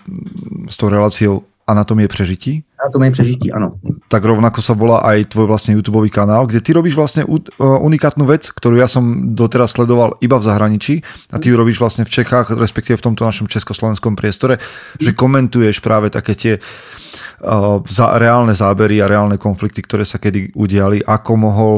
s 0.69 0.77
tou 0.77 0.89
reláciou 0.89 1.41
Anatomie 1.67 2.07
přežití? 2.07 2.63
Anatomie 2.81 3.11
přežití, 3.11 3.51
ano. 3.51 3.77
Tak 4.09 4.25
rovnako 4.25 4.59
sa 4.61 4.73
volá 4.73 5.05
aj 5.05 5.31
tvoj 5.31 5.45
vlastne 5.45 5.77
YouTube 5.77 6.01
kanál, 6.09 6.49
kde 6.49 6.59
ty 6.65 6.73
robíš 6.73 6.97
vlastne 6.97 7.23
unikátnu 7.59 8.25
vec, 8.25 8.49
ktorú 8.49 8.81
ja 8.81 8.89
som 8.89 9.35
doteraz 9.37 9.77
sledoval 9.77 10.17
iba 10.19 10.41
v 10.41 10.47
zahraničí 10.49 11.05
a 11.31 11.37
ty 11.37 11.53
ju 11.53 11.55
robíš 11.55 11.77
vlastne 11.77 12.03
v 12.03 12.11
Čechách, 12.11 12.57
respektíve 12.57 12.97
v 12.97 13.05
tomto 13.13 13.23
našom 13.23 13.45
československom 13.45 14.17
priestore, 14.17 14.57
že 14.97 15.13
komentuješ 15.13 15.79
práve 15.79 16.09
také 16.09 16.33
tie 16.33 16.53
uh, 16.57 17.79
za, 17.85 18.17
reálne 18.17 18.57
zábery 18.57 18.99
a 18.99 19.07
reálne 19.07 19.37
konflikty, 19.37 19.85
ktoré 19.85 20.03
sa 20.03 20.17
kedy 20.17 20.57
udiali, 20.57 20.99
ako 21.05 21.31
mohol 21.37 21.75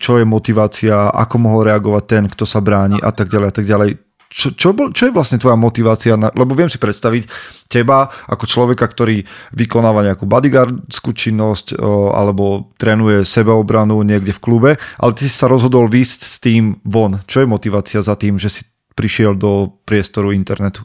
čo 0.00 0.16
je 0.16 0.24
motivácia, 0.24 1.12
ako 1.12 1.36
mohol 1.36 1.68
reagovať 1.68 2.04
ten, 2.08 2.24
kto 2.24 2.48
sa 2.48 2.64
bráni 2.64 2.96
a 3.04 3.12
tak 3.12 3.28
ďalej 3.28 3.48
a 3.48 3.54
tak 3.54 3.66
ďalej 3.68 3.90
čo, 4.34 4.50
čo, 4.50 4.74
bol, 4.74 4.90
čo 4.90 5.06
je 5.06 5.14
vlastne 5.14 5.38
tvoja 5.38 5.54
motivácia? 5.54 6.18
Na, 6.18 6.34
lebo 6.34 6.58
viem 6.58 6.66
si 6.66 6.82
predstaviť 6.82 7.30
teba 7.70 8.10
ako 8.26 8.50
človeka, 8.50 8.82
ktorý 8.82 9.22
vykonáva 9.54 10.02
nejakú 10.02 10.26
bodyguardskú 10.26 11.14
činnosť 11.14 11.78
o, 11.78 12.10
alebo 12.10 12.74
trénuje 12.74 13.22
sebeobranu 13.22 14.02
niekde 14.02 14.34
v 14.34 14.42
klube, 14.42 14.70
ale 14.98 15.12
ty 15.14 15.30
si 15.30 15.34
sa 15.38 15.46
rozhodol 15.46 15.86
výsť 15.86 16.20
s 16.26 16.36
tým 16.42 16.82
von. 16.82 17.22
Čo 17.30 17.46
je 17.46 17.52
motivácia 17.54 18.02
za 18.02 18.18
tým, 18.18 18.34
že 18.42 18.50
si 18.50 18.62
prišiel 18.98 19.38
do 19.38 19.70
priestoru 19.86 20.34
internetu? 20.34 20.82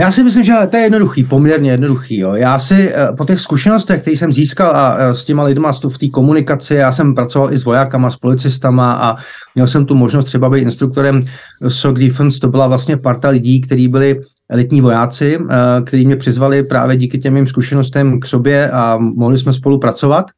Já 0.00 0.10
si 0.10 0.24
myslím, 0.24 0.44
že 0.44 0.52
to 0.70 0.76
je 0.76 0.82
jednoduchý, 0.82 1.24
poměrně 1.24 1.70
jednoduchý. 1.70 2.18
Jo. 2.18 2.34
Já 2.34 2.58
si 2.58 2.92
eh, 2.94 3.08
po 3.16 3.24
těch 3.24 3.40
zkušenostech, 3.40 4.00
které 4.00 4.16
jsem 4.16 4.32
získal 4.32 4.70
a 4.76 4.96
eh, 4.98 5.14
s 5.14 5.24
těma 5.24 5.44
lidma 5.44 5.72
v 5.72 5.98
té 5.98 6.08
komunikaci, 6.08 6.74
já 6.74 6.92
jsem 6.92 7.14
pracoval 7.14 7.52
i 7.52 7.56
s 7.56 7.64
vojákama, 7.64 8.10
s 8.10 8.16
policistama 8.16 8.92
a 8.92 9.16
měl 9.54 9.66
jsem 9.66 9.86
tu 9.86 9.94
možnost 9.94 10.24
třeba 10.24 10.50
být 10.50 10.60
instruktorem 10.60 11.22
SOC 11.68 11.98
Defense, 11.98 12.40
to 12.40 12.48
byla 12.48 12.66
vlastně 12.66 12.96
parta 12.96 13.28
lidí, 13.28 13.60
kteří 13.60 13.88
byli 13.88 14.20
elitní 14.48 14.80
vojáci, 14.80 15.38
eh, 15.50 15.82
kteří 15.84 16.06
mě 16.06 16.16
přizvali 16.16 16.62
právě 16.62 16.96
díky 16.96 17.18
těm 17.18 17.34
mým 17.34 17.46
zkušenostem 17.46 18.20
k 18.20 18.26
sobě 18.26 18.70
a 18.70 18.98
mohli 18.98 19.38
jsme 19.38 19.52
spolupracovat. 19.52 20.30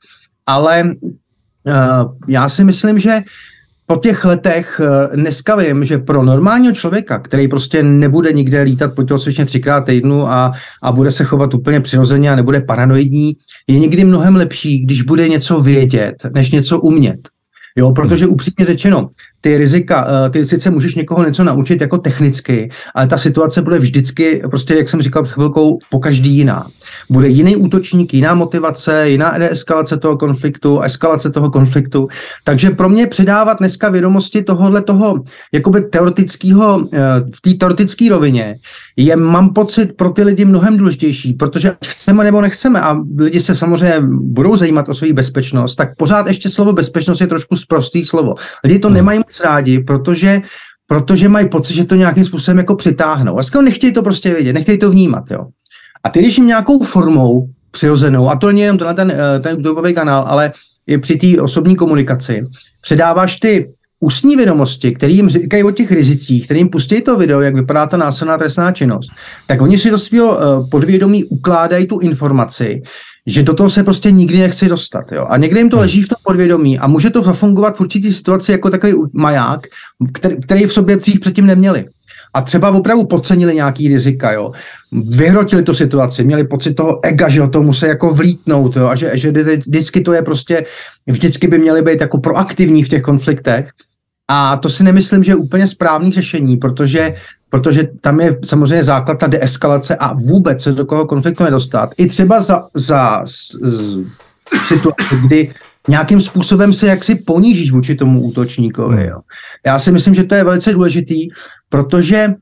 Ale 0.47 0.95
já 2.29 2.49
si 2.49 2.65
myslím, 2.65 2.99
že 2.99 3.21
po 3.91 3.97
těch 3.97 4.25
letech 4.25 4.81
eh, 4.85 5.17
dneska 5.17 5.57
vím, 5.57 5.85
že 5.85 5.99
pro 5.99 6.23
normálního 6.23 6.73
člověka, 6.75 7.19
který 7.19 7.49
prostě 7.49 7.83
nebude 7.83 8.33
nikde 8.33 8.63
lítat 8.63 8.95
po 8.95 9.03
tělocvičně 9.03 9.45
třikrát 9.45 9.81
týdnu 9.81 10.29
a, 10.29 10.53
a 10.83 10.93
bude 10.93 11.11
se 11.11 11.25
chovat 11.25 11.55
úplně 11.55 11.81
přirozeně 11.81 12.31
a 12.31 12.37
nebude 12.37 12.61
paranoidní, 12.61 13.37
je 13.67 13.79
někdy 13.79 14.05
mnohem 14.05 14.37
lepší, 14.37 14.85
když 14.85 15.03
bude 15.03 15.29
něco 15.29 15.61
vědět, 15.61 16.15
než 16.35 16.51
něco 16.51 16.81
umět. 16.81 17.21
Jo, 17.77 17.93
protože 17.93 18.27
upřímně 18.27 18.65
řečeno, 18.67 19.09
ty 19.41 19.57
rizika, 19.57 20.09
eh, 20.27 20.31
ty 20.31 20.47
sice 20.47 20.71
můžeš 20.71 20.95
někoho 20.95 21.25
něco 21.25 21.45
naučit 21.45 21.81
jako 21.81 21.99
technicky, 21.99 22.71
ale 22.95 23.07
ta 23.07 23.19
situace 23.19 23.63
bude 23.63 23.79
vždycky, 23.79 24.43
prostě 24.51 24.75
jak 24.75 24.89
jsem 24.89 25.03
říkal 25.03 25.23
před 25.23 25.35
chvilkou, 25.35 25.79
po 25.91 25.99
každý 25.99 26.31
jiná. 26.37 26.67
Bude 27.11 27.29
jiný 27.29 27.57
útočník, 27.57 28.15
jiná 28.15 28.35
motivace, 28.35 29.11
jiná 29.11 29.37
eskalace 29.37 29.97
toho 29.97 30.17
konfliktu, 30.17 30.81
eskalace 30.81 31.31
toho 31.31 31.51
konfliktu. 31.51 32.09
Takže 32.45 32.71
pro 32.71 32.89
mě 32.89 33.07
předávat 33.07 33.59
dneska 33.59 33.89
vědomosti 33.89 34.43
tohohle 34.43 34.83
toho 34.83 35.23
jakoby 35.53 35.81
teoretického, 35.81 36.87
eh, 36.93 36.99
v 37.35 37.41
té 37.41 37.51
teoretické 37.55 38.09
rovině 38.09 38.59
je, 38.97 39.17
mám 39.17 39.53
pocit, 39.53 39.97
pro 39.97 40.11
ty 40.11 40.23
lidi 40.23 40.45
mnohem 40.45 40.77
důležitější, 40.77 41.33
protože 41.33 41.77
chceme 41.85 42.25
nebo 42.25 42.41
nechceme 42.41 42.81
a 42.81 42.97
lidi 43.19 43.41
se 43.41 43.55
samozřejmě 43.55 43.97
budou 44.11 44.57
zajímat 44.57 44.89
o 44.89 44.95
svou 44.95 45.13
bezpečnost, 45.13 45.75
tak 45.75 45.97
pořád 45.97 46.27
ještě 46.27 46.49
slovo 46.49 46.73
bezpečnost 46.73 47.21
je 47.21 47.27
trošku 47.27 47.57
zprostý 47.57 48.05
slovo. 48.05 48.35
Lidi 48.65 48.79
to 48.79 48.91
nemají 48.91 49.21
moc 49.31 49.41
rádi, 49.41 49.81
protože 49.81 50.43
protože 50.87 51.29
mají 51.29 51.49
pocit, 51.49 51.75
že 51.75 51.85
to 51.85 51.95
nějakým 51.95 52.25
způsobem 52.25 52.59
jako 52.59 52.75
přitáhnou. 52.75 53.39
A 53.39 53.61
nechtějí 53.63 53.93
to 53.93 54.03
prostě 54.03 54.35
vědět, 54.35 54.53
nechtějí 54.53 54.79
to 54.79 54.91
vnímat. 54.91 55.31
Jo. 55.31 55.47
A 56.05 56.09
ty, 56.09 56.19
když 56.19 56.39
jim 56.39 56.47
nějakou 56.47 56.83
formou 56.83 57.49
přirozenou, 57.71 58.31
a 58.31 58.37
to 58.37 58.47
není 58.47 58.61
jenom 58.61 58.79
tenhle 58.79 58.95
ten, 58.95 59.11
eh, 59.11 59.41
ten 59.41 59.57
YouTubeový 59.57 59.95
kanál, 59.95 60.25
ale 60.27 60.53
i 60.87 60.99
při 60.99 61.17
té 61.17 61.43
osobní 61.43 61.77
komunikaci, 61.77 62.43
předáváš 62.81 63.37
ty 63.37 63.73
ústní 64.01 64.37
vědomosti, 64.37 64.93
které 64.93 65.13
jim 65.13 65.29
říkají 65.29 65.63
o 65.63 65.71
těch 65.71 65.93
rizicích, 65.93 66.45
kterým 66.45 66.69
pustí 66.69 67.01
to 67.01 67.17
video, 67.17 67.41
jak 67.41 67.55
vypadá 67.55 67.87
ta 67.87 67.97
násilná 67.97 68.39
trestná 68.39 68.73
činnost, 68.73 69.11
tak 69.47 69.61
oni 69.61 69.79
si 69.79 69.91
do 69.91 69.99
svého 69.99 70.39
eh, 70.39 70.69
podvědomí 70.71 71.25
ukládají 71.25 71.87
tu 71.87 71.99
informaci, 71.99 72.83
že 73.27 73.43
do 73.43 73.55
toho 73.55 73.71
se 73.71 73.85
prostě 73.85 74.11
nikdy 74.11 74.39
nechci 74.39 74.69
dostat. 74.69 75.13
Jo? 75.13 75.27
A 75.29 75.37
někde 75.37 75.61
jim 75.61 75.71
to 75.71 75.77
hmm. 75.77 75.81
leží 75.83 76.03
v 76.03 76.09
tom 76.09 76.17
podvědomí 76.25 76.79
a 76.79 76.87
může 76.87 77.11
to 77.11 77.23
zafungovat 77.23 77.77
v 77.77 77.81
určitý 77.81 78.13
situaci 78.13 78.53
jako 78.53 78.71
takový 78.71 78.95
maják, 79.13 79.67
který, 80.13 80.37
který 80.37 80.65
v 80.65 80.73
sobě 80.73 80.97
dřív 80.97 81.21
předtím 81.21 81.47
neměli. 81.47 81.85
A 82.35 82.43
třeba 82.43 82.71
opravdu 82.71 83.05
podcenili 83.05 83.55
nějaký 83.55 83.89
rizika, 83.89 84.33
jo. 84.33 84.53
Vyhrotili 84.93 85.63
tu 85.63 85.75
situaci, 85.75 86.25
měli 86.25 86.47
pocit 86.47 86.75
toho 86.75 87.05
ega, 87.05 87.29
že 87.29 87.49
to 87.49 87.63
musí 87.63 87.87
jako 87.87 88.15
vlítnout, 88.15 88.77
jo, 88.77 88.87
a 88.87 88.95
že, 88.95 89.11
že 89.15 89.31
vždycky 89.31 90.01
to 90.01 90.13
je 90.13 90.23
prostě, 90.23 90.65
vždycky 91.07 91.49
by 91.49 91.59
měli 91.59 91.83
být 91.83 92.01
jako 92.01 92.19
proaktivní 92.19 92.85
v 92.85 92.89
těch 92.89 93.03
konfliktech. 93.03 93.69
A 94.29 94.57
to 94.57 94.71
si 94.71 94.85
nemyslím, 94.85 95.25
že 95.25 95.33
je 95.33 95.37
úplně 95.37 95.67
správný 95.67 96.13
řešení, 96.13 96.57
protože, 96.57 97.15
protože 97.51 97.89
tam 98.01 98.21
je 98.21 98.39
samozřejmě 98.45 98.85
základ 98.85 99.19
ta 99.19 99.27
deeskalace 99.27 99.97
a 99.97 100.13
vůbec 100.13 100.63
se 100.63 100.73
do 100.73 100.85
koho 100.85 101.07
konfliktu 101.07 101.45
nedostat. 101.45 101.91
I 101.97 102.07
třeba 102.07 102.41
za, 102.41 102.69
za 102.75 103.23
z, 103.25 103.53
z, 103.63 104.05
situaci, 104.67 105.17
kdy 105.27 105.53
nějakým 105.89 106.21
způsobem 106.21 106.73
se 106.73 106.87
jaksi 106.87 107.15
ponížíš 107.15 107.73
vůči 107.73 107.95
tomu 107.95 108.21
útočníkovi. 108.23 109.07
Jo. 109.07 109.21
Já 109.67 109.79
si 109.79 109.93
myslím, 109.93 110.15
že 110.15 110.25
to 110.25 110.35
je 110.35 110.45
velice 110.45 110.73
důležitý, 110.73 111.29
protože 111.69 112.35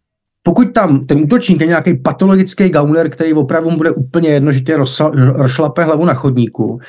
pokud 0.43 0.73
tam 0.73 1.05
ten 1.05 1.19
útočník 1.19 1.61
je 1.61 1.67
nějaký 1.67 1.97
patologický 1.97 2.69
gauner, 2.69 3.11
který 3.11 3.33
opravdu 3.33 3.71
bude 3.71 3.91
úplně 3.91 4.29
jedno, 4.29 4.53
že 4.53 4.61
tě 4.61 4.77
rozšlape 5.13 5.85
hlavu 5.85 6.05
na 6.05 6.15
chodníku, 6.15 6.81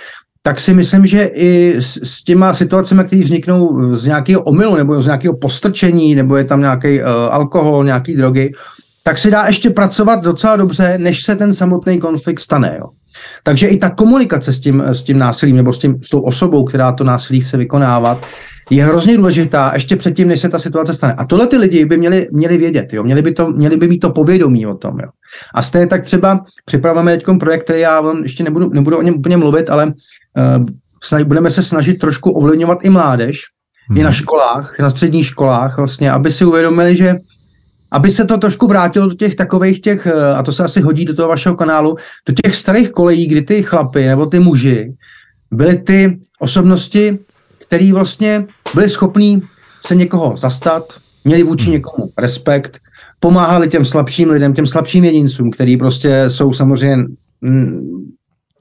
tak 0.44 0.60
si 0.60 0.74
myslím, 0.74 1.06
že 1.06 1.24
i 1.24 1.76
s, 1.80 2.00
s 2.04 2.24
těma 2.24 2.54
situacemi, 2.54 3.04
které 3.04 3.24
vzniknou 3.24 3.94
z 3.96 4.06
nějakého 4.06 4.42
omylu 4.42 4.76
nebo 4.76 5.02
z 5.02 5.06
nějakého 5.06 5.38
postrčení, 5.38 6.16
nebo 6.16 6.36
je 6.36 6.44
tam 6.44 6.62
nějaký 6.62 7.00
uh, 7.00 7.06
alkohol, 7.30 7.84
nějaký 7.84 8.16
drogy, 8.16 8.52
tak 9.04 9.18
se 9.18 9.32
dá 9.32 9.46
ještě 9.48 9.70
pracovat 9.70 10.24
docela 10.24 10.56
dobře, 10.56 10.98
než 10.98 11.24
se 11.24 11.36
ten 11.36 11.54
samotný 11.54 12.00
konflikt 12.00 12.40
stane. 12.40 12.76
Jo. 12.80 12.86
Takže 13.44 13.68
i 13.68 13.78
ta 13.78 13.90
komunikace 13.90 14.54
s 14.54 14.60
tím, 14.60 14.84
s 14.86 15.04
tím 15.04 15.20
násilím 15.20 15.56
nebo 15.56 15.74
s, 15.74 15.80
tím, 15.80 16.00
s 16.04 16.10
tou 16.10 16.20
osobou, 16.20 16.64
která 16.64 16.92
to 16.92 17.04
násilí 17.04 17.42
chce 17.42 17.58
vykonávat, 17.58 18.26
je 18.70 18.86
hrozně 18.86 19.18
důležitá 19.18 19.72
ještě 19.74 19.96
předtím, 19.96 20.28
než 20.28 20.42
se 20.42 20.50
ta 20.50 20.60
situace 20.60 20.94
stane. 20.94 21.14
A 21.14 21.26
tohle 21.26 21.48
ty 21.48 21.58
lidi 21.58 21.86
by 21.86 21.98
měli, 21.98 22.28
měli 22.32 22.58
vědět, 22.58 22.94
jo? 22.94 23.04
Měli, 23.04 23.22
by 23.22 23.32
to, 23.32 23.50
měli 23.50 23.78
by 23.78 23.88
mít 23.88 24.00
to 24.00 24.10
povědomí 24.10 24.68
o 24.68 24.76
tom. 24.76 25.00
Jo? 25.00 25.10
A 25.56 25.62
té 25.62 25.88
tak 25.88 26.02
třeba 26.02 26.46
připravujeme 26.66 27.18
teď 27.18 27.26
projekt, 27.40 27.64
který 27.64 27.80
já 27.80 28.04
ještě 28.24 28.44
nebudu, 28.44 28.70
nebudu 28.70 28.98
o 28.98 29.02
něm 29.02 29.16
úplně 29.16 29.38
mluvit, 29.38 29.70
ale 29.70 29.94
uh, 31.18 31.24
budeme 31.24 31.52
se 31.52 31.64
snažit 31.64 31.94
trošku 31.94 32.32
ovlivňovat 32.32 32.86
i 32.86 32.90
mládež, 32.90 33.42
hmm. 33.90 33.98
i 33.98 34.04
na 34.04 34.10
mhm. 34.10 34.16
školách, 34.16 34.80
na 34.80 34.90
středních 34.90 35.26
školách, 35.26 35.78
vlastně, 35.78 36.12
aby 36.12 36.32
si 36.32 36.46
uvědomili, 36.46 36.96
že 36.96 37.16
aby 37.92 38.12
se 38.12 38.26
to 38.26 38.38
trošku 38.38 38.68
vrátilo 38.68 39.08
do 39.08 39.16
těch 39.16 39.36
takových 39.36 39.82
těch, 39.82 40.08
eh, 40.08 40.34
a 40.36 40.44
to 40.44 40.52
se 40.52 40.64
asi 40.64 40.82
hodí 40.82 41.06
do 41.06 41.16
toho 41.16 41.30
vašeho 41.30 41.56
kanálu, 41.56 41.96
do 42.28 42.34
těch 42.44 42.56
starých 42.56 42.92
kolejí, 42.92 43.28
kdy 43.28 43.42
ty 43.42 43.64
chlapy 43.64 44.06
nebo 44.06 44.26
ty 44.26 44.40
muži 44.40 44.94
byly 45.52 45.78
ty 45.78 46.20
osobnosti, 46.40 47.20
který 47.70 47.92
vlastně 47.92 48.46
byli 48.74 48.90
schopní 48.90 49.42
se 49.86 49.96
někoho 49.96 50.38
zastat, 50.38 50.94
měli 51.24 51.44
vůči 51.44 51.64
hmm. 51.64 51.74
někomu 51.74 52.12
respekt, 52.18 52.78
pomáhali 53.20 53.68
těm 53.68 53.86
slabším 53.86 54.30
lidem, 54.30 54.54
těm 54.54 54.68
slabším 54.68 55.04
jedincům, 55.06 55.52
který 55.52 55.78
prostě 55.78 56.26
jsou 56.28 56.54
samozřejmě 56.54 57.06
mm, 57.42 58.10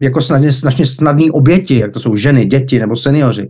jako 0.00 0.20
snadně, 0.20 0.52
snadně 0.52 0.86
snadný 0.86 1.30
oběti, 1.30 1.78
jak 1.78 1.92
to 1.92 2.00
jsou 2.00 2.16
ženy, 2.16 2.44
děti 2.44 2.78
nebo 2.78 2.96
seniori. 2.96 3.48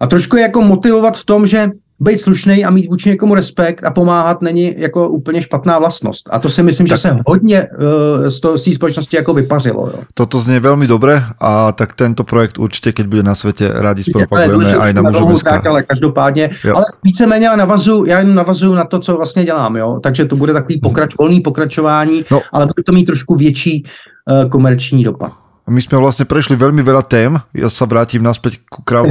A 0.00 0.06
trošku 0.06 0.36
je 0.36 0.42
jako 0.42 0.62
motivovat 0.62 1.16
v 1.16 1.24
tom, 1.24 1.46
že 1.46 1.70
být 2.00 2.18
slušný 2.18 2.64
a 2.64 2.70
mít 2.70 2.88
vůči 2.90 3.08
někomu 3.08 3.34
respekt 3.34 3.84
a 3.84 3.90
pomáhat 3.90 4.42
není 4.42 4.74
jako 4.76 5.08
úplně 5.08 5.42
špatná 5.42 5.78
vlastnost. 5.78 6.28
A 6.30 6.38
to 6.38 6.48
si 6.48 6.62
myslím, 6.62 6.86
tak. 6.86 6.98
že 6.98 7.02
se 7.02 7.16
hodně 7.26 7.68
uh, 7.68 8.28
z, 8.28 8.40
toho, 8.40 8.58
z 8.58 8.64
té 8.64 8.72
společnosti 8.72 9.16
jako 9.16 9.34
vypařilo. 9.34 9.86
Jo. 9.86 10.02
Toto 10.14 10.40
zní 10.40 10.58
velmi 10.58 10.86
dobré 10.86 11.24
a 11.40 11.72
tak 11.72 11.94
tento 11.94 12.24
projekt 12.24 12.58
určitě, 12.58 12.92
keď 12.92 13.06
bude 13.06 13.22
na 13.22 13.34
světě, 13.34 13.70
rádi 13.74 14.04
zpropagujeme 14.04 14.76
aj 14.76 14.94
na 14.94 15.02
Mužovská. 15.02 15.62
Ale 15.68 15.82
každopádně, 15.82 16.50
jo. 16.64 16.76
ale 16.76 16.84
víceméně 17.02 17.46
já 17.46 17.56
navazuju, 17.56 18.04
já 18.04 18.18
jen 18.18 18.34
navazuju 18.34 18.74
na 18.74 18.84
to, 18.84 18.98
co 18.98 19.16
vlastně 19.16 19.44
dělám. 19.44 19.76
Jo? 19.76 20.00
Takže 20.02 20.24
to 20.24 20.36
bude 20.36 20.52
takový 20.52 20.80
pokrač, 20.80 21.14
volný 21.18 21.40
pokračování, 21.40 22.24
no. 22.30 22.40
ale 22.52 22.66
bude 22.66 22.82
to 22.86 22.92
mít 22.92 23.04
trošku 23.04 23.34
větší 23.34 23.84
uh, 23.84 24.50
komerční 24.50 25.04
dopad. 25.04 25.32
My 25.70 25.82
jsme 25.82 25.98
vlastně 25.98 26.24
prešli 26.24 26.56
velmi 26.56 26.82
veľa 26.82 27.02
tém, 27.02 27.40
já 27.54 27.70
se 27.70 27.86
vrátím 27.86 28.22
naspäť 28.22 28.58
k 28.58 28.84
Krav 28.84 29.06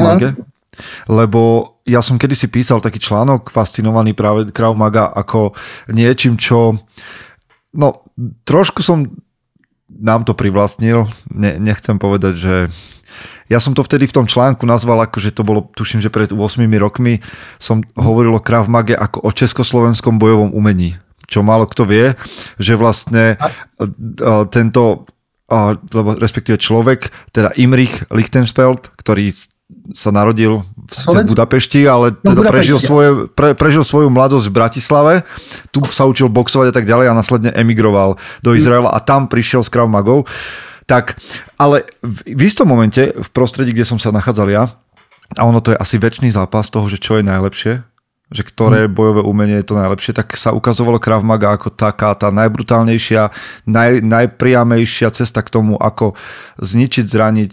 lebo 1.10 1.73
ja 1.84 2.00
som 2.00 2.16
kedysi 2.16 2.48
písal 2.48 2.80
taký 2.80 3.00
článok 3.00 3.52
fascinovaný 3.52 4.16
práve 4.16 4.52
Krav 4.56 4.76
Maga 4.80 5.12
ako 5.12 5.52
niečím, 5.92 6.40
čo 6.40 6.80
no 7.76 7.88
trošku 8.48 8.80
som 8.80 9.10
nám 9.92 10.24
to 10.26 10.34
privlastnil, 10.34 11.12
ne, 11.30 11.60
nechcem 11.60 12.00
povedať, 12.00 12.34
že 12.40 12.56
ja 13.52 13.60
som 13.62 13.76
to 13.78 13.86
vtedy 13.86 14.10
v 14.10 14.16
tom 14.16 14.26
článku 14.26 14.66
nazval 14.66 15.06
ako, 15.06 15.22
že 15.22 15.36
to 15.36 15.46
bolo, 15.46 15.70
tuším, 15.76 16.02
že 16.02 16.10
pred 16.10 16.32
8 16.34 16.40
rokmi 16.80 17.22
som 17.62 17.84
hovoril 17.94 18.34
o 18.34 18.42
Krav 18.42 18.66
Mage 18.72 18.98
ako 18.98 19.22
o 19.22 19.30
československom 19.30 20.18
bojovom 20.18 20.56
umení. 20.56 20.98
Čo 21.30 21.46
málo 21.46 21.70
kto 21.70 21.86
vie, 21.86 22.18
že 22.58 22.80
vlastne 22.80 23.38
tento 24.50 25.06
lebo 25.94 26.18
respektíve 26.18 26.58
človek, 26.58 27.14
teda 27.30 27.54
Imrich 27.62 28.02
Lichtenfeld, 28.10 28.90
ktorý 28.98 29.30
sa 29.94 30.10
narodil 30.10 30.64
v 30.64 30.94
Sloven... 30.94 31.26
Budapešti, 31.30 31.86
ale 31.86 32.16
no, 32.24 32.34
teda 32.34 32.42
Budapešti. 32.44 32.56
prežil, 32.56 32.78
svoje, 32.80 33.10
pre, 33.32 33.54
prežil 33.54 33.84
svoju 33.86 34.10
mladosť 34.10 34.46
v 34.50 34.56
Bratislave, 34.56 35.14
tu 35.70 35.84
sa 35.92 36.08
učil 36.10 36.28
boxovať 36.28 36.72
a 36.72 36.76
tak 36.76 36.86
ďalej 36.90 37.12
a 37.12 37.18
následne 37.18 37.52
emigroval 37.54 38.18
do 38.42 38.52
hm. 38.54 38.58
Izraela 38.58 38.90
a 38.92 39.00
tam 39.04 39.30
prišiel 39.30 39.62
s 39.62 39.70
Krav 39.70 39.88
Magou. 39.88 40.26
Tak, 40.84 41.16
ale 41.56 41.88
v, 42.04 42.36
v 42.36 42.42
istom 42.44 42.68
momente, 42.68 43.16
v 43.16 43.30
prostredí, 43.32 43.72
kde 43.72 43.88
som 43.88 43.96
sa 43.96 44.12
nachádzal 44.12 44.48
ja, 44.52 44.64
a 45.40 45.42
ono 45.48 45.64
to 45.64 45.74
je 45.74 45.80
asi 45.80 45.96
väčší 45.98 46.30
zápas 46.30 46.68
toho, 46.68 46.86
že 46.92 47.00
čo 47.00 47.18
je 47.18 47.24
najlepšie, 47.24 47.74
že 48.34 48.44
ktoré 48.44 48.86
hmm. 48.86 48.94
bojové 48.94 49.22
umenie 49.24 49.58
je 49.62 49.68
to 49.72 49.80
najlepšie, 49.80 50.12
tak 50.12 50.34
sa 50.36 50.52
ukazovalo 50.52 50.98
Krav 50.98 51.22
Maga 51.22 51.56
ako 51.56 51.72
taká 51.72 52.12
tá 52.18 52.34
najbrutálnejšia, 52.34 53.30
naj, 53.70 54.02
najpriamejšia 54.04 55.14
cesta 55.14 55.46
k 55.46 55.54
tomu, 55.54 55.78
ako 55.78 56.18
zničiť, 56.60 57.06
zraniť, 57.08 57.52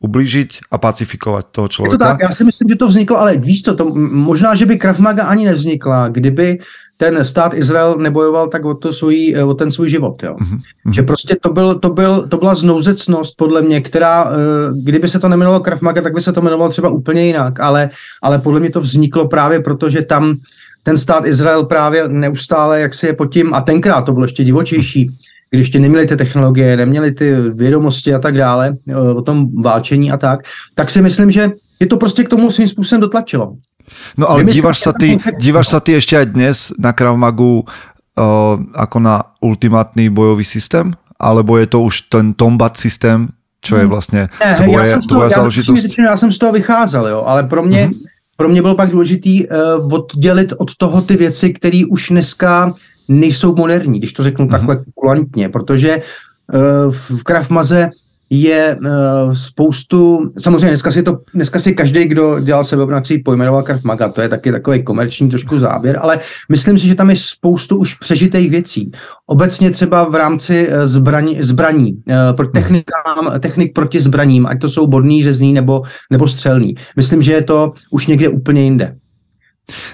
ublížit 0.00 0.48
a 0.70 0.78
pacifikovat 0.78 1.46
toho 1.50 1.68
člověka. 1.68 1.94
Je 1.94 1.98
to 1.98 2.04
tak, 2.04 2.22
já 2.22 2.32
si 2.32 2.44
myslím, 2.44 2.68
že 2.68 2.76
to 2.76 2.88
vzniklo, 2.88 3.18
ale 3.18 3.36
víš 3.36 3.62
co, 3.62 3.74
to, 3.74 3.84
možná, 4.10 4.54
že 4.54 4.66
by 4.66 4.76
Krav 4.76 4.98
Maga 4.98 5.24
ani 5.24 5.44
nevznikla, 5.44 6.08
kdyby 6.08 6.58
ten 6.96 7.24
stát 7.24 7.54
Izrael 7.54 7.96
nebojoval 7.98 8.48
tak 8.48 8.64
o, 8.64 8.74
to 8.74 8.92
svůj, 8.92 9.34
o 9.44 9.54
ten 9.54 9.72
svůj 9.72 9.90
život. 9.90 10.22
Jo. 10.22 10.36
Mm-hmm. 10.36 10.92
Že 10.92 11.02
prostě 11.02 11.36
to, 11.40 11.52
byl, 11.52 11.78
to, 11.78 11.90
byl, 11.90 12.28
to 12.28 12.36
byla 12.36 12.54
znouzecnost, 12.54 13.36
podle 13.36 13.62
mě, 13.62 13.80
která, 13.80 14.30
eh, 14.32 14.72
kdyby 14.82 15.08
se 15.08 15.18
to 15.18 15.28
nemenovalo 15.28 15.60
Krav 15.60 15.80
Maga, 15.80 16.02
tak 16.02 16.14
by 16.14 16.22
se 16.22 16.32
to 16.32 16.40
jmenovalo 16.40 16.70
třeba 16.70 16.88
úplně 16.88 17.26
jinak, 17.26 17.60
ale, 17.60 17.90
ale 18.22 18.38
podle 18.38 18.60
mě 18.60 18.70
to 18.70 18.80
vzniklo 18.80 19.28
právě 19.28 19.60
proto, 19.60 19.90
že 19.90 20.02
tam 20.02 20.36
ten 20.82 20.96
stát 20.96 21.26
Izrael 21.26 21.64
právě 21.64 22.08
neustále, 22.08 22.80
jak 22.80 22.94
se 22.94 23.06
je 23.06 23.12
pod 23.12 23.26
tím, 23.26 23.54
a 23.54 23.60
tenkrát 23.60 24.02
to 24.02 24.12
bylo 24.12 24.24
ještě 24.24 24.44
divočejší, 24.44 25.10
když 25.50 25.60
ještě 25.60 25.78
neměli 25.78 26.06
ty 26.06 26.16
technologie, 26.16 26.76
neměli 26.76 27.12
ty 27.12 27.34
vědomosti 27.54 28.14
a 28.14 28.18
tak 28.18 28.36
dále, 28.36 28.76
eh, 28.88 28.96
o 28.96 29.22
tom 29.22 29.62
válčení 29.62 30.12
a 30.12 30.16
tak, 30.16 30.40
tak 30.74 30.90
si 30.90 31.02
myslím, 31.02 31.30
že 31.30 31.50
je 31.80 31.86
to 31.86 31.96
prostě 31.96 32.24
k 32.24 32.28
tomu 32.28 32.50
svým 32.50 32.68
způsobem 32.68 33.00
dotlačilo. 33.00 33.56
No 34.16 34.30
ale 34.30 34.44
díváš 34.44 34.78
sa, 34.86 34.92
ty, 34.94 35.18
díváš 35.40 35.74
sa 35.74 35.80
ty 35.82 35.98
aj 35.98 36.26
dnes 36.30 36.70
na 36.78 36.94
Krav 36.94 37.18
Magu 37.18 37.66
uh, 37.66 38.54
ako 38.74 38.98
na 39.02 39.34
ultimátny 39.42 40.10
bojový 40.10 40.44
systém? 40.44 40.94
Alebo 41.20 41.58
je 41.58 41.66
to 41.66 41.82
už 41.82 42.06
ten 42.08 42.32
Tombat 42.32 42.76
systém, 42.76 43.28
čo 43.60 43.76
je 43.76 43.82
hmm. 43.82 43.90
vlastně 43.90 44.28
ne, 44.40 44.54
tvoje, 44.54 44.78
já 44.78 44.86
jsem 44.86 45.02
tvoje 45.02 45.30
toho, 45.30 45.40
záležitost? 45.40 45.98
Já, 45.98 46.04
já 46.04 46.16
jsem 46.16 46.32
z 46.32 46.38
toho 46.38 46.52
vycházel, 46.52 47.08
jo, 47.08 47.22
ale 47.26 47.44
pro 47.44 47.62
mě, 47.62 47.88
mm-hmm. 47.88 48.04
pro 48.36 48.48
mě 48.48 48.62
bylo 48.62 48.74
pak 48.74 48.90
důležitý 48.90 49.46
uh, 49.46 49.94
oddělit 49.94 50.52
od 50.58 50.76
toho 50.76 51.02
ty 51.02 51.16
věci, 51.16 51.50
které 51.50 51.82
už 51.90 52.08
dneska 52.08 52.74
nejsou 53.10 53.54
moderní, 53.54 53.98
když 53.98 54.12
to 54.12 54.22
řeknu 54.22 54.46
mm-hmm. 54.46 54.50
takhle 54.50 54.78
kulantně, 54.94 55.48
protože 55.48 55.96
uh, 55.96 56.92
v 56.92 57.24
Krav 57.24 57.50
Maze 57.50 57.90
je 58.30 58.78
uh, 58.80 59.32
spoustu, 59.32 60.28
samozřejmě 60.38 60.68
dneska 60.68 60.92
si, 60.92 61.02
to, 61.02 61.18
dneska 61.34 61.58
si 61.58 61.72
každý, 61.72 62.04
kdo 62.04 62.40
dělal 62.40 62.64
sebeobranací, 62.64 63.18
pojmenoval 63.18 63.62
Krav 63.62 63.82
Maga, 63.82 64.08
to 64.08 64.20
je 64.20 64.28
taky 64.28 64.52
takový 64.52 64.84
komerční 64.84 65.28
trošku 65.28 65.58
záběr, 65.58 65.98
ale 66.02 66.18
myslím 66.48 66.78
si, 66.78 66.86
že 66.86 66.94
tam 66.94 67.10
je 67.10 67.16
spoustu 67.16 67.76
už 67.76 67.94
přežitých 67.94 68.50
věcí. 68.50 68.90
Obecně 69.26 69.70
třeba 69.70 70.08
v 70.08 70.14
rámci 70.14 70.68
eh, 70.70 70.86
zbraní, 70.86 71.36
zbraní 71.40 71.92
uh, 71.92 72.36
pro 72.36 72.46
technikám, 72.46 73.40
technik 73.40 73.74
proti 73.74 74.00
zbraním, 74.00 74.46
ať 74.46 74.60
to 74.60 74.68
jsou 74.68 74.86
bodný, 74.86 75.24
řezný 75.24 75.52
nebo, 75.52 75.82
nebo 76.10 76.28
střelný. 76.28 76.74
Myslím, 76.96 77.22
že 77.22 77.32
je 77.32 77.42
to 77.42 77.72
už 77.90 78.06
někde 78.06 78.28
úplně 78.28 78.62
jinde. 78.62 78.96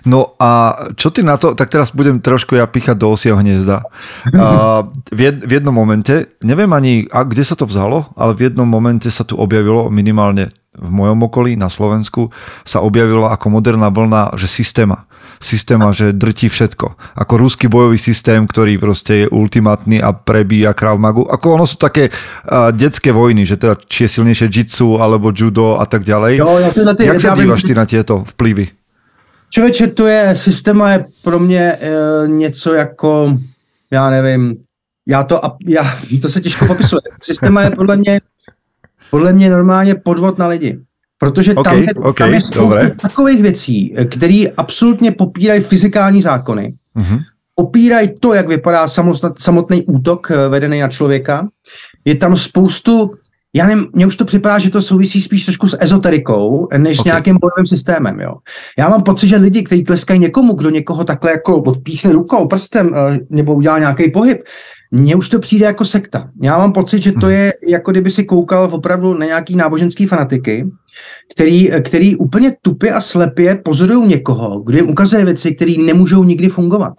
No 0.09 0.35
a 0.41 0.75
čo 0.97 1.13
ty 1.13 1.23
na 1.23 1.37
to, 1.41 1.53
tak 1.53 1.73
teraz 1.73 1.93
budem 1.93 2.19
trošku 2.21 2.57
ja 2.57 2.67
píchať 2.67 2.97
do 2.99 3.13
osieho 3.13 3.39
hniezda. 3.39 3.87
Uh, 4.33 4.89
v, 5.13 5.31
jed, 5.31 5.37
v 5.43 5.53
jednom 5.61 5.75
momente, 5.75 6.33
neviem 6.43 6.71
ani, 6.73 7.07
a 7.09 7.23
kde 7.23 7.43
sa 7.45 7.55
to 7.55 7.69
vzalo, 7.69 8.11
ale 8.19 8.35
v 8.35 8.51
jednom 8.51 8.67
momente 8.67 9.09
sa 9.13 9.23
tu 9.23 9.39
objavilo 9.39 9.89
minimálne 9.93 10.53
v 10.77 10.91
mojom 10.93 11.25
okolí 11.27 11.57
na 11.57 11.73
Slovensku 11.73 12.29
sa 12.63 12.85
objavilo 12.85 13.27
ako 13.27 13.49
moderná 13.49 13.89
vlna, 13.89 14.37
že 14.37 14.47
systéma. 14.47 15.09
Systéma, 15.37 15.93
že 15.93 16.17
drtí 16.17 16.49
všetko. 16.49 17.17
Ako 17.17 17.35
ruský 17.37 17.69
bojový 17.69 18.01
systém, 18.01 18.49
ktorý 18.49 18.81
proste 18.81 19.25
je 19.25 19.27
ultimátny 19.29 20.01
a 20.01 20.17
prebíja 20.17 20.73
Krav 20.73 20.97
Magu. 20.97 21.29
Ako 21.29 21.61
ono 21.61 21.65
sú 21.69 21.77
také 21.77 22.09
uh, 22.09 22.73
detské 22.73 23.13
vojny, 23.13 23.45
že 23.45 23.61
teda 23.61 23.77
či 23.85 24.09
je 24.09 24.21
silnejšie 24.21 24.49
jitsu 24.49 24.97
alebo 24.97 25.33
judo 25.33 25.77
a 25.77 25.85
tak 25.85 26.09
ďalej. 26.09 26.41
Jo, 26.41 26.57
ja 26.61 26.71
Jak 26.97 27.21
sa 27.21 27.37
díváš 27.37 27.69
ty 27.69 27.73
na 27.77 27.85
tieto 27.85 28.25
vplyvy? 28.37 28.86
Člověče, 29.57 29.87
to 29.87 30.07
je, 30.07 30.37
systéma 30.37 30.93
je 30.93 31.05
pro 31.23 31.39
mě 31.39 31.61
e, 31.61 31.79
něco 32.29 32.75
jako, 32.75 33.39
já 33.91 34.11
nevím, 34.11 34.57
já 35.09 35.25
to, 35.25 35.41
já, 35.67 35.83
to 36.23 36.29
se 36.29 36.41
těžko 36.41 36.67
popisuje. 36.67 37.01
Systéma 37.23 37.63
je 37.63 37.71
podle 37.71 37.97
mě, 37.97 38.21
podle 39.11 39.33
mě 39.33 39.51
normálně 39.51 39.95
podvod 39.95 40.39
na 40.39 40.47
lidi. 40.47 40.79
Protože 41.19 41.55
okay, 41.55 41.73
tam 41.73 41.83
je, 41.83 41.95
okay, 41.95 42.27
tam 42.27 42.35
je 42.35 42.41
spousta 42.41 42.91
takových 43.01 43.43
věcí, 43.43 43.95
které 44.11 44.45
absolutně 44.57 45.13
popírají 45.13 45.61
fyzikální 45.61 46.23
zákony, 46.23 46.75
uh-huh. 46.97 47.23
popírají 47.55 48.09
to, 48.21 48.35
jak 48.35 48.49
vypadá 48.49 48.89
samotný 49.39 49.85
útok 49.85 50.31
eh, 50.31 50.49
vedený 50.49 50.81
na 50.81 50.89
člověka. 50.89 51.49
Je 52.05 52.15
tam 52.15 52.37
spoustu 52.37 53.11
já 53.57 53.67
nevím, 53.67 53.87
mně 53.93 54.07
už 54.07 54.17
to 54.17 54.25
připadá, 54.25 54.59
že 54.59 54.71
to 54.71 54.83
souvisí 54.83 55.23
spíš 55.23 55.45
trošku 55.45 55.69
s 55.69 55.77
ezoterikou, 55.81 56.69
než 56.77 56.99
okay. 56.99 57.11
nějakým 57.11 57.39
bojovým 57.41 57.67
systémem, 57.67 58.21
jo. 58.21 58.33
Já 58.79 58.89
mám 58.89 59.03
pocit, 59.03 59.29
že 59.29 59.37
lidi, 59.37 59.63
kteří 59.63 59.85
tleskají 59.85 60.21
někomu, 60.21 60.55
kdo 60.55 60.71
někoho 60.71 61.05
takhle 61.05 61.31
jako 61.31 61.63
odpíchne 61.63 62.13
rukou, 62.13 62.47
prstem, 62.47 62.95
eh, 62.95 63.19
nebo 63.31 63.55
udělá 63.55 63.79
nějaký 63.79 64.11
pohyb, 64.11 64.43
mně 64.91 65.17
už 65.17 65.29
to 65.29 65.39
přijde 65.39 65.67
jako 65.67 65.85
sekta. 65.85 66.31
Já 66.43 66.59
mám 66.59 66.73
pocit, 66.73 67.03
že 67.03 67.13
to 67.13 67.27
hmm. 67.27 67.31
je 67.31 67.53
jako 67.69 67.91
kdyby 67.91 68.11
si 68.11 68.25
koukal 68.25 68.69
opravdu 68.73 69.15
na 69.15 69.27
nějaký 69.27 69.57
náboženský 69.57 70.07
fanatiky, 70.07 70.67
který, 71.35 71.71
který 71.83 72.17
úplně 72.17 72.57
tupě 72.63 72.93
a 72.93 73.01
slepě 73.01 73.61
pozorují 73.65 74.09
někoho, 74.09 74.61
kdo 74.61 74.79
jim 74.79 74.91
ukazuje 74.91 75.25
věci, 75.25 75.55
které 75.55 75.75
nemůžou 75.79 76.25
nikdy 76.25 76.49
fungovat. 76.49 76.93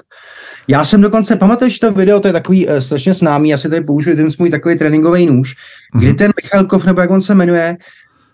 Já 0.68 0.84
jsem 0.84 1.02
dokonce, 1.02 1.36
pamatuješ 1.36 1.80
to 1.80 1.92
video, 1.92 2.20
to 2.20 2.28
je 2.28 2.34
takový 2.34 2.68
uh, 2.68 2.78
strašně 2.78 3.14
známý, 3.14 3.50
já 3.50 3.58
si 3.58 3.70
tady 3.70 3.82
použiju 3.82 4.16
jeden 4.16 4.30
můj 4.40 4.50
takový 4.50 4.78
tréninkový 4.78 5.26
nůž, 5.26 5.56
mm-hmm. 5.56 6.00
kdy 6.00 6.14
ten 6.14 6.32
Michalkov, 6.42 6.86
nebo 6.86 7.02
jak 7.02 7.12
on 7.12 7.22
se 7.22 7.36
jmenuje, 7.36 7.78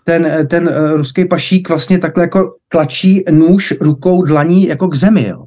ten, 0.04 0.26
eh, 0.26 0.44
ten 0.44 0.68
uh, 0.68 0.96
ruský 0.96 1.24
pašík 1.24 1.68
vlastně 1.68 1.98
takhle 1.98 2.24
jako 2.24 2.54
tlačí 2.74 3.22
nůž 3.30 3.74
rukou 3.80 4.22
dlaní 4.22 4.66
jako 4.66 4.88
k 4.88 4.94
zemi. 4.94 5.26
Jo. 5.28 5.44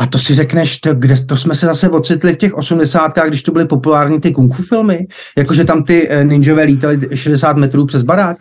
A 0.00 0.06
to 0.06 0.18
si 0.18 0.34
řekneš, 0.34 0.78
to, 0.78 0.94
kde 0.94 1.14
to 1.26 1.36
jsme 1.36 1.54
se 1.54 1.66
zase 1.66 1.88
ocitli 1.88 2.32
v 2.32 2.36
těch 2.36 2.54
osmdesátkách, 2.54 3.28
když 3.28 3.42
to 3.42 3.52
byly 3.52 3.66
populární 3.66 4.20
ty 4.20 4.30
kung 4.32 4.54
fu 4.54 4.62
filmy, 4.62 5.06
jakože 5.36 5.64
tam 5.64 5.82
ty 5.82 6.08
ninjové 6.22 6.62
lítali 6.62 6.98
60 7.14 7.56
metrů 7.56 7.86
přes 7.86 8.02
barák. 8.02 8.36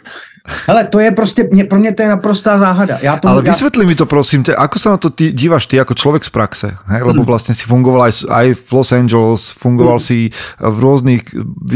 Ale 0.67 0.86
to 0.86 1.00
je 1.00 1.12
prostě, 1.12 1.50
mě, 1.52 1.63
pro 1.65 1.80
mě 1.80 1.91
to 1.93 2.02
je 2.02 2.08
naprostá 2.08 2.58
záhada. 2.58 2.97
Já 3.02 3.17
to, 3.17 3.28
Ale 3.28 3.41
já... 3.45 3.52
vysvetli 3.52 3.86
mi 3.86 3.95
to 3.95 4.06
prosím, 4.06 4.43
te, 4.43 4.56
ako 4.56 4.80
sa 4.80 4.89
na 4.95 4.97
to 4.97 5.10
ty, 5.10 5.32
díváš 5.34 5.65
ty 5.65 5.76
jako 5.76 5.93
člověk 5.93 6.23
z 6.26 6.30
praxe? 6.30 6.78
Hej? 6.86 7.02
Lebo 7.04 7.19
hmm. 7.19 7.26
vlastně 7.26 7.56
si 7.56 7.65
fungoval 7.65 8.02
aj, 8.04 8.13
aj 8.30 8.54
v 8.54 8.71
Los 8.71 8.91
Angeles, 8.91 9.52
fungoval 9.52 10.00
hmm. 10.00 10.08
si 10.08 10.30
v 10.62 10.80
různých, 10.80 11.21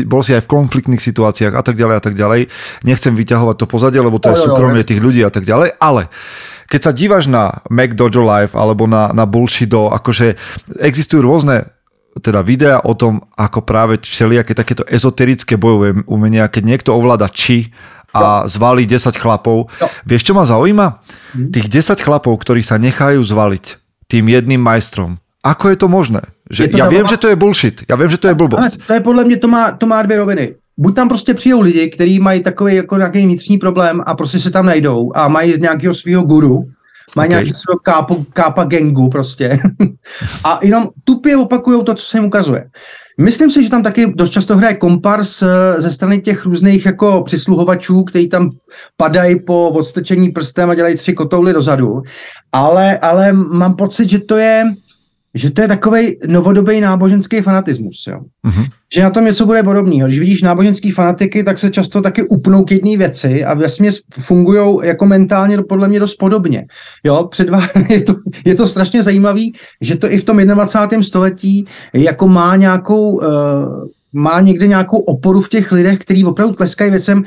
bol 0.06 0.24
si 0.24 0.38
aj 0.38 0.42
v 0.46 0.48
konfliktných 0.48 1.02
situáciách 1.02 1.52
a 1.58 1.62
tak 1.62 1.76
ďalej 1.76 1.96
a 1.98 2.00
tak 2.00 2.16
ďalej. 2.16 2.48
Nechcem 2.86 3.12
vyťahovať 3.18 3.56
to 3.60 3.66
pozadie, 3.66 4.00
lebo 4.00 4.22
to 4.22 4.30
je 4.30 4.46
súkromie 4.46 4.86
tých 4.88 5.04
ľudí 5.04 5.26
a 5.26 5.34
tak 5.34 5.44
ďalej, 5.44 5.76
ale 5.82 6.08
keď 6.72 6.82
sa 6.88 6.96
díváš 6.96 7.28
na 7.28 7.60
Mac 7.68 8.00
Dojo 8.00 8.24
Live 8.24 8.56
alebo 8.56 8.88
na, 8.88 9.12
na 9.12 9.28
Bullshido, 9.28 9.92
akože 9.92 10.40
existujú 10.80 11.20
rôzne 11.20 11.68
teda 12.24 12.44
videa 12.44 12.80
o 12.84 12.96
tom, 12.96 13.24
ako 13.36 13.64
práve 13.64 14.00
všelijaké 14.00 14.56
takéto 14.56 14.84
ezoterické 14.88 15.56
bojové 15.60 16.04
umenia, 16.08 16.48
keď 16.48 16.64
niekto 16.64 16.90
ovláda 16.96 17.28
či 17.32 17.72
a 18.12 18.44
zvalí 18.48 18.84
10 18.84 19.16
chlapov. 19.16 19.72
Jo. 19.80 19.88
Vieš, 20.04 20.32
čo 20.32 20.34
ma 20.36 20.44
zaujíma? 20.44 21.00
Hm. 21.36 21.56
Tých 21.56 21.68
10 21.72 22.04
chlapov, 22.04 22.36
ktorí 22.44 22.60
sa 22.60 22.76
nechajú 22.76 23.24
zvaliť 23.24 23.80
tým 24.12 24.28
jedným 24.28 24.60
majstrom. 24.60 25.16
Ako 25.42 25.72
je 25.72 25.78
to 25.80 25.88
možné? 25.88 26.22
Že, 26.52 26.76
to 26.76 26.78
ja 26.78 26.86
vím, 26.92 27.08
že 27.08 27.18
to 27.18 27.32
je 27.32 27.36
bullshit. 27.40 27.88
Já 27.88 27.96
vím, 27.96 28.10
že 28.12 28.20
to 28.20 28.28
je 28.28 28.36
blbost. 28.36 28.60
Ale 28.60 28.72
to 28.72 28.94
je 28.94 29.00
podle 29.00 29.24
mě, 29.24 29.38
to 29.38 29.48
má, 29.48 29.72
to 29.72 29.86
má 29.88 30.02
dvě 30.02 30.18
roviny. 30.18 30.56
Buď 30.82 30.96
tam 30.96 31.08
prostě 31.10 31.34
přijou 31.34 31.62
lidi, 31.62 31.90
kteří 31.90 32.20
mají 32.20 32.44
takový 32.44 32.76
jako 32.76 32.98
nějaký 32.98 33.26
vnitřní 33.26 33.58
problém 33.58 34.02
a 34.06 34.16
prostě 34.16 34.40
se 34.40 34.52
tam 34.52 34.66
najdou 34.66 35.12
a 35.16 35.28
mají 35.28 35.54
z 35.54 35.60
nějakého 35.60 35.96
svého 35.96 36.24
guru, 36.24 36.64
mají 37.16 37.30
okay. 37.30 37.30
nějaký 37.30 37.60
svého 37.60 37.80
kápa, 37.84 38.16
kápa 38.34 38.64
gengu 38.64 39.10
prostě 39.10 39.60
a 40.44 40.60
jenom 40.64 40.88
tupě 41.04 41.38
opakují 41.38 41.84
to, 41.84 41.94
co 41.94 42.06
se 42.06 42.18
jim 42.18 42.26
ukazuje. 42.26 42.66
Myslím 43.18 43.52
si, 43.52 43.64
že 43.64 43.70
tam 43.70 43.84
taky 43.84 44.14
dost 44.16 44.30
často 44.30 44.58
hraje 44.58 44.74
kompars 44.74 45.42
eh, 45.42 45.82
ze 45.82 45.92
strany 45.92 46.20
těch 46.20 46.46
různých 46.46 46.86
jako 46.86 47.22
přisluhovačů, 47.26 48.04
kteří 48.04 48.30
tam 48.30 48.50
padají 48.98 49.40
po 49.40 49.70
odstrčení 49.70 50.30
prstem 50.32 50.70
a 50.70 50.76
dělají 50.76 50.96
tři 50.96 51.14
kotouly 51.14 51.54
dozadu, 51.54 52.02
ale, 52.52 52.98
ale 52.98 53.34
mám 53.34 53.76
pocit, 53.76 54.10
že 54.10 54.20
to 54.20 54.38
je, 54.38 54.64
že 55.34 55.52
to 55.52 55.62
je 55.62 55.68
takový 55.68 56.18
novodobý 56.28 56.82
náboženský 56.82 57.42
fanatismus. 57.42 58.08
Jo? 58.08 58.20
Mm-hmm. 58.48 58.66
Že 58.96 59.02
na 59.02 59.10
tom 59.10 59.26
něco 59.26 59.46
bude 59.46 59.64
podobného. 59.64 60.08
Když 60.08 60.20
vidíš 60.20 60.42
náboženský 60.42 60.92
fanatiky, 60.92 61.44
tak 61.44 61.58
se 61.60 61.70
často 61.70 62.02
taky 62.02 62.24
upnou 62.24 62.64
k 62.64 62.72
jedné 62.72 62.98
věci 62.98 63.46
a 63.46 63.54
vesměs 63.54 64.00
fungují 64.20 64.78
jako 64.84 65.06
mentálně 65.06 65.58
podle 65.58 65.88
mě 65.88 66.00
dost 66.00 66.16
podobně. 66.16 66.66
Jo? 67.04 67.28
Před 67.32 67.50
je, 67.90 68.02
to, 68.02 68.16
je 68.46 68.56
to 68.56 68.68
strašně 68.68 69.04
zajímavý, 69.04 69.54
že 69.82 69.96
to 69.96 70.12
i 70.12 70.18
v 70.18 70.24
tom 70.24 70.38
21. 70.38 71.04
století 71.04 71.66
jako 71.94 72.28
má 72.28 72.56
nějakou 72.56 73.12
uh, 73.12 73.26
má 74.14 74.42
někde 74.42 74.68
nějakou 74.68 74.98
oporu 74.98 75.42
v 75.42 75.50
těch 75.50 75.72
lidech, 75.72 76.00
kteří 76.00 76.26
opravdu 76.26 76.54
tleskají 76.54 76.92
věcem, 76.92 77.24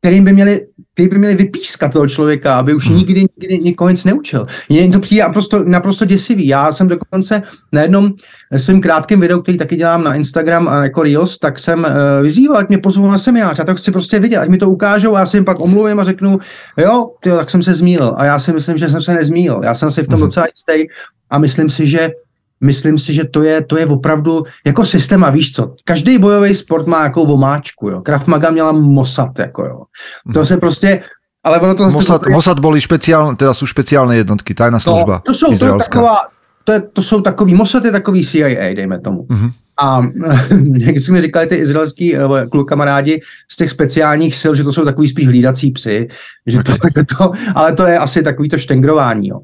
kterým 0.00 0.24
by 0.24 0.32
měli, 0.32 0.66
který 0.94 1.08
by 1.08 1.18
měli 1.18 1.34
vypískat 1.34 1.92
toho 1.92 2.08
člověka, 2.08 2.58
aby 2.58 2.74
už 2.74 2.88
hmm. 2.88 2.96
nikdy, 2.96 3.20
nikdy 3.40 3.58
nikoho 3.58 3.90
nic 3.90 4.04
neučil. 4.04 4.46
Mně 4.68 4.88
to 4.88 5.00
přijde 5.00 5.22
naprosto, 5.22 5.64
naprosto 5.64 6.04
děsivý. 6.04 6.46
Já 6.46 6.72
jsem 6.72 6.88
dokonce 6.88 7.42
na 7.72 7.82
jednom 7.82 8.12
svým 8.56 8.80
krátkém 8.80 9.20
videu, 9.20 9.42
který 9.42 9.58
taky 9.58 9.76
dělám 9.76 10.04
na 10.04 10.14
Instagram 10.14 10.68
a 10.68 10.82
jako 10.82 11.02
Reels, 11.02 11.38
tak 11.38 11.58
jsem 11.58 11.78
uh, 11.78 12.22
vyzýval, 12.22 12.56
ať 12.56 12.68
mě 12.68 12.78
pozvou 12.78 13.10
na 13.10 13.18
seminář. 13.18 13.58
Já 13.58 13.64
to 13.64 13.74
chci 13.74 13.90
prostě 13.90 14.18
vidět, 14.18 14.38
ať 14.38 14.48
mi 14.48 14.58
to 14.58 14.70
ukážou 14.70 15.16
a 15.16 15.20
já 15.20 15.26
si 15.26 15.36
jim 15.36 15.44
pak 15.44 15.60
omluvím 15.60 16.00
a 16.00 16.04
řeknu, 16.04 16.38
jo, 16.76 17.06
tyjo, 17.20 17.36
tak 17.36 17.50
jsem 17.50 17.62
se 17.62 17.74
zmílil. 17.74 18.14
A 18.16 18.24
já 18.24 18.38
si 18.38 18.52
myslím, 18.52 18.78
že 18.78 18.88
jsem 18.88 19.02
se 19.02 19.14
nezmílil. 19.14 19.60
Já 19.64 19.74
jsem 19.74 19.90
si 19.90 20.02
v 20.02 20.08
tom 20.08 20.20
hmm. 20.20 20.26
docela 20.28 20.46
jistý 20.46 20.92
a 21.30 21.38
myslím 21.38 21.68
si, 21.68 21.86
že 21.86 22.10
myslím 22.60 22.98
si, 22.98 23.14
že 23.14 23.24
to 23.24 23.42
je, 23.42 23.64
to 23.64 23.78
je 23.78 23.86
opravdu 23.86 24.42
jako 24.66 24.84
systém 24.84 25.24
a 25.24 25.30
víš 25.30 25.52
co, 25.52 25.74
každý 25.84 26.18
bojový 26.18 26.54
sport 26.54 26.86
má 26.86 27.02
jakou 27.04 27.26
vomáčku, 27.26 27.88
jo. 27.88 28.00
Krav 28.00 28.26
Maga 28.26 28.50
měla 28.50 28.72
Mossad, 28.72 29.38
jako 29.38 29.64
jo. 29.64 29.82
To 30.34 30.46
se 30.46 30.56
prostě, 30.56 31.00
ale 31.44 31.60
ono 31.60 31.74
to 31.74 31.84
zase... 31.84 31.96
Mossad, 31.96 32.22
to... 32.22 32.30
Mossad 32.30 32.58
boli 32.58 32.80
špeciálne, 32.80 33.36
teda 33.38 33.54
sú 33.54 33.66
špeciálne 33.66 34.18
jednotky, 34.18 34.54
tajná 34.54 34.76
no, 34.76 34.84
služba 34.84 35.14
no, 35.22 35.26
to 35.26 35.34
jsou, 35.34 35.56
to, 35.56 35.64
je 35.64 35.72
taková, 35.72 36.16
to, 36.64 36.72
je, 36.72 36.80
to 36.80 37.02
jsou 37.02 37.20
takový, 37.20 37.54
Mossad 37.54 37.84
je 37.84 37.92
takový 37.92 38.26
CIA, 38.26 38.74
dejme 38.74 39.00
tomu. 39.00 39.22
Uh-huh. 39.22 39.52
A 39.78 40.02
jak 40.78 41.00
si 41.00 41.12
mi 41.12 41.20
říkali 41.20 41.46
ty 41.46 41.56
izraelský 41.56 42.18
uh, 42.18 42.40
kluk 42.50 42.68
kamarádi 42.68 43.20
z 43.50 43.56
těch 43.56 43.70
speciálních 43.70 44.34
sil, 44.40 44.52
že 44.54 44.64
to 44.64 44.72
jsou 44.72 44.84
takový 44.84 45.08
spíš 45.08 45.26
hlídací 45.26 45.70
psy, 45.70 46.08
že 46.46 46.62
to, 46.62 46.72
to, 47.18 47.30
ale 47.54 47.72
to 47.72 47.86
je 47.86 47.98
asi 47.98 48.22
takový 48.22 48.48
to 48.48 48.58
štengrování. 48.58 49.28
Jo. 49.28 49.40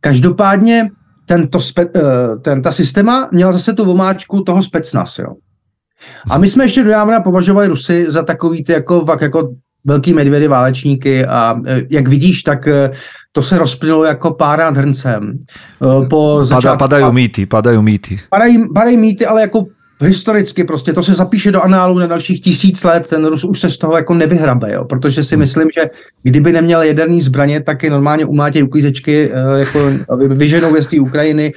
Každopádně 0.00 0.90
tento 1.30 1.60
spe, 1.60 1.86
eh, 1.96 2.36
ten, 2.42 2.62
ta 2.62 2.72
systéma 2.72 3.28
měla 3.32 3.52
zase 3.52 3.72
tu 3.72 3.84
vomáčku 3.84 4.40
toho 4.40 4.62
specnas, 4.62 5.18
jo. 5.18 5.34
A 6.30 6.38
my 6.38 6.48
jsme 6.48 6.64
ještě 6.64 6.84
dojávna 6.84 7.20
považovali 7.20 7.68
Rusy 7.68 8.06
za 8.08 8.22
takový 8.22 8.64
ty 8.64 8.72
jako, 8.72 9.06
jako 9.20 9.48
velký 9.84 10.14
medvědy 10.14 10.48
válečníky 10.48 11.26
a 11.26 11.60
eh, 11.66 11.82
jak 11.90 12.08
vidíš, 12.08 12.42
tak 12.42 12.66
eh, 12.66 12.90
to 13.32 13.42
se 13.42 13.58
rozplynulo 13.58 14.04
jako 14.04 14.34
pára 14.34 14.70
nad 14.70 14.76
hrncem. 14.76 15.38
Po 16.10 16.44
začátku, 16.44 16.78
padají 16.78 17.12
mýty, 17.12 17.46
padají 17.46 17.82
mýty. 17.82 18.20
Padají, 18.30 18.74
padají 18.74 18.96
mýty, 18.96 19.26
ale 19.26 19.40
jako 19.40 19.66
historicky 20.00 20.64
prostě, 20.64 20.92
to 20.92 21.02
se 21.02 21.14
zapíše 21.14 21.52
do 21.52 21.62
análu 21.62 21.98
na 21.98 22.06
dalších 22.06 22.40
tisíc 22.40 22.84
let, 22.84 23.08
ten 23.08 23.24
Rus 23.24 23.44
už 23.44 23.60
se 23.60 23.70
z 23.70 23.78
toho 23.78 23.96
jako 23.96 24.14
nevyhrabe, 24.14 24.72
jo, 24.72 24.84
protože 24.84 25.24
si 25.24 25.34
hmm. 25.34 25.40
myslím, 25.40 25.68
že 25.74 25.90
kdyby 26.22 26.52
neměl 26.52 26.82
jaderný 26.82 27.20
zbraně, 27.20 27.60
tak 27.60 27.82
je 27.82 27.90
normálně 27.90 28.24
umlátějí 28.24 28.62
uklízečky, 28.62 29.30
eh, 29.32 29.58
jako 29.58 29.90
vyženou 30.28 30.76
z 30.80 30.86
té 30.86 31.00
Ukrajiny 31.00 31.52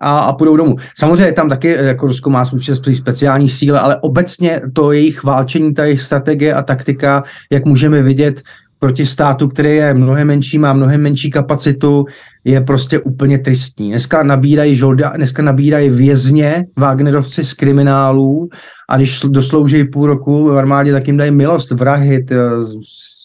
a, 0.00 0.18
a 0.18 0.32
půjdou 0.32 0.56
domů. 0.56 0.76
Samozřejmě 0.98 1.32
tam 1.32 1.48
taky 1.48 1.76
eh, 1.76 1.84
jako 1.84 2.06
Rusko 2.06 2.30
má 2.30 2.44
svůj 2.44 2.94
speciální 2.94 3.48
síly, 3.48 3.78
ale 3.78 3.96
obecně 3.96 4.60
to 4.72 4.92
jejich 4.92 5.24
válčení, 5.24 5.74
ta 5.74 5.84
jejich 5.84 6.02
strategie 6.02 6.54
a 6.54 6.62
taktika, 6.62 7.22
jak 7.50 7.64
můžeme 7.64 8.02
vidět, 8.02 8.42
proti 8.80 9.06
státu, 9.06 9.48
který 9.48 9.76
je 9.76 9.94
mnohem 9.94 10.26
menší, 10.26 10.58
má 10.58 10.72
mnohem 10.72 11.02
menší 11.02 11.30
kapacitu, 11.30 12.04
je 12.44 12.60
prostě 12.60 12.98
úplně 12.98 13.38
tristní. 13.38 13.88
Dneska 13.88 14.22
nabírají, 14.22 14.74
žolda, 14.74 15.12
dneska 15.16 15.42
nabírají 15.42 15.90
vězně 15.90 16.64
Wagnerovci 16.78 17.44
z 17.44 17.54
kriminálů 17.54 18.48
a 18.88 18.96
když 18.96 19.20
doslouží 19.20 19.84
půl 19.84 20.06
roku 20.06 20.44
v 20.44 20.58
armádě, 20.58 20.92
tak 20.92 21.06
jim 21.06 21.16
dají 21.16 21.30
milost, 21.30 21.70
vrahy, 21.70 22.26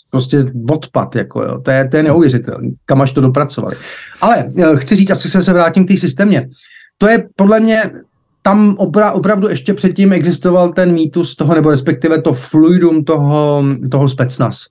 prostě 0.10 0.44
odpad, 0.70 1.16
jako 1.16 1.44
jo. 1.44 1.60
To 1.60 1.72
je, 1.72 1.88
to 1.88 1.98
je 1.98 2.04
neuvěřitelné, 2.04 2.70
kam 2.86 3.02
až 3.02 3.12
to 3.12 3.22
dopracovali. 3.22 3.76
Ale 4.22 4.46
eh, 4.58 4.76
chci 4.76 4.96
říct, 4.96 5.12
asi 5.12 5.30
se, 5.30 5.44
se 5.44 5.54
vrátím 5.54 5.86
k 5.86 5.88
té 5.88 5.98
systémě. 5.98 6.50
To 6.98 7.08
je 7.08 7.28
podle 7.36 7.60
mě 7.60 7.82
tam 8.42 8.76
opra, 8.78 9.12
opravdu 9.12 9.50
ještě 9.50 9.74
předtím 9.74 10.14
existoval 10.14 10.74
ten 10.74 10.94
mýtus 10.94 11.36
toho, 11.36 11.56
nebo 11.56 11.72
respektive 11.72 12.22
to 12.22 12.34
fluidum 12.34 13.04
toho, 13.04 13.64
toho 13.92 14.10
specnas. 14.10 14.66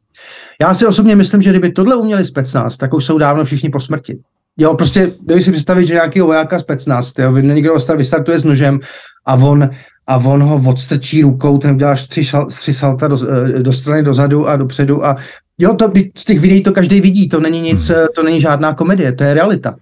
Já 0.60 0.74
si 0.74 0.86
osobně 0.86 1.16
myslím, 1.16 1.42
že 1.42 1.50
kdyby 1.50 1.70
tohle 1.70 1.96
uměli 1.96 2.24
specnaz, 2.24 2.76
tak 2.76 2.94
už 2.94 3.04
jsou 3.04 3.18
dávno 3.18 3.44
všichni 3.44 3.68
po 3.70 3.80
smrti. 3.80 4.18
Jo, 4.58 4.74
prostě 4.74 5.12
dej 5.20 5.42
si 5.42 5.52
představit, 5.52 5.86
že 5.86 5.94
nějaký 5.94 6.20
vojáka 6.20 6.58
specnaz, 6.58 7.12
jo, 7.18 7.32
někdo 7.32 7.74
vystartuje 7.96 8.38
s 8.38 8.44
nožem 8.44 8.80
a 9.26 9.34
on, 9.34 9.70
a 10.06 10.16
on 10.16 10.42
ho 10.42 10.62
odstrčí 10.66 11.22
rukou, 11.22 11.58
ten 11.58 11.74
uděláš 11.74 12.06
tři, 12.06 12.24
šal, 12.24 12.46
tři 12.46 12.74
salta 12.74 13.08
do, 13.08 13.18
eh, 13.30 13.62
do 13.62 13.72
strany 13.72 14.02
dozadu 14.02 14.48
a 14.48 14.56
dopředu 14.56 15.04
a 15.04 15.16
jo, 15.58 15.74
to, 15.74 15.90
z 16.16 16.24
těch 16.24 16.40
videí 16.40 16.62
to 16.62 16.72
každý 16.72 17.00
vidí, 17.00 17.28
to 17.28 17.40
není 17.40 17.60
nic, 17.60 17.88
hmm. 17.88 18.06
to 18.14 18.22
není 18.22 18.40
žádná 18.40 18.74
komedie, 18.74 19.12
to 19.12 19.24
je 19.24 19.34
realita. 19.34 19.74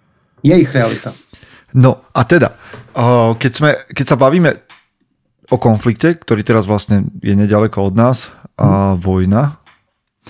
Jejich 0.43 0.75
realita. 0.75 1.13
No 1.75 2.05
a 2.13 2.25
teda, 2.29 2.53
keď, 3.41 3.53
sme, 3.57 3.71
keď 3.89 4.07
sa 4.13 4.17
bavíme 4.21 4.61
o 5.49 5.57
konflikte, 5.57 6.13
ktorý 6.13 6.45
teraz 6.45 6.69
vlastne 6.69 7.09
je 7.25 7.33
nedaleko 7.33 7.89
od 7.89 7.95
nás, 7.97 8.29
a 8.61 8.93
vojna, 9.01 9.62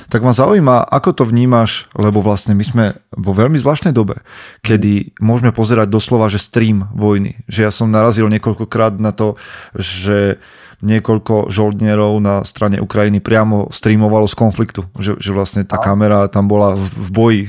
tak 0.09 0.24
ma 0.24 0.33
zaujíma, 0.33 0.88
ako 0.88 1.11
to 1.12 1.24
vnímaš, 1.28 1.92
lebo 1.92 2.24
vlastne 2.24 2.57
my 2.57 2.64
sme 2.64 2.85
vo 3.12 3.37
veľmi 3.37 3.61
zvláštnej 3.61 3.92
dobe, 3.92 4.24
kedy 4.64 5.16
môžeme 5.20 5.52
pozerať 5.52 5.92
doslova, 5.92 6.33
že 6.33 6.40
stream 6.40 6.88
vojny. 6.96 7.44
Že 7.44 7.61
ja 7.68 7.72
som 7.72 7.92
narazil 7.92 8.28
niekoľkokrát 8.33 8.96
na 8.96 9.12
to, 9.12 9.37
že 9.76 10.40
niekoľko 10.83 11.52
žoldnierov 11.52 12.18
na 12.18 12.42
strane 12.42 12.81
Ukrajiny 12.83 13.22
priamo 13.22 13.70
streamovalo 13.70 14.26
z 14.26 14.35
konfliktu. 14.35 14.83
Že, 14.98 15.20
že 15.20 15.31
vlastne 15.31 15.62
tá 15.62 15.78
kamera 15.78 16.26
tam 16.26 16.48
bola 16.48 16.74
v, 16.74 17.09
boji. 17.12 17.42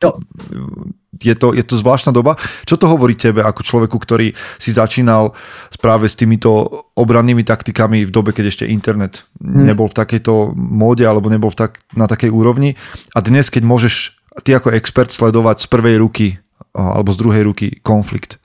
Jo 0.00 0.18
je 1.18 1.34
to, 1.34 1.50
je 1.50 1.64
to 1.66 1.74
zvláštna 1.74 2.14
doba. 2.14 2.38
Čo 2.62 2.78
to 2.78 2.86
hovorí 2.86 3.18
tebe 3.18 3.42
ako 3.42 3.66
človeku, 3.66 3.98
ktorý 3.98 4.30
si 4.62 4.70
začínal 4.70 5.34
práve 5.82 6.06
s 6.06 6.14
týmito 6.14 6.86
obrannými 6.94 7.42
taktikami 7.42 8.06
v 8.06 8.14
dobe, 8.14 8.30
keď 8.30 8.44
ešte 8.52 8.64
internet 8.70 9.26
hmm. 9.42 9.66
nebol 9.66 9.90
v 9.90 9.98
takejto 9.98 10.54
móde 10.54 11.02
alebo 11.02 11.32
nebol 11.32 11.50
v 11.50 11.66
tak, 11.66 11.82
na 11.98 12.06
takej 12.06 12.30
úrovni 12.30 12.78
a 13.16 13.18
dnes, 13.24 13.50
keď 13.50 13.62
môžeš 13.66 13.94
ty 14.46 14.54
ako 14.54 14.70
expert 14.70 15.10
sledovať 15.10 15.64
z 15.64 15.66
prvej 15.66 15.96
ruky 15.98 16.38
alebo 16.70 17.10
z 17.10 17.18
druhej 17.18 17.42
ruky 17.42 17.66
konflikt, 17.82 18.38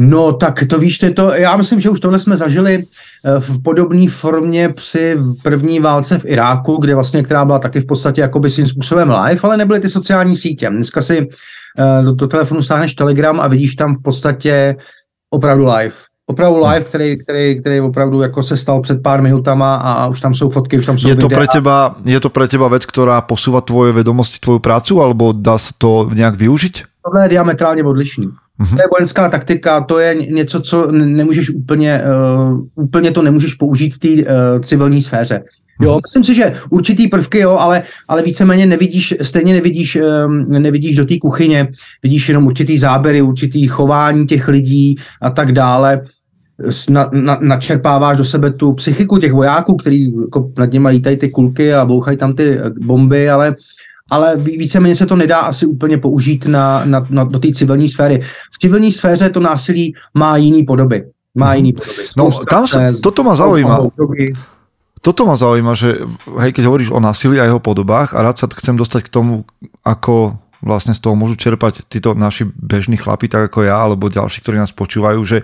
No 0.00 0.32
tak 0.32 0.64
to 0.66 0.78
víš, 0.78 0.98
to, 1.16 1.34
já 1.34 1.56
myslím, 1.56 1.80
že 1.80 1.90
už 1.90 2.00
tohle 2.00 2.18
jsme 2.18 2.36
zažili 2.36 2.84
eh, 2.84 3.40
v 3.40 3.62
podobné 3.62 4.08
formě 4.08 4.68
při 4.68 5.16
první 5.42 5.80
válce 5.80 6.18
v 6.18 6.24
Iráku, 6.24 6.76
kde 6.76 6.94
vlastně, 6.94 7.22
která 7.22 7.44
byla 7.44 7.58
taky 7.58 7.80
v 7.80 7.86
podstatě 7.86 8.20
jakoby 8.20 8.50
svým 8.50 8.66
způsobem 8.66 9.10
live, 9.10 9.40
ale 9.42 9.56
nebyly 9.56 9.80
ty 9.80 9.88
sociální 9.88 10.36
sítě. 10.36 10.70
Dneska 10.70 11.02
si 11.02 11.28
eh, 11.78 12.02
do, 12.02 12.12
do 12.12 12.26
telefonu 12.26 12.62
stáhneš 12.62 12.94
Telegram 12.94 13.40
a 13.40 13.48
vidíš 13.48 13.74
tam 13.74 13.94
v 13.94 14.02
podstatě 14.02 14.76
opravdu 15.30 15.64
live. 15.64 15.94
Opravdu 16.26 16.58
live, 16.58 16.84
který, 16.84 17.18
který, 17.18 17.60
který 17.60 17.80
opravdu 17.80 18.22
jako 18.22 18.42
se 18.42 18.56
stal 18.56 18.80
před 18.80 19.02
pár 19.02 19.22
minutama 19.22 19.76
a, 19.76 20.06
už 20.06 20.20
tam 20.20 20.34
jsou 20.34 20.50
fotky, 20.50 20.78
už 20.78 20.86
tam 20.86 20.98
jsou 20.98 21.08
je 21.08 21.16
to 21.16 21.28
Pre 21.28 21.46
teba, 21.46 21.94
je 22.04 22.20
to 22.20 22.30
pre 22.32 22.48
teba 22.48 22.68
vec, 22.68 22.88
ktorá 22.88 23.20
posúva 23.20 23.60
tvoje 23.60 23.92
vedomosti, 23.92 24.40
tvoju 24.40 24.58
prácu, 24.58 25.04
alebo 25.04 25.36
dá 25.36 25.58
se 25.58 25.76
to 25.78 26.08
nějak 26.14 26.34
využiť? 26.34 26.84
Tohle 27.04 27.24
je 27.24 27.28
diametrálně 27.28 27.84
odlišný. 27.84 28.32
Mm-hmm. 28.60 28.76
To 28.76 28.82
je 28.82 28.88
vojenská 28.98 29.28
taktika, 29.28 29.80
to 29.80 29.98
je 29.98 30.14
něco, 30.14 30.60
co 30.60 30.92
nemůžeš 30.92 31.50
úplně, 31.50 32.02
uh, 32.46 32.84
úplně 32.84 33.10
to 33.10 33.22
nemůžeš 33.22 33.54
použít 33.54 33.94
v 33.94 33.98
té 33.98 34.08
uh, 34.08 34.60
civilní 34.60 35.02
sféře. 35.02 35.42
Jo, 35.82 35.94
mm-hmm. 35.94 36.00
myslím 36.06 36.24
si, 36.24 36.34
že 36.34 36.52
určitý 36.70 37.08
prvky, 37.08 37.38
jo, 37.38 37.50
ale, 37.50 37.82
ale 38.08 38.22
víceméně 38.22 38.66
nevidíš, 38.66 39.14
stejně 39.22 39.52
nevidíš, 39.52 39.98
um, 40.26 40.46
nevidíš 40.48 40.96
do 40.96 41.04
té 41.04 41.18
kuchyně, 41.18 41.68
vidíš 42.02 42.28
jenom 42.28 42.46
určitý 42.46 42.78
záběry, 42.78 43.22
určitý 43.22 43.66
chování 43.66 44.26
těch 44.26 44.48
lidí 44.48 44.96
a 45.22 45.30
tak 45.30 45.52
dále. 45.52 46.00
Na, 46.90 47.10
na, 47.12 47.38
načerpáváš 47.40 48.16
do 48.16 48.24
sebe 48.24 48.50
tu 48.50 48.72
psychiku 48.72 49.18
těch 49.18 49.32
vojáků, 49.32 49.76
který 49.76 50.12
jako 50.20 50.52
nad 50.58 50.72
něma 50.72 50.88
lítají 50.88 51.16
ty 51.16 51.28
kulky 51.28 51.74
a 51.74 51.84
bouchají 51.84 52.16
tam 52.16 52.32
ty 52.32 52.58
bomby, 52.80 53.30
ale 53.30 53.56
ale 54.14 54.36
víceméně 54.36 54.96
se 54.96 55.06
to 55.06 55.16
nedá 55.16 55.40
asi 55.40 55.66
úplně 55.66 55.98
použít 55.98 56.46
na, 56.46 56.82
na, 56.84 57.06
na, 57.10 57.24
do 57.24 57.38
té 57.38 57.50
civilní 57.50 57.88
sféry. 57.88 58.20
V 58.52 58.58
civilní 58.58 58.92
sféře 58.92 59.30
to 59.30 59.40
násilí 59.40 59.94
má 60.14 60.36
jiný 60.36 60.62
podoby. 60.62 61.04
Má 61.34 61.54
jiný 61.54 61.72
podoby. 61.72 62.02
No, 62.14 62.30
tam 62.46 62.62
sa, 62.62 62.94
toto 62.94 63.26
ma 63.26 63.34
zaujíma. 63.34 63.90
Toto 65.02 65.26
ma 65.26 65.34
zaujíma, 65.34 65.74
že 65.74 65.98
hej, 66.38 66.54
keď 66.54 66.64
hovoríš 66.70 66.94
o 66.94 67.02
násilí 67.02 67.42
a 67.42 67.50
jeho 67.50 67.58
podobách 67.58 68.14
a 68.14 68.22
rád 68.22 68.38
sa 68.38 68.46
chcem 68.46 68.78
dostať 68.78 69.10
k 69.10 69.12
tomu, 69.12 69.42
ako 69.82 70.38
vlastne 70.62 70.94
z 70.94 71.02
toho 71.02 71.18
môžu 71.18 71.34
čerpať 71.36 71.84
títo 71.90 72.14
naši 72.14 72.46
bežní 72.46 72.96
chlapi, 72.96 73.28
tak 73.28 73.52
ako 73.52 73.66
ja, 73.66 73.82
alebo 73.82 74.08
ďalší, 74.08 74.40
ktorí 74.40 74.56
nás 74.62 74.72
počúvajú, 74.72 75.20
že 75.26 75.42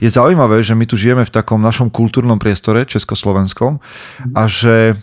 je 0.00 0.10
zaujímavé, 0.10 0.64
že 0.64 0.74
my 0.74 0.88
tu 0.88 0.96
žijeme 0.98 1.22
v 1.22 1.30
takom 1.30 1.60
našom 1.60 1.92
kultúrnom 1.92 2.40
priestore 2.40 2.88
československom 2.88 3.78
a 4.34 4.42
že 4.48 4.96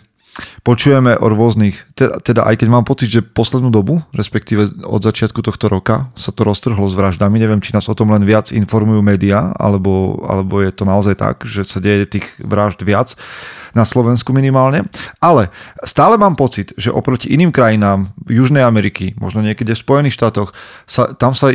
počujeme 0.66 1.14
o 1.14 1.26
rôznych, 1.30 1.86
teda, 1.94 2.18
teda 2.18 2.40
aj 2.46 2.62
keď 2.62 2.68
mám 2.70 2.84
pocit, 2.86 3.10
že 3.10 3.20
poslednú 3.22 3.70
dobu, 3.70 4.02
respektíve 4.10 4.82
od 4.82 5.00
začiatku 5.02 5.40
tohto 5.40 5.70
roka 5.70 6.10
sa 6.18 6.34
to 6.34 6.42
roztrhlo 6.42 6.86
s 6.90 6.94
vraždami, 6.98 7.38
neviem, 7.38 7.62
či 7.62 7.74
nás 7.74 7.86
o 7.86 7.94
tom 7.94 8.10
len 8.10 8.26
viac 8.26 8.50
informujú 8.50 9.00
médiá, 9.02 9.54
alebo, 9.54 10.18
alebo 10.26 10.58
je 10.62 10.72
to 10.74 10.84
naozaj 10.86 11.14
tak, 11.14 11.46
že 11.46 11.66
sa 11.66 11.78
deje 11.78 12.18
tých 12.18 12.26
vražd 12.42 12.82
viac 12.82 13.14
na 13.74 13.86
Slovensku 13.86 14.34
minimálne, 14.34 14.86
ale 15.22 15.50
stále 15.86 16.18
mám 16.18 16.34
pocit, 16.34 16.74
že 16.74 16.94
oproti 16.94 17.30
iným 17.30 17.54
krajinám 17.54 18.10
Južnej 18.26 18.62
Ameriky, 18.62 19.14
možno 19.18 19.42
niekde 19.42 19.74
v 19.74 19.82
Spojených 19.82 20.18
štátoch, 20.18 20.54
sa, 20.86 21.14
tam 21.14 21.34
sa 21.34 21.50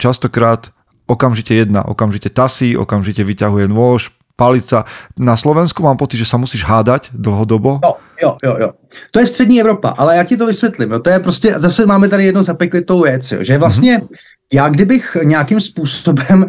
častokrát 0.00 0.72
okamžite 1.08 1.52
jedna, 1.52 1.84
okamžite 1.84 2.32
tasí, 2.32 2.72
okamžite 2.76 3.20
vyťahuje 3.24 3.68
nôž, 3.68 4.12
palica. 4.42 4.84
Na 5.18 5.38
Slovensku 5.38 5.86
mám 5.86 5.94
pocit, 5.94 6.18
že 6.18 6.26
sa 6.26 6.34
musíš 6.34 6.66
hádať 6.66 7.14
dlhodobo. 7.14 7.78
Jo, 7.78 7.94
jo, 8.22 8.32
jo, 8.42 8.54
jo. 8.58 8.70
To 9.14 9.22
je 9.22 9.26
střední 9.26 9.62
Evropa, 9.62 9.94
ale 9.94 10.18
jak 10.18 10.26
ti 10.28 10.36
to 10.36 10.46
vysvětlím? 10.46 10.90
Jo? 10.90 10.98
To 10.98 11.10
je 11.10 11.18
prostě, 11.22 11.54
zase 11.56 11.86
máme 11.86 12.08
tady 12.08 12.24
jedno 12.24 12.42
zapeklitou 12.42 13.02
věc, 13.02 13.32
jo? 13.32 13.38
že 13.42 13.58
vlastně 13.58 13.98
mm-hmm. 13.98 14.16
já 14.52 14.68
kdybych 14.68 15.16
nějakým 15.22 15.60
způsobem 15.60 16.46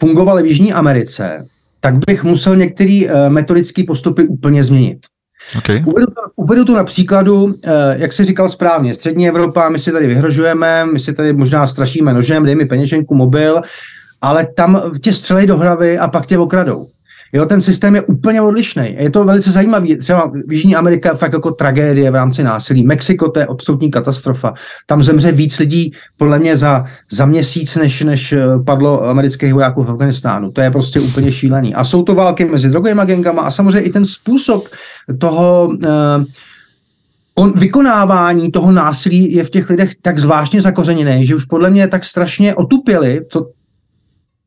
fungoval 0.00 0.42
v 0.42 0.46
Jižní 0.46 0.72
Americe, 0.72 1.44
tak 1.80 1.94
bych 2.06 2.24
musel 2.24 2.56
některé 2.56 3.04
uh, 3.04 3.28
metodické 3.28 3.84
postupy 3.84 4.24
úplně 4.24 4.64
změnit. 4.64 4.98
Okay. 5.58 5.84
Uvedu, 5.84 6.06
to, 6.06 6.20
uvedu 6.36 6.64
to 6.64 6.74
na 6.74 6.84
příkladu, 6.84 7.44
uh, 7.44 7.52
jak 7.96 8.12
jsi 8.12 8.24
říkal 8.24 8.48
správně, 8.48 8.94
střední 8.94 9.28
Evropa, 9.28 9.68
my 9.68 9.78
si 9.78 9.92
tady 9.92 10.06
vyhrožujeme, 10.06 10.86
my 10.86 11.00
si 11.00 11.12
tady 11.12 11.32
možná 11.32 11.66
strašíme 11.66 12.14
nožem, 12.14 12.44
dej 12.44 12.56
mi 12.56 12.64
peněženku, 12.64 13.14
mobil, 13.14 13.60
ale 14.20 14.46
tam 14.56 14.82
tě 15.00 15.12
střelej 15.12 15.46
do 15.46 15.56
hravy 15.56 15.98
a 15.98 16.08
pak 16.08 16.26
tě 16.26 16.38
okradou. 16.38 16.88
Jo, 17.32 17.46
ten 17.46 17.60
systém 17.60 17.94
je 17.94 18.02
úplně 18.02 18.42
odlišný. 18.42 18.96
Je 18.98 19.10
to 19.10 19.24
velice 19.24 19.50
zajímavý. 19.50 19.96
Třeba 19.96 20.32
Jižní 20.50 20.76
Amerika 20.76 21.08
je 21.08 21.14
fakt 21.14 21.32
jako 21.32 21.50
tragédie 21.50 22.10
v 22.10 22.14
rámci 22.14 22.42
násilí. 22.42 22.86
Mexiko 22.86 23.28
to 23.28 23.40
je 23.40 23.46
absolutní 23.46 23.90
katastrofa. 23.90 24.54
Tam 24.86 25.02
zemře 25.02 25.32
víc 25.32 25.58
lidí 25.58 25.92
podle 26.16 26.38
mě 26.38 26.56
za, 26.56 26.84
za 27.12 27.26
měsíc, 27.26 27.76
než, 27.76 28.00
než 28.00 28.32
eh, 28.32 28.46
padlo 28.66 29.04
amerických 29.04 29.54
vojáků 29.54 29.82
v 29.82 29.90
Afganistánu. 29.90 30.50
To 30.50 30.60
je 30.60 30.70
prostě 30.70 31.00
úplně 31.00 31.32
šílený. 31.32 31.74
A 31.74 31.84
jsou 31.84 32.02
to 32.02 32.14
války 32.14 32.44
mezi 32.44 32.68
drogovými 32.68 33.02
gengama 33.04 33.42
a 33.42 33.50
samozřejmě 33.50 33.80
i 33.80 33.90
ten 33.90 34.04
způsob 34.04 34.68
toho 35.18 35.68
uh, 35.68 36.24
on, 37.34 37.52
vykonávání 37.56 38.50
toho 38.50 38.72
násilí 38.72 39.32
je 39.32 39.44
v 39.44 39.50
těch 39.50 39.70
lidech 39.70 39.92
tak 40.02 40.18
zvláštně 40.18 40.62
zakořeněné, 40.62 41.24
že 41.24 41.34
už 41.34 41.44
podle 41.44 41.70
mě 41.70 41.88
tak 41.88 42.04
strašně 42.04 42.54
otupěli, 42.54 43.20
to, 43.32 43.46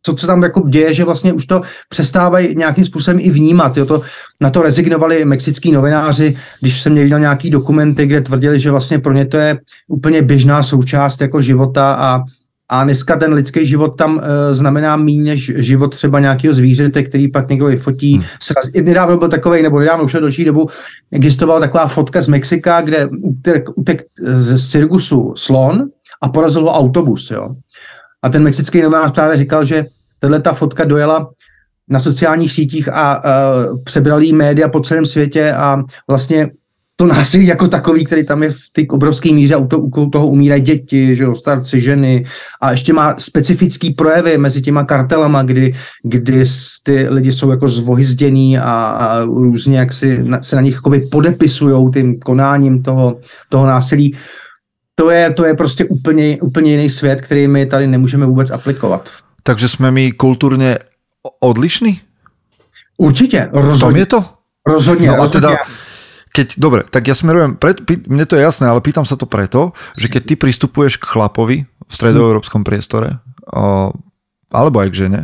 co 0.01 0.13
co 0.13 0.27
tam 0.27 0.43
jako 0.43 0.69
děje, 0.69 0.93
že 0.93 1.03
vlastně 1.03 1.33
už 1.33 1.45
to 1.45 1.61
přestávají 1.89 2.55
nějakým 2.55 2.85
způsobem 2.85 3.19
i 3.23 3.29
vnímat. 3.29 3.77
Jo, 3.77 3.85
to, 3.85 4.01
na 4.41 4.49
to 4.49 4.61
rezignovali 4.61 5.25
mexický 5.25 5.71
novináři, 5.71 6.37
když 6.61 6.81
jsem 6.81 6.95
viděl 6.95 7.19
nějaký 7.19 7.49
dokumenty, 7.49 8.05
kde 8.05 8.21
tvrdili, 8.21 8.59
že 8.59 8.71
vlastně 8.71 8.99
pro 8.99 9.13
ně 9.13 9.25
to 9.25 9.37
je 9.37 9.59
úplně 9.87 10.21
běžná 10.21 10.63
součást 10.63 11.21
jako 11.21 11.41
života 11.41 11.93
a 11.93 12.19
a 12.69 12.83
dneska 12.83 13.17
ten 13.17 13.33
lidský 13.33 13.67
život 13.67 13.87
tam 13.87 14.21
e, 14.23 14.55
znamená 14.55 14.95
méně 14.95 15.23
než 15.23 15.51
život 15.55 15.87
třeba 15.87 16.19
nějakého 16.19 16.53
zvířete, 16.53 17.03
který 17.03 17.31
pak 17.31 17.49
někdo 17.49 17.65
vyfotí. 17.65 18.13
Hmm. 18.13 18.23
Sraz, 18.41 18.65
nedávno 18.83 19.17
byl 19.17 19.29
takový, 19.29 19.63
nebo 19.63 19.79
nedávno 19.79 20.03
už 20.03 20.13
další 20.13 20.45
dobu, 20.45 20.69
existovala 21.11 21.59
taková 21.59 21.87
fotka 21.87 22.21
z 22.21 22.27
Mexika, 22.27 22.81
kde 22.81 23.07
utek, 23.21 23.69
utek 23.75 24.03
ze 24.39 24.59
cirkusu 24.59 25.33
slon 25.35 25.89
a 26.21 26.29
porazil 26.29 26.61
ho 26.61 26.73
autobus. 26.73 27.31
Jo. 27.31 27.55
A 28.23 28.29
ten 28.29 28.43
mexický 28.43 28.81
novinář 28.81 29.11
právě 29.11 29.37
říkal, 29.37 29.65
že 29.65 29.85
tahle 30.19 30.41
ta 30.41 30.53
fotka 30.53 30.85
dojela 30.85 31.29
na 31.89 31.99
sociálních 31.99 32.51
sítích 32.51 32.89
a 32.93 33.23
uh, 33.23 33.83
přebrali 33.83 34.33
média 34.33 34.69
po 34.69 34.79
celém 34.79 35.05
světě 35.05 35.51
a 35.51 35.83
vlastně 36.07 36.49
to 36.99 37.07
násilí 37.07 37.45
jako 37.45 37.67
takový, 37.67 38.05
který 38.05 38.25
tam 38.25 38.43
je 38.43 38.49
v 38.49 38.69
té 38.71 38.81
obrovské 38.89 39.33
míře, 39.33 39.55
u, 39.55 39.67
to, 39.67 39.79
u 39.79 40.09
toho 40.09 40.27
umírají 40.27 40.61
děti, 40.61 41.15
že 41.15 41.23
jo, 41.23 41.35
starci, 41.35 41.81
ženy 41.81 42.25
a 42.61 42.71
ještě 42.71 42.93
má 42.93 43.15
specifický 43.17 43.93
projevy 43.93 44.37
mezi 44.37 44.61
těma 44.61 44.83
kartelama, 44.83 45.43
kdy, 45.43 45.73
kdy 46.03 46.43
ty 46.83 47.09
lidi 47.09 47.31
jsou 47.31 47.51
jako 47.51 47.69
zvohyzděný 47.69 48.57
a, 48.57 48.71
a 48.71 49.21
různě 49.25 49.79
jak 49.79 49.93
si, 49.93 50.23
na, 50.23 50.41
se 50.41 50.55
na 50.55 50.61
nich 50.61 50.79
podepisují 51.11 51.91
tím 51.93 52.19
konáním 52.19 52.83
toho, 52.83 53.19
toho 53.49 53.65
násilí. 53.65 54.15
To 54.97 55.09
je, 55.13 55.29
to 55.29 55.45
je 55.45 55.53
prostě 55.53 55.85
úplně, 55.85 56.41
úplně 56.41 56.71
jiný 56.71 56.89
svět, 56.89 57.21
který 57.21 57.47
my 57.47 57.65
tady 57.65 57.87
nemůžeme 57.87 58.25
vůbec 58.25 58.49
aplikovat. 58.51 59.13
Takže 59.43 59.69
jsme 59.69 59.91
my 59.91 60.11
kulturně 60.11 60.77
odlišní? 61.39 62.01
Určitě, 62.97 63.49
rozhodně. 63.53 63.77
V 63.77 63.79
tom 63.79 63.95
je 63.95 64.05
to? 64.05 64.25
Rozhodně. 64.67 65.07
No 65.07 65.21
a 65.21 65.27
teda, 65.27 65.57
keď, 66.33 66.57
dobre, 66.57 66.81
tak 66.89 67.07
ja 67.07 67.15
smerujem, 67.15 67.57
pred, 67.57 67.81
pý, 67.81 67.97
mne 68.09 68.25
to 68.29 68.37
je 68.37 68.45
jasné, 68.45 68.69
ale 68.69 68.83
pýtam 68.83 69.05
sa 69.05 69.17
to 69.17 69.25
preto, 69.25 69.73
že 69.97 70.05
keď 70.05 70.21
ty 70.27 70.33
pristupuješ 70.35 71.01
k 71.01 71.09
chlapovi 71.09 71.65
v 71.65 71.91
stredoeurópskom 71.93 72.61
priestore, 72.61 73.21
o, 73.47 73.93
alebo 74.51 74.77
aj 74.81 74.89
k 74.91 74.99
žene, 75.07 75.21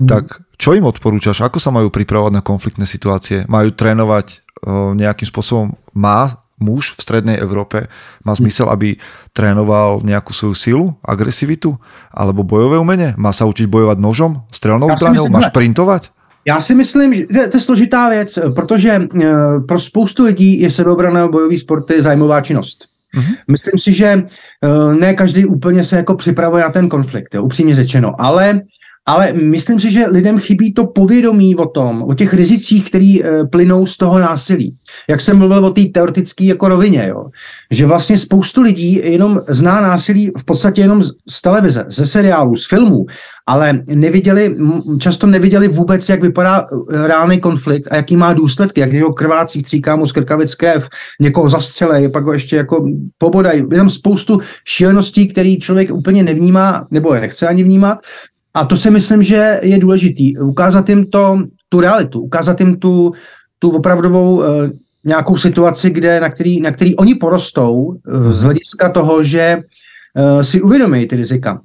hmm. 0.00 0.08
tak 0.08 0.42
čo 0.56 0.74
im 0.74 0.88
odporúčaš? 0.88 1.44
Ako 1.44 1.60
sa 1.60 1.74
majú 1.74 1.90
pripravovať 1.92 2.32
na 2.34 2.42
konfliktné 2.42 2.86
situácie? 2.88 3.44
Majú 3.46 3.74
trénovať 3.74 4.26
o, 4.64 4.94
nejakým 4.96 5.28
spôsobom? 5.28 5.74
Má 5.92 6.45
muž 6.58 6.96
v 6.96 7.02
strednej 7.02 7.36
Európe 7.36 7.86
má 8.24 8.32
zmysel, 8.34 8.68
aby 8.72 8.96
trénoval 9.36 10.00
nejakú 10.00 10.32
svoju 10.32 10.54
silu, 10.56 10.86
agresivitu 11.04 11.76
alebo 12.12 12.42
bojové 12.42 12.80
umenie? 12.80 13.12
Má 13.20 13.32
sa 13.32 13.44
učiť 13.44 13.68
bojovat 13.68 14.00
nožom, 14.00 14.48
strelnou 14.50 14.88
zbraňou? 14.96 15.28
Má 15.28 15.44
šprintovat? 15.44 16.10
Já 16.46 16.60
si 16.60 16.74
myslím, 16.74 17.14
že 17.14 17.48
to 17.50 17.56
je 17.56 17.60
složitá 17.60 18.08
věc, 18.08 18.38
protože 18.54 18.90
eh, 18.90 19.32
pro 19.68 19.80
spoustu 19.80 20.24
lidí 20.24 20.60
je 20.60 20.70
sebeobrana 20.70 21.28
bojový 21.28 21.58
sporty 21.58 22.02
zájmová 22.02 22.40
činnost. 22.40 22.86
Mm-hmm. 23.16 23.34
Myslím 23.50 23.78
si, 23.78 23.92
že 23.92 24.06
eh, 24.06 24.94
ne 24.94 25.14
každý 25.14 25.46
úplně 25.46 25.84
se 25.84 25.96
jako 25.96 26.14
připravuje 26.14 26.62
na 26.62 26.70
ten 26.70 26.88
konflikt, 26.88 27.34
jo, 27.34 27.42
upřímně 27.42 27.74
řečeno, 27.74 28.14
ale 28.18 28.60
ale 29.08 29.32
myslím 29.32 29.80
si, 29.80 29.92
že 29.92 30.06
lidem 30.06 30.38
chybí 30.38 30.72
to 30.74 30.86
povědomí 30.86 31.56
o 31.56 31.66
tom, 31.66 32.02
o 32.02 32.14
těch 32.14 32.34
rizicích, 32.34 32.88
které 32.88 33.14
e, 33.24 33.46
plynou 33.46 33.86
z 33.86 33.96
toho 33.96 34.18
násilí. 34.18 34.76
Jak 35.10 35.20
jsem 35.20 35.38
mluvil 35.38 35.64
o 35.64 35.70
té 35.70 35.84
teoretické 35.84 36.44
jako 36.44 36.68
rovině, 36.68 37.06
jo? 37.08 37.24
že 37.70 37.86
vlastně 37.86 38.18
spoustu 38.18 38.62
lidí 38.62 39.00
jenom 39.04 39.40
zná 39.48 39.80
násilí 39.80 40.30
v 40.38 40.44
podstatě 40.44 40.80
jenom 40.80 41.04
z 41.28 41.42
televize, 41.42 41.84
ze 41.88 42.06
seriálů, 42.06 42.56
z 42.56 42.68
filmů, 42.68 43.06
ale 43.46 43.82
neviděli, 43.88 44.56
často 44.98 45.26
neviděli 45.26 45.68
vůbec, 45.68 46.08
jak 46.08 46.22
vypadá 46.22 46.60
e, 46.60 47.06
reálný 47.06 47.40
konflikt 47.40 47.88
a 47.90 47.96
jaký 47.96 48.16
má 48.16 48.32
důsledky, 48.32 48.80
jak 48.80 48.92
jeho 48.92 49.12
krvácí 49.12 49.62
tříká 49.62 49.96
mu 49.96 50.06
z 50.06 50.12
krkavic 50.12 50.54
krev, 50.54 50.88
někoho 51.20 51.48
zastřelej, 51.48 52.08
pak 52.08 52.24
ho 52.24 52.32
ještě 52.32 52.56
jako 52.56 52.84
pobodají. 53.18 53.64
Je 53.70 53.78
tam 53.78 53.90
spoustu 53.90 54.40
šíleností, 54.64 55.28
který 55.28 55.58
člověk 55.58 55.92
úplně 55.92 56.22
nevnímá, 56.22 56.86
nebo 56.90 57.14
je 57.14 57.20
nechce 57.20 57.48
ani 57.48 57.64
vnímat, 57.64 57.98
a 58.56 58.64
to 58.64 58.76
si 58.76 58.90
myslím, 58.90 59.22
že 59.22 59.60
je 59.62 59.78
důležitý. 59.78 60.38
Ukázat 60.38 60.88
jim 60.88 61.04
to, 61.04 61.42
tu 61.68 61.80
realitu, 61.80 62.20
ukázat 62.20 62.60
jim 62.60 62.76
tu, 62.76 63.12
tu 63.58 63.70
opravdovou 63.70 64.36
uh, 64.36 64.44
nějakou 65.04 65.36
situaci, 65.36 65.90
kde, 65.90 66.20
na, 66.20 66.30
který, 66.30 66.60
na 66.60 66.70
který 66.70 66.96
oni 66.96 67.14
porostou 67.14 67.74
uh, 67.74 68.32
z 68.32 68.42
hlediska 68.42 68.88
toho, 68.88 69.22
že 69.22 69.56
uh, 69.56 70.40
si 70.40 70.62
uvědomí 70.62 71.06
ty 71.06 71.16
rizika. 71.16 71.60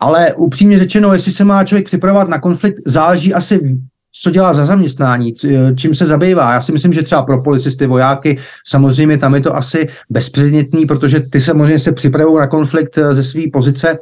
Ale 0.00 0.34
upřímně 0.34 0.78
řečeno, 0.78 1.12
jestli 1.12 1.32
se 1.32 1.44
má 1.44 1.64
člověk 1.64 1.86
připravovat 1.86 2.28
na 2.28 2.38
konflikt, 2.38 2.82
záleží 2.86 3.34
asi 3.34 3.78
co 4.22 4.30
dělá 4.30 4.54
za 4.54 4.66
zaměstnání, 4.66 5.32
čím 5.76 5.94
se 5.94 6.06
zabývá. 6.06 6.52
Já 6.52 6.60
si 6.60 6.72
myslím, 6.72 6.92
že 6.92 7.02
třeba 7.02 7.22
pro 7.22 7.42
policisty, 7.42 7.86
vojáky, 7.86 8.38
samozřejmě 8.66 9.18
tam 9.18 9.34
je 9.34 9.40
to 9.40 9.56
asi 9.56 9.86
bezpředmětný, 10.10 10.86
protože 10.86 11.20
ty 11.20 11.40
samozřejmě 11.40 11.78
se 11.78 11.92
připravují 11.92 12.38
na 12.38 12.46
konflikt 12.46 12.98
ze 13.12 13.22
své 13.24 13.42
pozice 13.52 13.98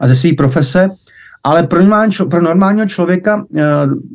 a 0.00 0.08
ze 0.08 0.16
své 0.16 0.30
profese, 0.36 0.90
ale 1.44 1.62
pro, 1.62 1.80
normální, 1.80 2.12
pro 2.30 2.42
normálního 2.42 2.86
člověka, 2.86 3.36
uh, 3.36 3.62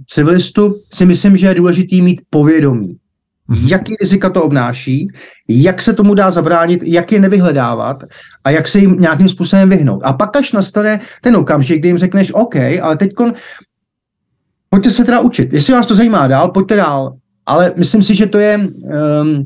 civilistu, 0.07 0.75
si 0.93 1.05
myslím, 1.05 1.37
že 1.37 1.47
je 1.47 1.55
důležitý 1.55 2.01
mít 2.01 2.21
povědomí. 2.29 2.97
Mm-hmm. 3.49 3.67
Jaký 3.67 3.93
rizika 4.01 4.29
to 4.29 4.43
obnáší, 4.43 5.07
jak 5.47 5.81
se 5.81 5.93
tomu 5.93 6.13
dá 6.13 6.31
zabránit, 6.31 6.83
jak 6.83 7.11
je 7.11 7.19
nevyhledávat 7.19 8.03
a 8.43 8.49
jak 8.49 8.67
se 8.67 8.79
jim 8.79 8.95
nějakým 8.99 9.29
způsobem 9.29 9.69
vyhnout. 9.69 10.01
A 10.03 10.13
pak 10.13 10.35
až 10.35 10.51
nastane 10.51 10.99
ten 11.21 11.35
okamžik, 11.35 11.79
kdy 11.79 11.87
jim 11.87 11.97
řekneš, 11.97 12.31
OK, 12.33 12.55
ale 12.81 12.97
teď 12.97 13.11
pojďte 14.69 14.91
se 14.91 15.03
teda 15.03 15.19
učit. 15.19 15.53
Jestli 15.53 15.73
vás 15.73 15.85
to 15.85 15.95
zajímá 15.95 16.27
dál, 16.27 16.51
pojďte 16.51 16.75
dál. 16.75 17.13
Ale 17.45 17.73
myslím 17.77 18.03
si, 18.03 18.15
že 18.15 18.27
to 18.27 18.37
je 18.37 18.57
um, 18.57 19.43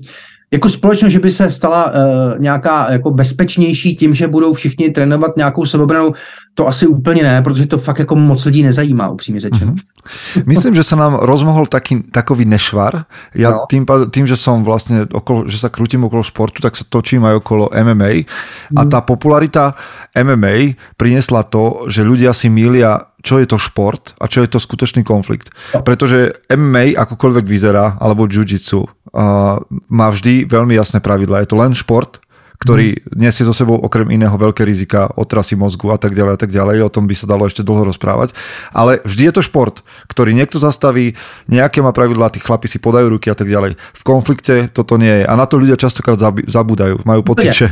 jako 0.53 0.69
společnost, 0.69 1.11
že 1.11 1.19
by 1.19 1.31
se 1.31 1.49
stala 1.49 1.85
uh, 1.85 2.39
nějaká 2.39 2.91
jako 2.91 3.11
bezpečnější 3.11 3.95
tím, 3.95 4.13
že 4.13 4.27
budou 4.27 4.53
všichni 4.53 4.89
trénovat 4.89 5.37
nějakou 5.37 5.65
sebeobranou, 5.65 6.13
to 6.53 6.67
asi 6.67 6.87
úplně 6.87 7.23
ne, 7.23 7.41
protože 7.41 7.65
to 7.65 7.77
fakt 7.77 7.99
jako 7.99 8.15
moc 8.15 8.45
lidí 8.45 8.63
nezajímá, 8.63 9.09
upřímně 9.09 9.39
řečeno. 9.39 9.73
Mm-hmm. 9.73 10.43
Myslím, 10.45 10.75
že 10.75 10.83
sa 10.83 10.99
nám 10.99 11.23
rozmohol 11.23 11.63
taký, 11.65 12.03
takový 12.11 12.43
nešvar. 12.43 13.07
Ja 13.31 13.55
no. 13.55 13.65
tým, 13.71 13.87
tým, 14.11 14.27
že 14.27 14.35
som 14.35 14.59
vlastne 14.67 15.07
okolo, 15.07 15.47
že 15.47 15.55
sa 15.55 15.71
krútim 15.71 16.03
okolo 16.03 16.27
športu, 16.27 16.59
tak 16.59 16.75
sa 16.75 16.83
točím 16.83 17.23
aj 17.23 17.39
okolo 17.39 17.71
MMA 17.71 18.27
mm. 18.27 18.75
a 18.75 18.81
tá 18.83 18.99
popularita 18.99 19.79
MMA 20.11 20.75
priniesla 20.99 21.47
to, 21.47 21.87
že 21.87 22.03
ľudia 22.03 22.35
si 22.35 22.51
mília 22.51 23.13
čo 23.23 23.39
je 23.39 23.47
to 23.47 23.55
šport 23.55 24.11
a 24.19 24.27
čo 24.27 24.43
je 24.43 24.51
to 24.51 24.59
skutočný 24.59 25.07
konflikt. 25.07 25.47
No. 25.71 25.79
Pretože 25.79 26.35
MMA 26.51 26.99
akokoľvek 26.99 27.47
vyzerá, 27.47 27.95
alebo 28.03 28.27
jiu-jitsu, 28.27 28.83
uh, 28.83 29.63
má 29.87 30.07
vždy 30.11 30.43
veľmi 30.43 30.75
jasné 30.75 30.99
pravidla. 30.99 31.39
Je 31.39 31.55
to 31.55 31.55
len 31.55 31.71
šport, 31.71 32.19
ktorý 32.63 32.95
nesie 33.19 33.43
so 33.43 33.51
sebou 33.51 33.75
okrem 33.75 34.07
iného 34.15 34.31
veľké 34.31 34.63
rizika, 34.63 35.11
otrasy 35.19 35.59
mozgu 35.59 35.91
a 35.91 35.99
tak 35.99 36.15
ďalej 36.15 36.33
a 36.33 36.39
tak 36.39 36.51
ďalej. 36.55 36.87
O 36.87 36.89
tom 36.89 37.03
by 37.03 37.15
sa 37.19 37.27
dalo 37.27 37.43
ešte 37.43 37.59
dlho 37.59 37.83
rozprávať. 37.91 38.31
Ale 38.71 39.03
vždy 39.03 39.29
je 39.29 39.33
to 39.35 39.41
šport, 39.43 39.83
ktorý 40.07 40.31
niekto 40.31 40.63
zastaví, 40.63 41.19
nejaké 41.51 41.83
má 41.83 41.91
pravidlá, 41.91 42.31
tí 42.31 42.39
chlapi 42.39 42.71
si 42.71 42.79
podajú 42.79 43.19
ruky 43.19 43.27
a 43.27 43.35
tak 43.35 43.51
ďalej. 43.51 43.75
V 43.75 44.03
konflikte 44.07 44.71
toto 44.71 44.95
nie 44.95 45.21
je. 45.21 45.25
A 45.27 45.33
na 45.35 45.43
to 45.43 45.59
ľudia 45.59 45.75
častokrát 45.75 46.15
zabúdajú. 46.47 47.03
Majú 47.03 47.21
pocit, 47.27 47.51
že... 47.51 47.67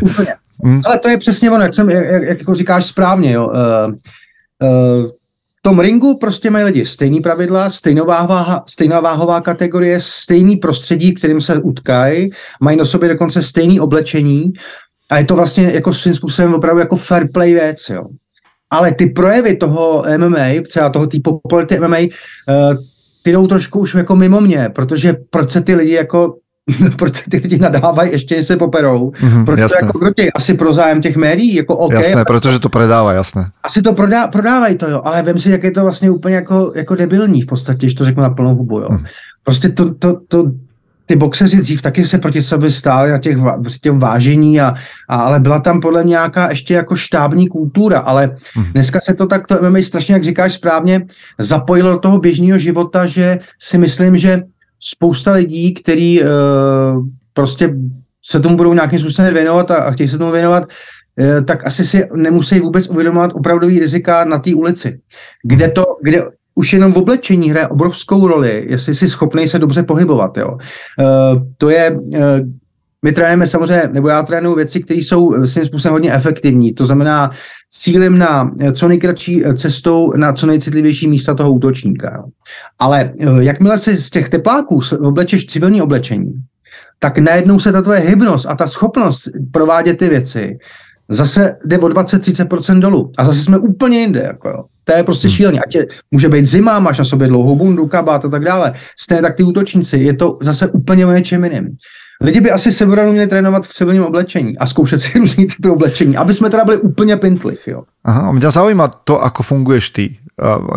Hmm? 0.61 0.81
Ale 0.85 0.99
to 0.99 1.09
je 1.09 1.17
přesně 1.17 1.51
ono, 1.51 1.63
jak, 1.63 1.73
jsem, 1.73 1.89
jak, 1.89 2.05
jak 2.05 2.39
jako 2.39 2.55
říkáš 2.55 2.85
správně. 2.85 3.31
Jo. 3.31 3.47
Uh, 3.47 3.93
uh, 4.61 5.09
v 5.61 5.69
tom 5.69 5.79
ringu 5.79 6.17
prostě 6.17 6.49
mají 6.49 6.65
lidi 6.65 6.85
stejný 6.85 7.19
pravidla, 7.21 7.69
stejná 7.69 8.03
váhová, 8.03 8.63
stejná 8.69 8.99
váhová 8.99 9.41
kategorie, 9.41 9.99
stejný 10.01 10.55
prostředí, 10.55 11.13
kterým 11.13 11.41
se 11.41 11.61
utkají, 11.61 12.29
mají 12.61 12.77
na 12.77 12.85
sobě 12.85 13.09
dokonce 13.09 13.41
stejný 13.41 13.79
oblečení 13.79 14.53
a 15.09 15.17
je 15.17 15.25
to 15.25 15.35
vlastně 15.35 15.71
jako 15.73 15.93
svým 15.93 16.15
způsobem 16.15 16.53
opravdu 16.53 16.79
jako 16.79 16.95
fair 16.95 17.27
play 17.33 17.53
věc, 17.53 17.89
jo. 17.89 18.03
Ale 18.69 18.93
ty 18.93 19.05
projevy 19.05 19.55
toho 19.57 20.03
MMA, 20.17 20.47
třeba 20.67 20.89
toho 20.89 21.07
té 21.07 21.17
popularity 21.23 21.79
MMA, 21.79 21.97
uh, 21.97 22.07
ty 23.21 23.31
jdou 23.31 23.47
trošku 23.47 23.79
už 23.79 23.93
jako 23.93 24.15
mimo 24.15 24.41
mě, 24.41 24.69
protože 24.75 25.15
proč 25.29 25.51
se 25.51 25.61
ty 25.61 25.75
lidi 25.75 25.93
jako 25.93 26.35
proč 26.97 27.15
se 27.15 27.23
ty 27.29 27.37
lidi 27.37 27.59
nadávají, 27.59 28.11
ještě 28.11 28.43
se 28.43 28.57
poperou, 28.57 29.09
mm-hmm, 29.09 29.45
proč 29.45 29.59
jasné. 29.59 29.79
to 29.79 29.85
jako 29.85 29.99
krotí, 29.99 30.33
asi 30.33 30.53
pro 30.53 30.73
zájem 30.73 31.01
těch 31.01 31.17
médií, 31.17 31.55
jako 31.55 31.77
OK. 31.77 31.93
Jasné, 31.93 32.25
protože 32.25 32.59
to 32.59 32.69
prodává, 32.69 33.13
jasné. 33.13 33.49
Asi 33.63 33.81
to 33.81 33.93
prodá, 33.93 34.27
prodávají 34.27 34.77
to, 34.77 34.89
jo, 34.89 35.01
ale 35.03 35.21
vem 35.21 35.39
si, 35.39 35.51
jak 35.51 35.63
je 35.63 35.71
to 35.71 35.83
vlastně 35.83 36.11
úplně 36.11 36.35
jako, 36.35 36.73
jako 36.75 36.95
debilní 36.95 37.41
v 37.41 37.45
podstatě, 37.45 37.89
že 37.89 37.95
to 37.95 38.05
řeknu 38.05 38.23
na 38.23 38.29
plnou 38.29 38.55
hubu, 38.55 38.79
jo. 38.79 38.87
Mm. 38.91 39.05
Prostě 39.43 39.69
to, 39.69 39.93
to, 39.93 40.19
to, 40.27 40.51
ty 41.11 41.15
boxeři 41.15 41.57
dřív 41.57 41.81
taky 41.81 42.05
se 42.05 42.17
proti 42.17 42.41
sobě 42.41 42.71
stáli 42.71 43.11
na 43.11 43.17
těch 43.17 43.37
těm 43.81 43.99
vážení, 43.99 44.61
a, 44.61 44.75
a, 45.09 45.15
ale 45.15 45.39
byla 45.39 45.59
tam 45.59 45.81
podle 45.81 46.03
mě 46.03 46.09
nějaká 46.09 46.49
ještě 46.49 46.73
jako 46.73 46.95
štábní 46.95 47.47
kultura, 47.47 47.99
ale 47.99 48.35
hmm. 48.55 48.65
dneska 48.71 48.99
se 48.99 49.13
to 49.13 49.27
tak, 49.27 49.47
to 49.47 49.69
MMA 49.69 49.79
strašně, 49.83 50.13
jak 50.13 50.23
říkáš 50.23 50.53
správně, 50.53 51.05
zapojilo 51.39 51.91
do 51.91 51.97
toho 51.97 52.19
běžného 52.19 52.59
života, 52.59 53.05
že 53.05 53.39
si 53.59 53.77
myslím, 53.77 54.17
že 54.17 54.43
spousta 54.83 55.31
lidí, 55.31 55.73
který 55.73 56.21
uh, 56.21 56.27
prostě 57.33 57.75
se 58.25 58.39
tomu 58.39 58.57
budou 58.57 58.73
nějakým 58.73 58.99
způsobem 58.99 59.33
věnovat 59.33 59.71
a, 59.71 59.75
a 59.75 59.91
chtějí 59.91 60.09
se 60.09 60.17
tomu 60.17 60.31
věnovat, 60.31 60.63
uh, 61.19 61.45
tak 61.45 61.67
asi 61.67 61.85
si 61.85 62.07
nemusí 62.15 62.59
vůbec 62.59 62.89
uvědomovat 62.89 63.31
opravdový 63.33 63.79
rizika 63.79 64.25
na 64.25 64.39
té 64.39 64.55
ulici, 64.55 64.99
kde 65.43 65.67
to, 65.67 65.85
kde 66.03 66.23
už 66.55 66.73
jenom 66.73 66.93
v 66.93 66.97
oblečení 66.97 67.49
hraje 67.49 67.67
obrovskou 67.67 68.27
roli, 68.27 68.65
jestli 68.69 68.93
jsi 68.93 69.09
schopný 69.09 69.47
se 69.47 69.59
dobře 69.59 69.83
pohybovat. 69.83 70.37
Jo. 70.37 70.51
Uh, 70.51 71.43
to 71.57 71.69
je, 71.69 71.95
my 73.05 73.11
trénujeme 73.11 73.47
samozřejmě, 73.47 73.89
nebo 73.91 74.09
já 74.09 74.23
trénuji 74.23 74.55
věci, 74.55 74.79
které 74.79 74.99
jsou 74.99 75.45
svým 75.45 75.65
způsobem 75.65 75.93
hodně 75.93 76.13
efektivní. 76.13 76.73
To 76.73 76.85
znamená, 76.85 77.29
cílem 77.69 78.17
na 78.17 78.51
co 78.73 78.87
nejkratší 78.87 79.43
cestou 79.55 80.13
na 80.17 80.33
co 80.33 80.47
nejcitlivější 80.47 81.07
místa 81.07 81.33
toho 81.33 81.53
útočníka. 81.53 82.13
Jo. 82.15 82.23
Ale 82.79 83.13
jakmile 83.39 83.77
se 83.77 83.97
z 83.97 84.09
těch 84.09 84.29
tepláků 84.29 84.79
oblečeš 84.99 85.45
civilní 85.45 85.81
oblečení, 85.81 86.33
tak 86.99 87.17
najednou 87.17 87.59
se 87.59 87.71
ta 87.71 87.81
tvoje 87.81 87.99
hybnost 87.99 88.45
a 88.45 88.55
ta 88.55 88.67
schopnost 88.67 89.29
provádět 89.51 89.97
ty 89.97 90.09
věci 90.09 90.57
zase 91.11 91.55
jde 91.65 91.79
o 91.79 91.87
20-30% 91.87 92.79
dolů. 92.79 93.11
A 93.17 93.25
zase 93.25 93.43
jsme 93.43 93.57
úplně 93.57 93.99
jinde. 93.99 94.19
Jako 94.19 94.49
jo. 94.49 94.63
To 94.83 94.93
je 94.93 95.03
prostě 95.03 95.27
hmm. 95.27 95.35
šíleně. 95.35 95.59
Ať 95.59 95.75
je, 95.75 95.87
může 96.11 96.29
být 96.29 96.45
zima, 96.45 96.79
máš 96.79 96.99
na 96.99 97.05
sobě 97.05 97.27
dlouhou 97.27 97.55
bundu, 97.55 97.87
kabát 97.87 98.25
a 98.25 98.29
tak 98.29 98.45
dále. 98.45 98.73
Stejně 98.99 99.21
tak 99.21 99.35
ty 99.35 99.43
útočníci, 99.43 99.97
je 99.97 100.13
to 100.13 100.37
zase 100.41 100.67
úplně 100.67 101.05
o 101.05 101.11
něčem 101.11 101.43
jiným. 101.43 101.75
Lidi 102.21 102.41
by 102.41 102.51
asi 102.51 102.71
severanu 102.71 103.11
měli 103.11 103.27
trénovat 103.27 103.67
v 103.67 103.73
civilním 103.73 104.03
oblečení 104.03 104.57
a 104.57 104.65
zkoušet 104.65 105.01
si 105.01 105.19
různý 105.19 105.45
typy 105.47 105.69
oblečení, 105.69 106.17
aby 106.17 106.33
jsme 106.33 106.49
teda 106.49 106.65
byli 106.65 106.77
úplně 106.77 107.17
pintlich. 107.17 107.67
Jo. 107.67 107.83
Aha, 108.05 108.21
a 108.29 108.31
mňa 108.31 108.49
zaujíma 108.49 108.87
to, 109.05 109.21
ako 109.21 109.43
funguješ 109.43 109.89
ty. 109.89 110.17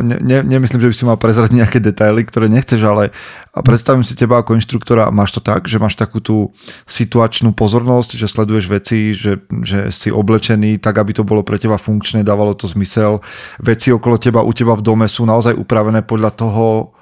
Ne, 0.03 0.20
ne, 0.20 0.45
nemyslím, 0.45 0.80
že 0.80 0.88
by 0.88 0.95
si 0.95 1.05
mal 1.09 1.16
prezrať 1.16 1.57
nejaké 1.57 1.80
detaily, 1.80 2.20
ktoré 2.28 2.53
nechceš, 2.53 2.84
ale 2.84 3.16
predstavím 3.64 4.05
si 4.05 4.12
teba 4.12 4.45
ako 4.45 4.61
inštruktora. 4.61 5.09
Máš 5.09 5.32
to 5.32 5.40
tak, 5.40 5.64
že 5.64 5.80
máš 5.80 5.97
takú 5.97 6.20
tú 6.20 6.53
situačnú 6.84 7.57
pozornosť, 7.57 8.20
že 8.20 8.28
sleduješ 8.28 8.68
veci, 8.68 9.16
že, 9.16 9.40
že 9.64 9.88
si 9.88 10.12
oblečený 10.12 10.84
tak, 10.84 11.01
aby 11.01 11.16
to 11.16 11.24
bolo 11.24 11.40
pre 11.40 11.57
teba 11.57 11.80
funkčné, 11.80 12.20
dávalo 12.20 12.53
to 12.53 12.68
zmysel. 12.68 13.24
Veci 13.57 13.88
okolo 13.88 14.20
teba, 14.20 14.45
u 14.45 14.53
teba 14.53 14.76
v 14.76 14.84
dome 14.84 15.09
sú 15.09 15.24
naozaj 15.24 15.57
upravené 15.57 16.05
podľa 16.05 16.30
toho, 16.36 16.92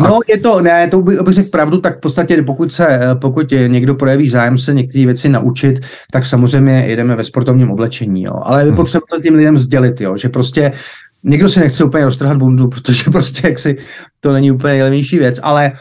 No, 0.00 0.18
je 0.28 0.38
to, 0.38 0.60
ne, 0.60 0.88
to 0.88 1.02
bych, 1.02 1.20
bych 1.20 1.34
řekl 1.34 1.48
pravdu, 1.48 1.78
tak 1.78 1.96
v 1.96 2.00
podstatě 2.00 2.42
pokud 2.42 2.72
se, 2.72 3.00
pokud 3.20 3.54
někdo 3.66 3.94
projeví 3.94 4.28
zájem 4.28 4.58
se 4.58 4.74
některé 4.74 5.04
věci 5.04 5.28
naučit, 5.28 5.80
tak 6.12 6.24
samozřejmě 6.24 6.84
jedeme 6.86 7.16
ve 7.16 7.24
sportovním 7.24 7.70
oblečení, 7.70 8.22
jo. 8.22 8.34
Ale 8.42 8.60
je 8.60 8.66
hmm. 8.66 8.76
potřeba 8.76 9.02
to 9.10 9.20
tím 9.20 9.34
lidem 9.34 9.56
sdělit, 9.56 10.00
jo, 10.00 10.16
že 10.16 10.28
prostě 10.28 10.72
někdo 11.22 11.48
si 11.48 11.60
nechce 11.60 11.84
úplně 11.84 12.04
roztrhat 12.04 12.36
bundu, 12.36 12.68
protože 12.74 13.10
prostě 13.10 13.48
jaksi 13.48 13.76
to 14.20 14.32
není 14.32 14.50
úplně 14.50 14.72
nejlevnější 14.72 15.18
věc, 15.18 15.40
ale 15.42 15.72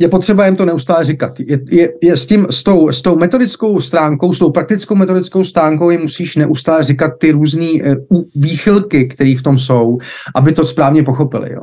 je 0.00 0.08
potřeba 0.08 0.46
jim 0.46 0.56
to 0.56 0.64
neustále 0.64 1.04
říkat. 1.04 1.40
Je, 1.40 1.58
je, 1.70 1.92
je 2.02 2.16
s, 2.16 2.26
tím, 2.26 2.46
s, 2.50 2.62
tou, 2.62 2.92
s 2.92 3.02
tou 3.02 3.16
metodickou 3.16 3.80
stránkou, 3.80 4.34
s 4.34 4.38
tou 4.38 4.50
praktickou 4.50 4.94
metodickou 4.94 5.44
stránkou 5.44 5.90
jim 5.90 6.00
musíš 6.00 6.36
neustále 6.36 6.82
říkat 6.82 7.12
ty 7.18 7.30
různé 7.30 7.66
uh, 8.08 8.22
výchylky, 8.34 9.04
které 9.04 9.34
v 9.38 9.42
tom 9.42 9.58
jsou, 9.58 9.98
aby 10.34 10.52
to 10.52 10.66
správně 10.66 11.02
pochopili. 11.02 11.52
Jo. 11.52 11.60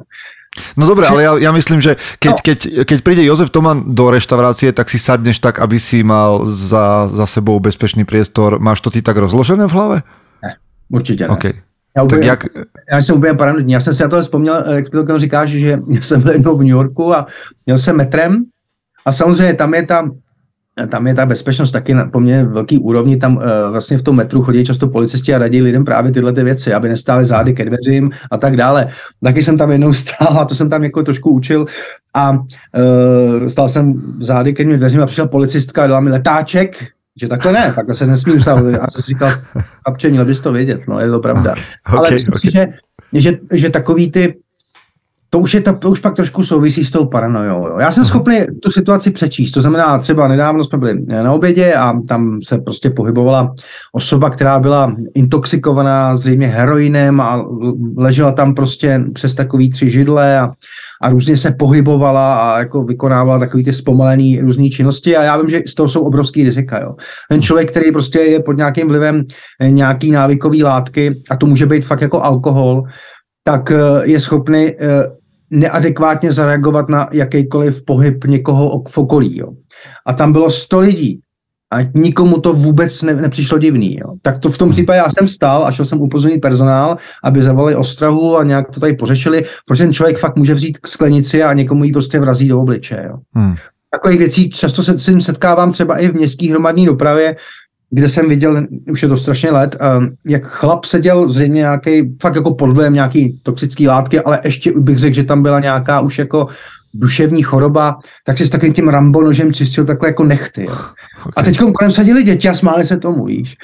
No 0.77 0.89
dobré, 0.89 1.05
ale 1.05 1.21
ja, 1.23 1.33
ja 1.37 1.51
myslím, 1.53 1.77
že 1.77 1.95
keď, 2.17 2.35
no. 2.35 2.41
keď, 2.41 2.59
keď 2.81 2.99
príde 3.05 3.21
Jozef 3.21 3.53
Toman 3.53 3.93
do 3.93 4.09
reštaurácie, 4.09 4.73
tak 4.73 4.89
si 4.89 4.97
sadneš 4.97 5.37
tak, 5.37 5.61
aby 5.61 5.77
si 5.77 6.01
mal 6.01 6.41
za, 6.49 7.05
za 7.05 7.25
sebou 7.29 7.61
bezpečný 7.61 8.01
priestor. 8.01 8.57
Máš 8.57 8.81
to 8.81 8.89
ty 8.89 9.05
tak 9.05 9.17
rozložené 9.17 9.69
v 9.69 9.73
hlave? 9.73 9.97
Ne, 10.43 10.51
určitě 10.89 11.27
ne. 11.27 11.29
Okay. 11.29 11.53
Já, 11.97 12.03
úplně, 12.03 12.27
tak 12.27 12.27
jak... 12.27 12.65
já 12.91 12.97
jsem 13.01 13.15
úplně 13.17 13.33
paranoidní. 13.33 13.73
Já 13.73 13.79
jsem 13.79 13.93
si 13.93 14.03
na 14.03 14.09
tohle 14.09 14.23
vzpomněl, 14.23 14.63
jak 14.73 14.89
to 14.89 15.19
říkáš, 15.19 15.49
že 15.49 15.79
jsem 16.01 16.21
byl 16.21 16.31
jednou 16.31 16.57
v 16.57 16.63
New 16.63 16.75
Yorku 16.75 17.13
a 17.13 17.25
měl 17.65 17.77
jsem 17.77 17.97
metrem 17.97 18.45
a 19.05 19.11
samozřejmě 19.11 19.53
tam 19.53 19.73
je 19.73 19.85
ta 19.85 20.09
tam 20.87 21.07
je 21.07 21.13
ta 21.13 21.25
bezpečnost 21.25 21.71
taky 21.71 21.93
na 21.93 22.05
poměrně 22.05 22.45
velký 22.45 22.77
úrovni, 22.77 23.17
tam 23.17 23.37
uh, 23.37 23.43
vlastně 23.71 23.97
v 23.97 24.03
tom 24.03 24.15
metru 24.15 24.41
chodí 24.41 24.65
často 24.65 24.87
policisti 24.87 25.35
a 25.35 25.37
radí 25.37 25.61
lidem 25.61 25.85
právě 25.85 26.11
tyhle 26.11 26.33
ty 26.33 26.43
věci, 26.43 26.73
aby 26.73 26.89
nestály 26.89 27.25
zády 27.25 27.53
ke 27.53 27.65
dveřím 27.65 28.11
a 28.31 28.37
tak 28.37 28.55
dále. 28.55 28.87
Taky 29.23 29.43
jsem 29.43 29.57
tam 29.57 29.71
jednou 29.71 29.93
stál 30.03 30.37
a 30.39 30.45
to 30.45 30.55
jsem 30.55 30.69
tam 30.69 30.83
jako 30.83 31.03
trošku 31.03 31.31
učil 31.31 31.65
a 32.13 32.31
uh, 32.31 33.47
stál 33.47 33.69
jsem 33.69 34.01
zády 34.19 34.53
ke 34.53 34.77
dveřím 34.77 35.01
a 35.01 35.05
přišel 35.05 35.27
policistka 35.27 35.83
a 35.83 35.87
dala 35.87 35.99
mi 35.99 36.09
letáček, 36.09 36.87
že 37.21 37.27
takhle 37.27 37.51
ne, 37.53 37.73
takhle 37.75 37.95
se 37.95 38.07
nesmí 38.07 38.33
ustávat. 38.33 38.65
A 38.65 38.91
jsem 38.91 39.01
si 39.01 39.07
říkal, 39.07 39.31
kapče, 39.85 40.09
měl 40.09 40.25
bys 40.25 40.39
to 40.39 40.51
vědět, 40.51 40.81
no, 40.87 40.99
je 40.99 41.09
to 41.09 41.19
pravda. 41.19 41.51
Okay, 41.51 41.99
Ale 41.99 42.11
myslím 42.11 42.33
okay. 42.33 42.39
si, 42.39 42.51
že, 42.51 42.67
že, 43.13 43.39
že 43.53 43.69
takový 43.69 44.11
ty 44.11 44.35
to 45.29 45.39
už, 45.39 45.53
je 45.53 45.61
to, 45.61 45.73
to 45.73 45.89
už 45.89 45.99
pak 45.99 46.15
trošku 46.15 46.43
souvisí 46.43 46.83
s 46.85 46.91
tou 46.91 47.05
paranojou. 47.05 47.67
Jo. 47.67 47.77
Já 47.79 47.91
jsem 47.91 48.05
schopný 48.05 48.37
tu 48.61 48.71
situaci 48.71 49.11
přečíst, 49.11 49.51
to 49.51 49.61
znamená 49.61 49.97
třeba 49.97 50.27
nedávno 50.27 50.63
jsme 50.63 50.77
byli 50.77 51.05
na 51.05 51.31
obědě 51.31 51.73
a 51.73 51.93
tam 52.07 52.39
se 52.43 52.57
prostě 52.57 52.89
pohybovala 52.89 53.53
osoba, 53.93 54.29
která 54.29 54.59
byla 54.59 54.95
intoxikovaná 55.13 56.15
zřejmě 56.15 56.47
heroinem 56.47 57.21
a 57.21 57.45
ležela 57.97 58.31
tam 58.31 58.55
prostě 58.55 59.03
přes 59.13 59.35
takový 59.35 59.69
tři 59.69 59.89
židle 59.89 60.39
a, 60.39 60.51
a 61.01 61.09
různě 61.09 61.37
se 61.37 61.51
pohybovala 61.51 62.35
a 62.35 62.59
jako 62.59 62.83
vykonávala 62.83 63.39
takový 63.39 63.63
ty 63.63 63.73
zpomalený 63.73 64.39
různé 64.39 64.69
činnosti 64.69 65.17
a 65.17 65.23
já 65.23 65.37
vím, 65.37 65.49
že 65.49 65.61
z 65.67 65.75
toho 65.75 65.89
jsou 65.89 66.01
obrovský 66.01 66.43
rizika. 66.43 66.81
Jo. 66.81 66.95
Ten 67.29 67.41
člověk, 67.41 67.71
který 67.71 67.91
prostě 67.91 68.19
je 68.19 68.39
pod 68.39 68.57
nějakým 68.57 68.87
vlivem 68.87 69.23
nějaký 69.63 70.11
návykový 70.11 70.63
látky 70.63 71.21
a 71.29 71.35
to 71.35 71.45
může 71.45 71.65
být 71.65 71.85
fakt 71.85 72.01
jako 72.01 72.21
alkohol, 72.21 72.83
tak 73.43 73.71
eh, 73.71 73.77
je 74.03 74.19
schopný 74.19 74.67
eh, 74.69 75.03
neadekvátně 75.51 76.31
zareagovat 76.31 76.89
na 76.89 77.09
jakýkoliv 77.11 77.85
pohyb 77.85 78.25
někoho 78.25 78.83
v 78.87 78.97
okolí. 78.97 79.37
Jo. 79.37 79.47
A 80.05 80.13
tam 80.13 80.31
bylo 80.31 80.51
100 80.51 80.79
lidí 80.79 81.19
a 81.71 81.77
nikomu 81.95 82.39
to 82.39 82.53
vůbec 82.53 83.01
ne, 83.01 83.13
nepřišlo 83.13 83.57
divný. 83.57 83.97
Jo. 83.99 84.13
Tak 84.21 84.39
to 84.39 84.49
v 84.49 84.57
tom 84.57 84.69
případě 84.69 84.97
já 84.97 85.09
jsem 85.09 85.27
stál 85.27 85.65
a 85.65 85.71
šel 85.71 85.85
jsem 85.85 86.01
upozornit 86.01 86.39
personál, 86.39 86.97
aby 87.23 87.43
zavolali 87.43 87.75
ostrahu 87.75 88.37
a 88.37 88.43
nějak 88.43 88.69
to 88.69 88.79
tady 88.79 88.93
pořešili, 88.93 89.45
protože 89.65 89.83
ten 89.83 89.93
člověk 89.93 90.17
fakt 90.17 90.35
může 90.35 90.53
vzít 90.53 90.77
k 90.77 90.87
sklenici 90.87 91.43
a 91.43 91.53
někomu 91.53 91.83
ji 91.83 91.91
prostě 91.91 92.19
vrazí 92.19 92.47
do 92.47 92.59
obliče. 92.59 93.03
Jo. 93.07 93.17
Hmm. 93.33 93.55
Takových 93.91 94.19
věcí 94.19 94.49
často 94.49 94.83
se 94.83 94.99
s 94.99 95.05
tím 95.05 95.21
setkávám 95.21 95.71
třeba 95.71 95.97
i 95.97 96.07
v 96.07 96.13
městské 96.13 96.49
hromadné 96.49 96.85
dopravě, 96.85 97.35
kde 97.91 98.09
jsem 98.09 98.29
viděl, 98.29 98.67
už 98.91 99.03
je 99.03 99.09
to 99.09 99.17
strašně 99.17 99.51
let, 99.51 99.77
jak 100.25 100.47
chlap 100.47 100.85
seděl 100.85 101.29
zřejmě 101.29 101.59
nějaký, 101.59 102.15
fakt 102.21 102.35
jako 102.35 102.53
pod 102.53 102.71
vlivem 102.71 102.93
nějaký 102.93 103.39
toxický 103.43 103.87
látky, 103.87 104.19
ale 104.19 104.39
ještě 104.43 104.73
bych 104.75 104.97
řekl, 104.97 105.15
že 105.15 105.23
tam 105.23 105.41
byla 105.41 105.59
nějaká 105.59 105.99
už 105.99 106.19
jako 106.19 106.47
duševní 106.93 107.41
choroba, 107.41 107.99
tak 108.25 108.37
si 108.37 108.45
s 108.45 108.49
takovým 108.49 108.73
tím 108.73 108.87
Rambo 108.87 109.21
nožem 109.21 109.53
čistil 109.53 109.85
takhle 109.85 110.09
jako 110.09 110.23
nechty. 110.23 110.65
Jo. 110.65 110.73
Okay. 111.19 111.31
A 111.35 111.43
teď 111.43 111.59
kolem 111.59 111.91
seděli 111.91 112.23
děti 112.23 112.49
a 112.49 112.53
smáli 112.53 112.85
se 112.85 112.97
tomu, 112.97 113.25
víš. 113.25 113.55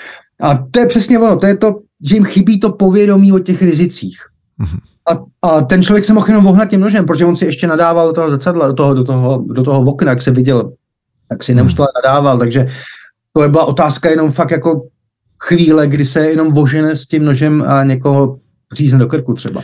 A 0.42 0.64
to 0.72 0.80
je 0.80 0.86
přesně 0.86 1.20
ono, 1.20 1.38
to 1.38 1.46
je 1.46 1.58
to, 1.58 1.80
že 2.04 2.16
jim 2.16 2.24
chybí 2.24 2.60
to 2.60 2.72
povědomí 2.72 3.32
o 3.32 3.40
těch 3.40 3.62
rizicích. 3.62 4.18
Mm-hmm. 4.62 4.80
A, 5.10 5.48
a 5.48 5.62
ten 5.62 5.84
člověk 5.84 6.06
se 6.06 6.14
mohl 6.14 6.28
jenom 6.28 6.44
vohnat 6.44 6.70
tím 6.70 6.82
nožem, 6.82 7.06
protože 7.06 7.26
on 7.26 7.36
si 7.36 7.46
ještě 7.46 7.68
nadával 7.68 8.08
do 8.08 8.14
toho 8.14 8.32
zrcadla, 8.32 8.68
do 8.68 8.74
toho, 8.74 8.94
do 8.94 9.04
toho, 9.04 9.44
do 9.48 9.64
toho 9.64 9.82
okna, 9.82 10.10
jak 10.10 10.22
se 10.22 10.32
viděl, 10.32 10.72
tak 11.30 11.44
si 11.44 11.56
neustále 11.56 11.88
nadával, 12.04 12.38
takže 12.38 12.68
to 13.36 13.50
byla 13.50 13.66
otázka 13.66 14.10
jenom 14.10 14.32
fakt 14.32 14.52
jako 14.52 14.88
chvíle, 15.44 15.88
kdy 15.88 16.06
se 16.06 16.30
jenom 16.30 16.54
vožene 16.54 16.96
s 16.96 17.08
tím 17.08 17.26
nožem 17.26 17.64
a 17.68 17.84
někoho 17.84 18.40
řízne 18.74 19.00
do 19.00 19.08
krku 19.08 19.34
třeba. 19.34 19.64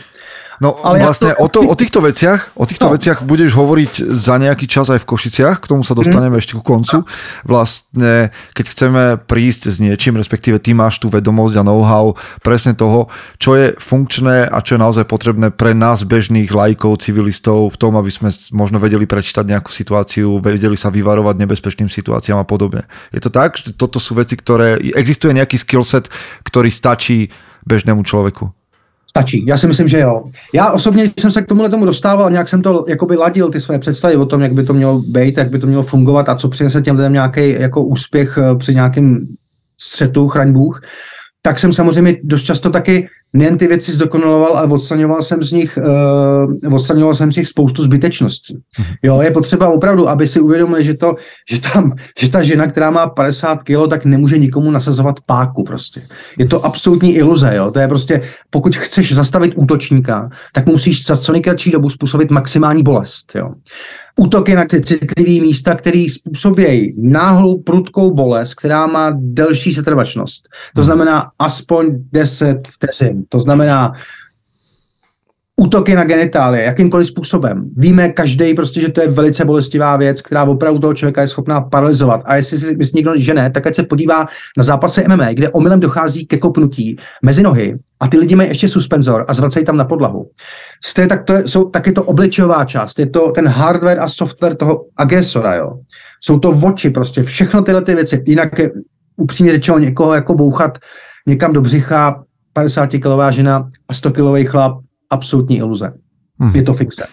No 0.62 0.78
Ale 0.86 1.02
vlastne 1.02 1.34
to... 1.34 1.42
o, 1.42 1.48
to, 1.50 1.60
o 1.66 1.74
týchto 1.74 2.06
veciach, 2.06 2.54
o 2.54 2.70
týchto 2.70 2.86
no. 2.86 2.94
veciach 2.94 3.26
budeš 3.26 3.58
hovoriť 3.58 4.14
za 4.14 4.38
nejaký 4.38 4.70
čas 4.70 4.94
aj 4.94 5.02
v 5.02 5.10
Košiciach, 5.10 5.58
k 5.58 5.66
tomu 5.66 5.82
sa 5.82 5.98
dostaneme 5.98 6.38
mm. 6.38 6.42
ešte 6.46 6.54
ku 6.54 6.62
koncu. 6.62 7.02
Vlastne, 7.50 8.30
keď 8.54 8.66
chceme 8.70 9.04
prísť 9.26 9.74
s 9.74 9.82
niečím, 9.82 10.22
respektíve 10.22 10.62
ty 10.62 10.78
máš 10.78 11.02
tú 11.02 11.10
vedomosť 11.10 11.58
a 11.58 11.66
know-how 11.66 12.14
presne 12.46 12.78
toho, 12.78 13.10
čo 13.42 13.58
je 13.58 13.74
funkčné 13.74 14.46
a 14.46 14.62
čo 14.62 14.78
je 14.78 14.84
naozaj 14.86 15.10
potrebné 15.10 15.50
pre 15.50 15.74
nás 15.74 16.06
bežných 16.06 16.54
lajkov, 16.54 17.02
civilistov 17.02 17.74
v 17.74 17.80
tom, 17.82 17.98
aby 17.98 18.14
sme 18.14 18.30
možno 18.54 18.78
vedeli 18.78 19.10
prečítať 19.10 19.42
nejakú 19.42 19.74
situáciu, 19.74 20.38
vedeli 20.46 20.78
sa 20.78 20.94
vyvarovať 20.94 21.42
nebezpečným 21.42 21.90
situáciám 21.90 22.38
a 22.38 22.46
podobne. 22.46 22.86
Je 23.10 23.18
to 23.18 23.34
tak, 23.34 23.58
že 23.58 23.74
toto 23.74 23.98
sú 23.98 24.14
veci, 24.14 24.38
ktoré... 24.38 24.78
Existuje 24.94 25.34
nejaký 25.34 25.58
skillset, 25.58 26.06
ktorý 26.46 26.70
stačí 26.70 27.34
bežnému 27.66 28.06
človeku? 28.06 28.61
Stačí. 29.12 29.46
Já 29.48 29.58
si 29.58 29.68
myslím, 29.68 29.88
že 29.88 30.00
jo. 30.00 30.24
Já 30.54 30.72
osobně, 30.72 31.12
jsem 31.20 31.32
se 31.32 31.42
k 31.42 31.48
tomuhle 31.48 31.70
tomu 31.70 31.86
dostával, 31.86 32.32
nějak 32.32 32.48
jsem 32.48 32.62
to 32.62 32.86
jakoby 32.88 33.16
ladil, 33.16 33.50
ty 33.50 33.62
své 33.62 33.80
představy 33.80 34.16
o 34.16 34.26
tom, 34.26 34.42
jak 34.42 34.54
by 34.54 34.64
to 34.64 34.74
mělo 34.74 35.00
být, 35.00 35.38
jak 35.38 35.50
by 35.50 35.60
to 35.60 35.68
mělo 35.68 35.84
fungovat 35.84 36.30
a 36.30 36.36
co 36.36 36.50
přinese 36.50 36.82
těm 36.82 36.96
lidem 36.96 37.14
nějaký 37.14 37.52
jako 37.52 37.84
úspěch 37.84 38.38
eh, 38.38 38.56
při 38.56 38.76
nějakém 38.76 39.28
střetu, 39.82 40.28
chraň 40.28 40.54
Bůh, 40.54 40.82
tak 41.42 41.60
jsem 41.60 41.74
samozřejmě 41.74 42.18
dost 42.24 42.44
často 42.44 42.70
taky 42.70 43.08
nejen 43.34 43.58
ty 43.58 43.68
věci 43.68 43.92
zdokonaloval, 43.92 44.58
ale 44.58 44.68
odstraňoval 44.68 45.22
jsem 45.22 45.44
z 45.44 45.52
nich, 45.52 45.80
uh, 46.68 46.76
odstraňoval 46.76 47.16
jsem 47.16 47.32
z 47.32 47.36
nich 47.36 47.48
spoustu 47.48 47.84
zbytečností. 47.84 48.58
Mhm. 48.80 48.88
Jo, 49.04 49.22
je 49.22 49.32
potřeba 49.32 49.70
opravdu, 49.70 50.10
aby 50.10 50.28
si 50.28 50.40
uvědomili, 50.40 50.84
že, 50.84 50.94
to, 50.94 51.16
že, 51.50 51.60
tam, 51.60 51.94
že 52.20 52.30
ta 52.30 52.44
žena, 52.44 52.68
která 52.68 52.92
má 52.92 53.08
50 53.08 53.64
kg, 53.64 53.90
tak 53.90 54.06
nemůže 54.06 54.38
nikomu 54.38 54.72
nasazovat 54.72 55.16
páku 55.26 55.64
prostě. 55.64 56.02
Je 56.38 56.46
to 56.46 56.66
absolutní 56.66 57.16
iluze, 57.16 57.56
jo. 57.56 57.72
To 57.72 57.80
je 57.80 57.88
prostě, 57.88 58.22
pokud 58.50 58.76
chceš 58.76 59.16
zastavit 59.16 59.54
útočníka, 59.56 60.30
tak 60.54 60.66
musíš 60.66 61.06
za 61.06 61.18
co 61.18 61.32
nejkratší 61.32 61.72
dobu 61.72 61.90
způsobit 61.90 62.32
maximální 62.32 62.84
bolest, 62.84 63.36
jo 63.36 63.52
útoky 64.20 64.56
na 64.56 64.66
ty 64.66 64.82
citlivé 64.82 65.46
místa, 65.46 65.76
které 65.76 66.06
způsobějí 66.10 66.94
náhlou 66.98 67.62
prudkou 67.62 68.14
bolest, 68.14 68.54
která 68.54 68.88
má 68.88 69.12
delší 69.16 69.74
setrvačnost. 69.74 70.50
To 70.76 70.82
hmm. 70.82 70.86
znamená 70.86 71.32
aspoň 71.40 71.88
10 72.12 72.68
vteřin. 72.68 73.21
To 73.30 73.42
znamená 73.42 73.94
útoky 75.62 75.96
na 75.96 76.04
genitálie, 76.04 76.64
jakýmkoliv 76.64 77.08
způsobem. 77.08 77.70
Víme 77.78 78.10
každý 78.10 78.54
prostě, 78.54 78.82
že 78.82 78.92
to 78.92 79.02
je 79.02 79.08
velice 79.08 79.46
bolestivá 79.46 79.98
věc, 79.98 80.22
která 80.22 80.44
opravdu 80.44 80.80
toho 80.80 80.94
člověka 80.94 81.22
je 81.22 81.28
schopná 81.28 81.62
paralizovat. 81.62 82.22
A 82.26 82.36
jestli 82.36 82.60
si 82.60 82.76
myslí 82.76 82.98
někdo, 82.98 83.12
že 83.16 83.34
ne, 83.34 83.52
tak 83.52 83.68
ať 83.68 83.76
se 83.76 83.84
podívá 83.84 84.26
na 84.58 84.64
zápasy 84.64 85.04
MMA, 85.08 85.34
kde 85.34 85.50
omylem 85.50 85.80
dochází 85.80 86.26
ke 86.26 86.38
kopnutí 86.38 86.96
mezi 87.26 87.44
nohy 87.44 87.78
a 88.00 88.08
ty 88.08 88.18
lidi 88.18 88.36
mají 88.36 88.50
ještě 88.50 88.70
suspenzor 88.70 89.26
a 89.28 89.34
zvracejí 89.34 89.66
tam 89.66 89.78
na 89.78 89.86
podlahu. 89.86 90.30
Stejně 90.86 91.08
tak 91.08 91.24
to 91.24 91.34
je, 91.34 91.48
jsou 91.48 91.70
taky 91.70 91.92
to 91.92 92.04
obličová 92.04 92.66
část, 92.66 93.00
je 93.00 93.10
to 93.10 93.32
ten 93.32 93.48
hardware 93.48 94.00
a 94.00 94.10
software 94.10 94.56
toho 94.56 94.86
agresora, 94.98 95.56
jo. 95.56 95.80
Jsou 96.24 96.40
to 96.40 96.50
oči 96.50 96.90
prostě, 96.90 97.24
všechno 97.24 97.62
tyhle 97.62 97.82
ty 97.82 97.96
věci. 97.96 98.24
Jinak 98.28 98.60
je, 98.60 98.72
upřímně 99.18 99.52
řečeno 99.52 99.80
někoho 99.80 100.14
jako 100.14 100.34
bouchat 100.36 100.78
někam 101.28 101.54
do 101.54 101.62
břicha 101.62 102.24
50-kilová 102.52 103.32
žena 103.32 103.72
a 103.88 103.92
100-kilový 103.92 104.46
chlap, 104.48 104.84
absolútní 105.12 105.60
iluze. 105.60 105.92
Hmm. 106.40 106.54
Je 106.56 106.64
to 106.64 106.74
fixe. 106.74 107.06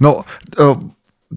No, 0.00 0.24
e, 0.52 0.64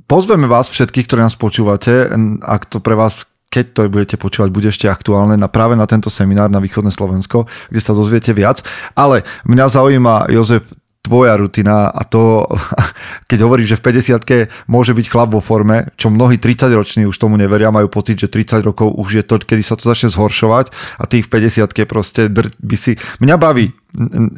pozveme 0.07 0.47
vás 0.47 0.67
všetkých, 0.71 1.05
ktorí 1.07 1.21
nás 1.23 1.37
počúvate, 1.37 2.09
ak 2.41 2.67
to 2.71 2.79
pre 2.79 2.95
vás 2.95 3.27
keď 3.55 3.65
to 3.71 3.81
budete 3.87 4.15
počúvať, 4.19 4.51
bude 4.51 4.67
ešte 4.67 4.91
aktuálne 4.91 5.39
na, 5.39 5.47
práve 5.47 5.79
na 5.79 5.87
tento 5.87 6.11
seminár 6.11 6.51
na 6.51 6.59
Východné 6.59 6.91
Slovensko, 6.91 7.47
kde 7.71 7.79
sa 7.79 7.95
dozviete 7.95 8.35
viac. 8.35 8.59
Ale 8.99 9.23
mňa 9.47 9.71
zaujíma, 9.71 10.27
Jozef, 10.27 10.75
tvoja 11.05 11.37
rutina 11.37 11.93
a 11.93 12.01
to, 12.01 12.49
keď 13.29 13.39
hovoríš, 13.45 13.77
že 13.77 13.79
v 13.79 13.85
50 13.93 14.65
môže 14.65 14.97
byť 14.97 15.05
chlap 15.05 15.37
vo 15.37 15.41
forme, 15.41 15.93
čo 15.93 16.09
mnohí 16.09 16.41
30 16.41 16.73
roční 16.73 17.03
už 17.05 17.21
tomu 17.21 17.37
neveria, 17.37 17.69
majú 17.69 17.85
pocit, 17.87 18.17
že 18.17 18.27
30 18.27 18.65
rokov 18.65 18.89
už 18.97 19.21
je 19.21 19.23
to, 19.23 19.37
kedy 19.37 19.61
sa 19.61 19.77
to 19.77 19.85
začne 19.85 20.09
zhoršovať 20.09 20.73
a 20.97 21.03
tých 21.05 21.29
v 21.29 21.53
50 21.53 21.85
proste 21.85 22.27
by 22.59 22.75
si... 22.75 22.97
Mňa 23.21 23.35
baví, 23.37 23.69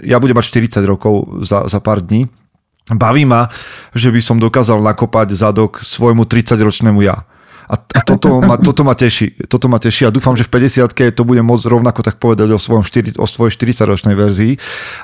ja 0.04 0.20
budem 0.20 0.36
mať 0.36 0.52
40 0.52 0.84
rokov 0.84 1.48
za, 1.48 1.64
za 1.72 1.80
pár 1.80 2.04
dní, 2.04 2.28
baví 2.92 3.24
ma, 3.24 3.48
že 3.96 4.12
by 4.12 4.20
som 4.20 4.38
dokázal 4.38 4.84
nakopať 4.84 5.32
zadok 5.32 5.80
svojmu 5.80 6.28
30-ročnému 6.28 7.00
ja 7.04 7.24
a, 7.68 7.76
a 7.76 8.00
toto, 8.00 8.40
ma, 8.40 8.56
toto, 8.56 8.88
ma 8.88 8.96
teší, 8.96 9.44
toto 9.52 9.68
ma 9.68 9.76
teší 9.76 10.08
a 10.08 10.10
dúfam, 10.10 10.40
že 10.40 10.48
v 10.48 10.56
50 10.72 10.88
to 11.12 11.24
bude 11.28 11.44
môcť 11.44 11.68
rovnako 11.68 12.00
tak 12.00 12.16
povedať 12.16 12.56
o, 12.56 12.60
svojom 12.60 12.88
4, 12.88 13.20
o 13.20 13.28
svojej 13.28 13.52
40-ročnej 13.60 14.16
verzii. 14.16 14.56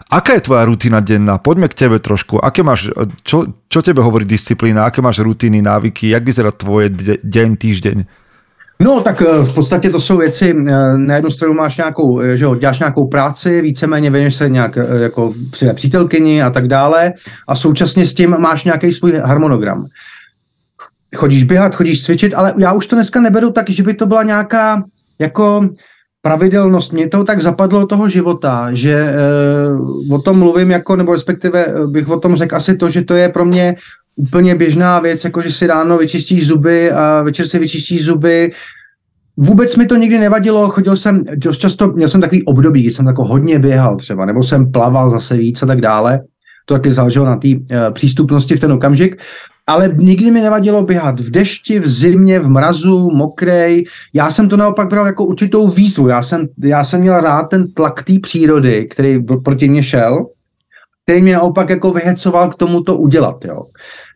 Aká 0.07 0.39
je 0.39 0.47
tvoja 0.47 0.63
rutina 0.63 1.03
denná? 1.03 1.43
Poďme 1.43 1.67
k 1.67 1.75
tebe 1.75 1.99
trošku. 1.99 2.39
Aké 2.39 2.63
máš, 2.63 2.87
čo, 3.27 3.51
čo 3.67 3.79
tebe 3.83 3.99
hovorí 3.99 4.23
disciplína? 4.23 4.87
Aké 4.87 5.03
máš 5.03 5.19
rutiny, 5.19 5.59
návyky? 5.59 6.15
Jak 6.15 6.23
vyzerá 6.23 6.55
tvoje 6.55 6.87
deň, 7.19 7.49
týždeň? 7.59 7.97
No, 8.79 9.01
tak 9.01 9.21
eh, 9.21 9.43
v 9.43 9.53
podstatě 9.53 9.89
to 9.89 9.99
jsou 9.99 10.17
věci, 10.17 10.55
eh, 10.67 10.97
na 10.97 11.15
jednu 11.15 11.31
stranu 11.31 11.53
máš 11.53 11.77
nějakou, 11.77 12.21
eh, 12.21 12.37
že 12.37 12.45
jo, 12.45 12.55
děláš 12.55 12.79
nějakou 12.79 13.07
práci, 13.07 13.61
víceméně 13.61 14.09
věnuješ 14.09 14.35
se 14.35 14.49
nějak 14.49 14.77
jako 15.01 15.33
přítelkyni 15.73 16.41
a 16.43 16.49
tak 16.49 16.67
dále 16.67 17.13
a 17.47 17.55
současně 17.55 18.05
s 18.05 18.13
tím 18.13 18.35
máš 18.39 18.63
nějaký 18.63 18.93
svůj 18.93 19.11
harmonogram 19.23 19.85
chodíš 21.15 21.43
běhat, 21.43 21.75
chodíš 21.75 22.03
cvičit, 22.03 22.33
ale 22.33 22.53
já 22.57 22.73
už 22.73 22.87
to 22.87 22.95
dneska 22.95 23.21
neberu 23.21 23.51
tak, 23.51 23.69
že 23.69 23.83
by 23.83 23.93
to 23.93 24.05
byla 24.05 24.23
nějaká 24.23 24.83
jako 25.19 25.69
pravidelnost. 26.21 26.93
Mě 26.93 27.07
to 27.07 27.23
tak 27.23 27.41
zapadlo 27.41 27.79
do 27.79 27.87
toho 27.87 28.09
života, 28.09 28.69
že 28.73 28.93
e, 28.93 29.15
o 30.11 30.19
tom 30.19 30.39
mluvím 30.39 30.71
jako, 30.71 30.95
nebo 30.95 31.13
respektive 31.13 31.65
eh, 31.65 31.87
bych 31.87 32.09
o 32.09 32.19
tom 32.19 32.35
řekl 32.35 32.55
asi 32.55 32.77
to, 32.77 32.89
že 32.89 33.01
to 33.01 33.13
je 33.13 33.29
pro 33.29 33.45
mě 33.45 33.75
úplně 34.15 34.55
běžná 34.55 34.99
věc, 34.99 35.23
jako 35.23 35.41
že 35.41 35.51
si 35.51 35.67
ráno 35.67 35.97
vyčistíš 35.97 36.47
zuby 36.47 36.91
a 36.91 37.21
večer 37.21 37.47
si 37.47 37.59
vyčistíš 37.59 38.05
zuby. 38.05 38.51
Vůbec 39.37 39.75
mi 39.75 39.85
to 39.85 39.95
nikdy 39.95 40.19
nevadilo, 40.19 40.69
chodil 40.69 40.95
jsem 40.95 41.23
dost 41.35 41.57
často, 41.57 41.87
měl 41.87 42.09
jsem 42.09 42.21
takový 42.21 42.43
období, 42.43 42.81
kdy 42.81 42.91
jsem 42.91 43.07
jako 43.07 43.23
hodně 43.23 43.59
běhal 43.59 43.97
třeba, 43.97 44.25
nebo 44.25 44.43
jsem 44.43 44.71
plaval 44.71 45.09
zase 45.09 45.37
víc 45.37 45.63
a 45.63 45.65
tak 45.65 45.81
dále. 45.81 46.19
To 46.65 46.73
taky 46.73 46.91
záleželo 46.91 47.25
na 47.25 47.37
té 47.37 47.47
e, 47.47 47.59
přístupnosti 47.91 48.55
v 48.55 48.59
ten 48.59 48.71
okamžik 48.71 49.21
ale 49.67 49.89
nikdy 49.95 50.31
mi 50.31 50.41
nevadilo 50.41 50.83
běhat 50.83 51.19
v 51.19 51.31
dešti, 51.31 51.79
v 51.79 51.87
zimě, 51.87 52.39
v 52.39 52.49
mrazu, 52.49 53.09
mokrej. 53.13 53.85
Já 54.13 54.31
jsem 54.31 54.49
to 54.49 54.57
naopak 54.57 54.89
bral 54.89 55.05
jako 55.05 55.25
určitou 55.25 55.69
výzvu. 55.69 56.07
Já 56.07 56.21
jsem, 56.21 56.47
já 56.63 56.83
jsem 56.83 57.01
měl 57.01 57.21
rád 57.21 57.43
ten 57.43 57.71
tlak 57.71 58.03
té 58.03 58.13
přírody, 58.21 58.87
který 58.91 59.19
proti 59.43 59.69
mě 59.69 59.83
šel, 59.83 60.25
který 61.03 61.21
mě 61.21 61.33
naopak 61.33 61.69
jako 61.69 61.91
vyhecoval 61.91 62.49
k 62.49 62.55
tomu 62.55 62.83
to 62.83 62.97
udělat. 62.97 63.45
Jo. 63.45 63.63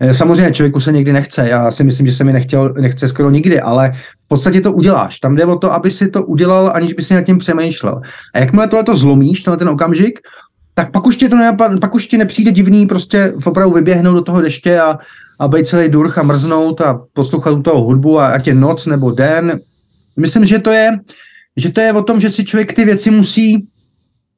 Eh, 0.01 0.13
samozřejmě 0.13 0.51
člověku 0.51 0.79
se 0.79 0.91
někdy 0.91 1.13
nechce, 1.13 1.49
já 1.49 1.71
si 1.71 1.83
myslím, 1.83 2.07
že 2.07 2.13
se 2.13 2.23
mi 2.23 2.33
nechtěl, 2.33 2.73
nechce 2.73 3.07
skoro 3.07 3.29
nikdy, 3.29 3.59
ale 3.59 3.91
v 4.25 4.27
podstatě 4.27 4.61
to 4.61 4.71
uděláš. 4.71 5.19
Tam 5.19 5.35
jde 5.35 5.45
o 5.45 5.55
to, 5.55 5.73
aby 5.73 5.91
si 5.91 6.07
to 6.07 6.23
udělal, 6.23 6.71
aniž 6.75 6.93
by 6.93 7.03
si 7.03 7.13
nad 7.13 7.21
tím 7.21 7.37
přemýšlel. 7.37 8.01
A 8.33 8.39
jakmile 8.39 8.67
tohle 8.67 8.83
to 8.83 8.95
zlomíš, 8.95 9.43
tenhle 9.43 9.57
ten 9.57 9.69
okamžik, 9.69 10.19
tak 10.73 10.91
pak 10.91 11.07
už, 11.07 11.17
tě 11.17 11.29
to 11.29 11.35
nenapad, 11.35 11.79
pak 11.81 11.95
už 11.95 12.07
ti 12.07 12.17
nepřijde 12.17 12.51
divný 12.51 12.87
prostě 12.87 13.33
opravdu 13.45 13.75
vyběhnout 13.75 14.15
do 14.15 14.21
toho 14.21 14.41
deště 14.41 14.79
a, 14.79 14.97
a 15.39 15.47
být 15.47 15.67
celý 15.67 15.89
durch 15.89 16.17
a 16.17 16.23
mrznout 16.23 16.81
a 16.81 17.01
poslouchat 17.13 17.51
u 17.51 17.61
toho 17.61 17.81
hudbu, 17.81 18.19
a 18.19 18.27
ať 18.27 18.47
je 18.47 18.55
noc 18.55 18.85
nebo 18.85 19.11
den. 19.11 19.59
Myslím, 20.17 20.45
že 20.45 20.59
to 20.59 20.71
je, 20.71 20.91
že 21.57 21.69
to 21.69 21.81
je 21.81 21.93
o 21.93 22.01
tom, 22.01 22.19
že 22.19 22.29
si 22.29 22.45
člověk 22.45 22.73
ty 22.73 22.85
věci 22.85 23.11
musí 23.11 23.67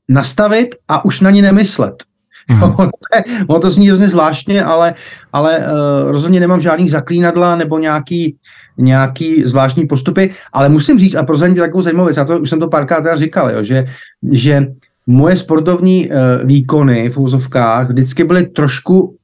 nastavit 0.10 0.76
a 0.88 1.06
už 1.06 1.22
na 1.22 1.30
ní 1.32 1.42
nemyslet. 1.42 2.04
Mm. 2.50 2.90
ono 3.48 3.60
to 3.60 3.72
zní 3.72 3.88
hrozně 3.88 4.08
zvláštně, 4.08 4.64
ale, 4.64 4.94
ale 5.34 5.58
uh, 5.58 6.12
rozhodně 6.12 6.40
nemám 6.40 6.62
žádný 6.62 6.90
zaklínadla 6.90 7.56
nebo 7.56 7.80
nějaký, 7.80 8.38
nějaký 8.78 9.44
zvláštní 9.46 9.88
postupy, 9.88 10.34
ale 10.54 10.70
musím 10.70 11.00
říct 11.00 11.16
a 11.16 11.24
prozadím 11.24 11.56
takovou 11.56 11.84
zajímavou 11.84 12.06
věc, 12.06 12.18
já 12.18 12.26
to 12.26 12.40
už 12.40 12.50
jsem 12.50 12.60
to 12.60 12.68
párkrát 12.68 13.02
teda 13.02 13.16
říkal, 13.16 13.52
jo, 13.52 13.64
že, 13.64 13.86
že 14.32 14.68
moje 15.08 15.36
sportovní 15.36 16.10
uh, 16.10 16.16
výkony 16.44 17.10
v 17.10 17.18
úzovkách 17.18 17.90
vždycky 17.90 18.24
byly 18.24 18.48
trošku 18.48 19.16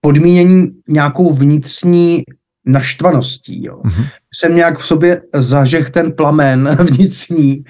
podmínění 0.00 0.66
nějakou 0.88 1.32
vnitřní 1.32 2.22
naštvaností. 2.66 3.64
Jo. 3.64 3.80
Mm-hmm. 3.84 4.04
Jsem 4.34 4.56
nějak 4.56 4.78
v 4.78 4.84
sobě 4.84 5.22
zažeh 5.34 5.90
ten 5.90 6.12
plamen 6.12 6.68
vnitřní, 6.80 7.64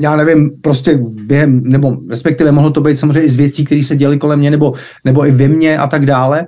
já 0.00 0.16
nevím, 0.16 0.50
prostě 0.60 0.98
během, 1.02 1.62
nebo 1.64 1.96
respektive 2.10 2.52
mohlo 2.52 2.70
to 2.70 2.80
být 2.80 2.96
samozřejmě 2.96 3.22
i 3.22 3.30
z 3.30 3.36
věcí, 3.36 3.64
které 3.64 3.84
se 3.84 3.96
děly 3.96 4.18
kolem 4.18 4.38
mě, 4.38 4.50
nebo, 4.50 4.72
nebo 5.04 5.26
i 5.26 5.30
ve 5.30 5.48
mně 5.48 5.78
a 5.78 5.86
tak 5.86 6.06
dále, 6.06 6.46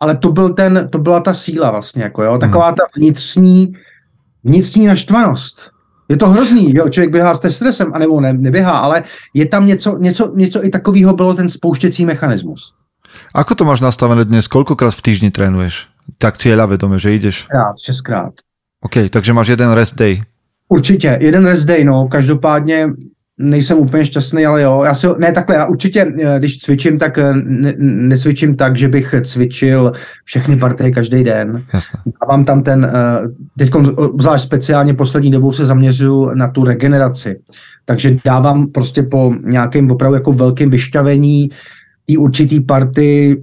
ale 0.00 0.16
to, 0.16 0.32
byl 0.32 0.54
ten, 0.54 0.88
to 0.92 0.98
byla 0.98 1.20
ta 1.20 1.34
síla 1.34 1.70
vlastně, 1.70 2.02
jako 2.02 2.22
jo, 2.22 2.38
taková 2.38 2.72
ta 2.72 2.82
vnitřní, 2.96 3.72
vnitřní 4.44 4.86
naštvanost. 4.86 5.70
Je 6.08 6.16
to 6.16 6.28
hrozný, 6.28 6.74
jo, 6.74 6.88
člověk 6.88 7.12
běhá 7.12 7.34
s 7.34 7.50
stresem, 7.50 7.94
anebo 7.94 8.20
ne, 8.20 8.32
neběhá, 8.32 8.78
ale 8.78 9.02
je 9.34 9.46
tam 9.46 9.66
něco, 9.66 9.98
něco, 9.98 10.32
něco 10.34 10.64
i 10.64 10.70
takového 10.70 11.12
bylo 11.12 11.34
ten 11.34 11.48
spouštěcí 11.48 12.04
mechanismus. 12.04 12.74
Ako 13.30 13.54
to 13.54 13.62
máš 13.62 13.78
nastavené 13.78 14.26
dnes? 14.26 14.50
Koľkokrát 14.50 14.90
v 14.90 15.04
týždni 15.06 15.30
trénuješ? 15.30 15.86
Tak 16.18 16.34
cieľavedome, 16.42 16.98
že 16.98 17.14
ideš? 17.14 17.46
Šestkrát, 17.46 17.76
šestkrát. 17.78 18.34
OK, 18.82 19.06
takže 19.06 19.32
máš 19.32 19.48
jeden 19.54 19.70
rest 19.72 19.94
day. 19.94 20.22
Určitě, 20.68 21.18
jeden 21.20 21.46
rest 21.46 21.64
day, 21.66 21.84
no, 21.84 22.08
každopádně 22.08 22.86
nejsem 23.38 23.78
úplně 23.78 24.04
šťastný, 24.04 24.46
ale 24.46 24.62
jo, 24.62 24.82
já 24.84 24.94
si, 24.94 25.06
ne 25.18 25.32
takhle, 25.32 25.56
já 25.56 25.66
určitě, 25.66 26.12
eh, 26.20 26.38
když 26.38 26.58
cvičím, 26.58 26.98
tak 26.98 27.18
eh, 27.18 27.32
ne, 27.34 27.74
nesvičím 27.78 28.56
tak, 28.56 28.76
že 28.76 28.88
bych 28.88 29.14
cvičil 29.24 29.92
všechny 30.24 30.56
partie 30.56 30.90
každý 30.90 31.24
den. 31.24 31.64
Jasne. 31.74 32.00
Dávám 32.20 32.44
tam 32.44 32.62
ten, 32.62 32.84
eh, 32.84 33.28
teď 33.58 33.70
zvlášť 34.20 34.44
speciálně 34.44 34.94
poslední 34.94 35.30
dobou 35.30 35.52
se 35.52 35.66
zaměřuju 35.66 36.34
na 36.34 36.48
tu 36.48 36.64
regeneraci, 36.64 37.40
takže 37.84 38.16
dávám 38.24 38.66
prostě 38.66 39.02
po 39.02 39.34
nějakém 39.44 39.90
opravdu 39.90 40.14
jako 40.14 40.32
velkém 40.32 40.70
vyšťavení 40.70 41.50
i 42.12 42.16
určitý 42.16 42.60
party 42.60 43.42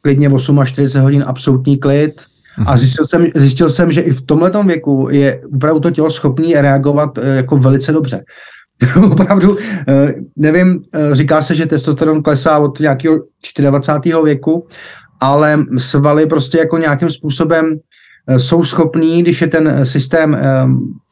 klidně 0.00 0.30
8 0.30 0.58
až 0.58 0.68
40 0.72 1.00
hodin 1.00 1.24
absolutní 1.26 1.78
klid, 1.78 2.22
a 2.66 2.70
mhm. 2.70 2.78
zjistil 2.78 3.06
jsem, 3.06 3.26
zjistil 3.34 3.70
jsem, 3.70 3.92
že 3.92 4.00
i 4.00 4.12
v 4.12 4.22
tomhle 4.22 4.50
věku 4.66 5.08
je 5.10 5.40
opravdu 5.54 5.80
to 5.80 5.90
tělo 5.90 6.10
schopné 6.10 6.62
reagovat 6.62 7.18
jako 7.18 7.56
velice 7.56 7.92
dobře. 7.92 8.22
opravdu, 9.10 9.56
eh, 9.88 10.14
nevím, 10.36 10.82
eh, 10.94 11.14
říká 11.14 11.42
se, 11.42 11.54
že 11.54 11.66
testosteron 11.66 12.22
klesá 12.22 12.58
od 12.58 12.80
nějakého 12.80 13.18
24. 13.60 14.24
věku, 14.24 14.66
ale 15.20 15.58
svaly 15.78 16.26
prostě 16.26 16.58
jako 16.58 16.78
nějakým 16.78 17.10
způsobem 17.10 17.76
eh, 18.28 18.38
jsou 18.38 18.64
schopní, 18.64 19.22
když 19.22 19.40
je 19.40 19.46
ten 19.46 19.86
systém 19.86 20.36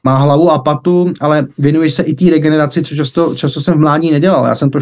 má 0.07 0.17
hlavu 0.17 0.51
a 0.51 0.59
patu, 0.59 1.13
ale 1.21 1.47
věnuje 1.59 1.91
se 1.91 2.03
i 2.03 2.15
té 2.15 2.31
regeneraci, 2.31 2.83
což 2.83 2.97
často, 2.97 3.35
často 3.35 3.61
jsem 3.61 3.75
v 3.75 3.79
mládí 3.79 4.11
nedělal. 4.11 4.47
Já 4.47 4.55
jsem 4.55 4.71
to 4.71 4.79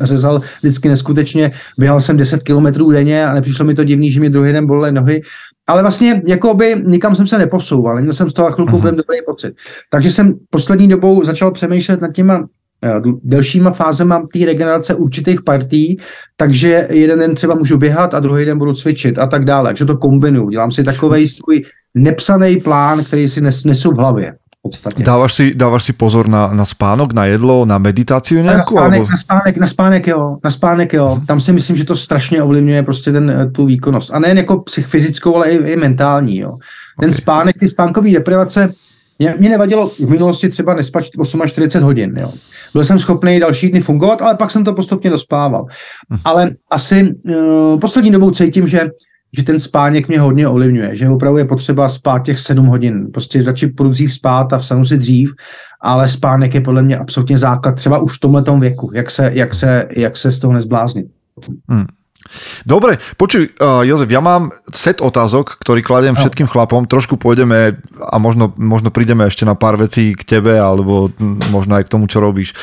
řezal 0.00 0.40
vždycky 0.60 0.88
neskutečně, 0.88 1.50
běhal 1.78 2.00
jsem 2.00 2.16
10 2.16 2.42
kilometrů 2.42 2.90
denně 2.90 3.26
a 3.26 3.34
nepřišlo 3.34 3.64
mi 3.64 3.74
to 3.74 3.84
divný, 3.84 4.12
že 4.12 4.20
mi 4.20 4.30
druhý 4.30 4.52
den 4.52 4.66
bolely 4.66 4.92
nohy, 4.92 5.22
ale 5.66 5.82
vlastně 5.82 6.22
jakoby 6.26 6.76
nikam 6.84 7.16
jsem 7.16 7.26
se 7.26 7.38
neposouval, 7.38 8.00
měl 8.00 8.12
jsem 8.12 8.30
z 8.30 8.32
toho 8.32 8.52
chvilku 8.52 8.76
uh-huh. 8.76 8.94
dobrý 8.94 9.18
pocit. 9.26 9.54
Takže 9.90 10.10
jsem 10.10 10.34
poslední 10.50 10.88
dobou 10.88 11.24
začal 11.24 11.50
přemýšlet 11.50 12.00
nad 12.00 12.12
těma 12.12 12.48
eh, 12.84 13.00
delšíma 13.22 13.70
fázema 13.70 14.26
té 14.32 14.46
regenerace 14.46 14.94
určitých 14.94 15.42
partí, 15.42 15.96
takže 16.36 16.88
jeden 16.90 17.18
den 17.18 17.34
třeba 17.34 17.54
můžu 17.54 17.78
běhat 17.78 18.14
a 18.14 18.20
druhý 18.20 18.44
den 18.44 18.58
budu 18.58 18.74
cvičit 18.74 19.18
a 19.18 19.26
tak 19.26 19.44
dále. 19.44 19.68
Takže 19.68 19.84
to 19.84 19.96
kombinuju. 19.96 20.50
Dělám 20.50 20.70
si 20.70 20.84
takový 20.84 21.28
svůj 21.28 21.62
nepsaný 21.94 22.60
plán, 22.60 23.04
který 23.04 23.28
si 23.28 23.40
nes, 23.40 23.64
nesu 23.64 23.90
v 23.90 23.96
hlavě 23.96 24.39
podstatě. 24.62 25.04
Dáváš 25.04 25.34
si, 25.34 25.54
dáváš 25.54 25.84
si 25.84 25.92
pozor 25.92 26.28
na, 26.28 26.52
na 26.52 26.64
spánok, 26.64 27.12
na 27.12 27.24
jedlo, 27.24 27.64
na 27.64 27.78
meditaci 27.78 28.34
nějakou? 28.34 28.74
Na 28.74 28.80
spánek, 28.80 29.08
na 29.10 29.16
spánek, 29.16 29.56
na 29.56 29.66
spánek, 29.66 30.06
jo, 30.06 30.36
na 30.44 30.50
spánek, 30.50 30.92
jo. 30.92 31.20
Tam 31.26 31.40
si 31.40 31.52
myslím, 31.52 31.76
že 31.76 31.84
to 31.84 31.96
strašně 31.96 32.42
ovlivňuje 32.42 32.82
prostě 32.82 33.12
ten, 33.12 33.30
eh, 33.30 33.46
tu 33.46 33.66
výkonnost. 33.66 34.14
A 34.14 34.18
nejen 34.18 34.38
jako 34.38 34.60
psychofyzickou, 34.60 35.34
ale 35.36 35.50
i, 35.50 35.72
i 35.72 35.76
mentální, 35.76 36.38
jo. 36.38 36.58
Ten 37.00 37.10
okay. 37.10 37.12
spánek, 37.12 37.58
ty 37.58 37.68
spánkové 37.68 38.10
deprivace, 38.10 38.72
mě, 39.18 39.34
mě 39.38 39.48
nevadilo 39.48 39.88
v 39.88 40.10
minulosti 40.10 40.48
třeba 40.48 40.74
nespat 40.74 41.04
8 41.18 41.42
až 41.42 41.50
40 41.50 41.82
hodin, 41.82 42.14
jo. 42.20 42.32
Byl 42.72 42.84
jsem 42.84 42.98
schopný 42.98 43.40
další 43.40 43.70
dny 43.70 43.80
fungovat, 43.80 44.22
ale 44.22 44.34
pak 44.34 44.50
jsem 44.50 44.64
to 44.64 44.74
postupně 44.74 45.10
dospával. 45.10 45.64
Hm. 46.12 46.18
Ale 46.24 46.50
asi 46.70 47.14
uh, 47.24 47.80
poslední 47.80 48.10
dobou 48.10 48.30
cítím, 48.30 48.66
že 48.66 48.80
že 49.36 49.42
ten 49.42 49.58
spáněk 49.58 50.08
mě 50.08 50.20
hodně 50.20 50.48
ovlivňuje, 50.48 50.96
že 50.96 51.08
opravdu 51.08 51.38
je 51.38 51.44
potřeba 51.44 51.88
spát 51.88 52.24
těch 52.24 52.38
sedm 52.38 52.66
hodin. 52.66 53.06
Prostě 53.12 53.42
radši 53.42 53.66
půjdu 53.66 53.90
dřív 53.90 54.14
spát 54.14 54.52
a 54.52 54.58
vstanu 54.58 54.84
si 54.84 54.96
dřív, 54.96 55.34
ale 55.80 56.08
spánek 56.08 56.54
je 56.54 56.60
podle 56.60 56.82
mě 56.82 56.98
absolutně 56.98 57.38
základ, 57.38 57.72
třeba 57.72 57.98
už 57.98 58.16
v 58.16 58.20
tomhle 58.20 58.44
věku, 58.60 58.90
jak 58.94 59.10
se, 59.10 59.30
jak, 59.34 59.54
se, 59.54 59.88
jak 59.96 60.16
se 60.16 60.30
z 60.30 60.38
toho 60.38 60.52
nezbláznit. 60.52 61.06
Hmm. 61.68 61.86
Dobre, 62.62 63.02
počuj, 63.16 63.50
uh, 63.58 63.82
Jozef, 63.82 64.06
ja 64.12 64.22
mám 64.22 64.54
set 64.70 65.02
otázok, 65.02 65.58
ktorý 65.58 65.80
kladiem 65.82 66.14
no. 66.14 66.20
všetkým 66.20 66.46
chlapom. 66.46 66.86
Trošku 66.86 67.18
pôjdeme 67.18 67.80
a 67.98 68.16
možno, 68.22 68.54
možno 68.54 68.92
prídeme 68.94 69.26
ešte 69.26 69.48
na 69.48 69.58
pár 69.58 69.80
vecí 69.80 70.14
k 70.14 70.22
tebe, 70.22 70.54
alebo 70.54 71.10
možno 71.50 71.80
aj 71.80 71.88
k 71.88 71.92
tomu, 71.92 72.06
čo 72.06 72.22
robíš. 72.22 72.54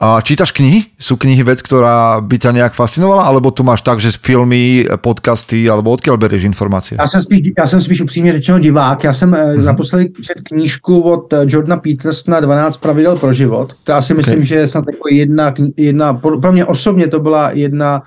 Uh, 0.00 0.18
čítaš 0.24 0.50
knihy? 0.56 0.96
Sú 0.98 1.20
knihy 1.20 1.44
vec, 1.46 1.62
ktorá 1.62 2.18
by 2.24 2.36
ťa 2.40 2.50
nejak 2.50 2.74
fascinovala? 2.74 3.28
Alebo 3.28 3.54
tu 3.54 3.62
máš 3.62 3.84
tak, 3.84 4.02
že 4.02 4.16
filmy, 4.16 4.88
podcasty, 4.98 5.68
alebo 5.68 5.92
odkiaľ 5.94 6.16
berieš 6.18 6.48
informácie? 6.48 6.96
Já 6.98 7.08
jsem 7.08 7.20
spíš, 7.20 7.52
já 7.58 7.66
jsem 7.66 7.80
spíš 7.80 8.00
upřímně 8.00 8.32
řečeno 8.32 8.58
divák. 8.58 9.04
Já 9.04 9.12
jsem 9.12 9.30
mm-hmm. 9.30 9.64
naposledy 9.64 10.10
čet 10.22 10.42
knížku 10.42 11.00
od 11.00 11.32
eh, 11.32 11.44
Jordana 11.46 11.76
Petersona 11.76 12.40
12 12.40 12.76
pravidel 12.76 13.16
pro 13.16 13.32
život, 13.32 13.72
která 13.82 14.02
si 14.02 14.14
myslím, 14.14 14.38
okay. 14.38 14.46
že 14.46 14.54
je 14.54 14.68
snad 14.68 14.84
jako 14.92 15.08
jedna, 15.10 15.54
jedna, 15.76 16.14
pro 16.14 16.52
mě 16.52 16.64
osobně 16.64 17.08
to 17.08 17.20
byla 17.20 17.50
jedna 17.50 18.02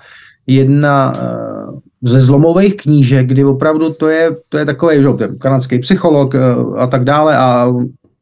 jedna 0.46 1.12
eh, 1.16 1.80
ze 2.02 2.20
zlomových 2.20 2.76
knížek, 2.76 3.26
kdy 3.26 3.44
opravdu 3.44 3.92
to 3.92 4.08
je, 4.08 4.30
to 4.48 4.58
je 4.58 4.64
takový 4.64 4.96
že, 5.02 5.08
kanadský 5.38 5.78
psycholog 5.78 6.34
eh, 6.34 6.38
a 6.78 6.86
tak 6.86 7.04
dále 7.04 7.36
a 7.36 7.72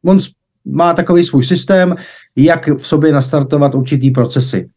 on 0.05 0.17
má 0.65 0.93
takový 0.93 1.23
svůj 1.23 1.43
systém, 1.43 1.95
jak 2.35 2.67
v 2.67 2.87
sobě 2.87 3.11
nastartovat 3.11 3.75
určitý 3.75 4.11
procesy. 4.11 4.69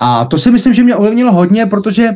A 0.00 0.24
to 0.24 0.38
si 0.38 0.50
myslím, 0.50 0.74
že 0.74 0.84
mě 0.84 0.96
ovlivnilo 0.96 1.32
hodně, 1.32 1.66
protože 1.66 2.10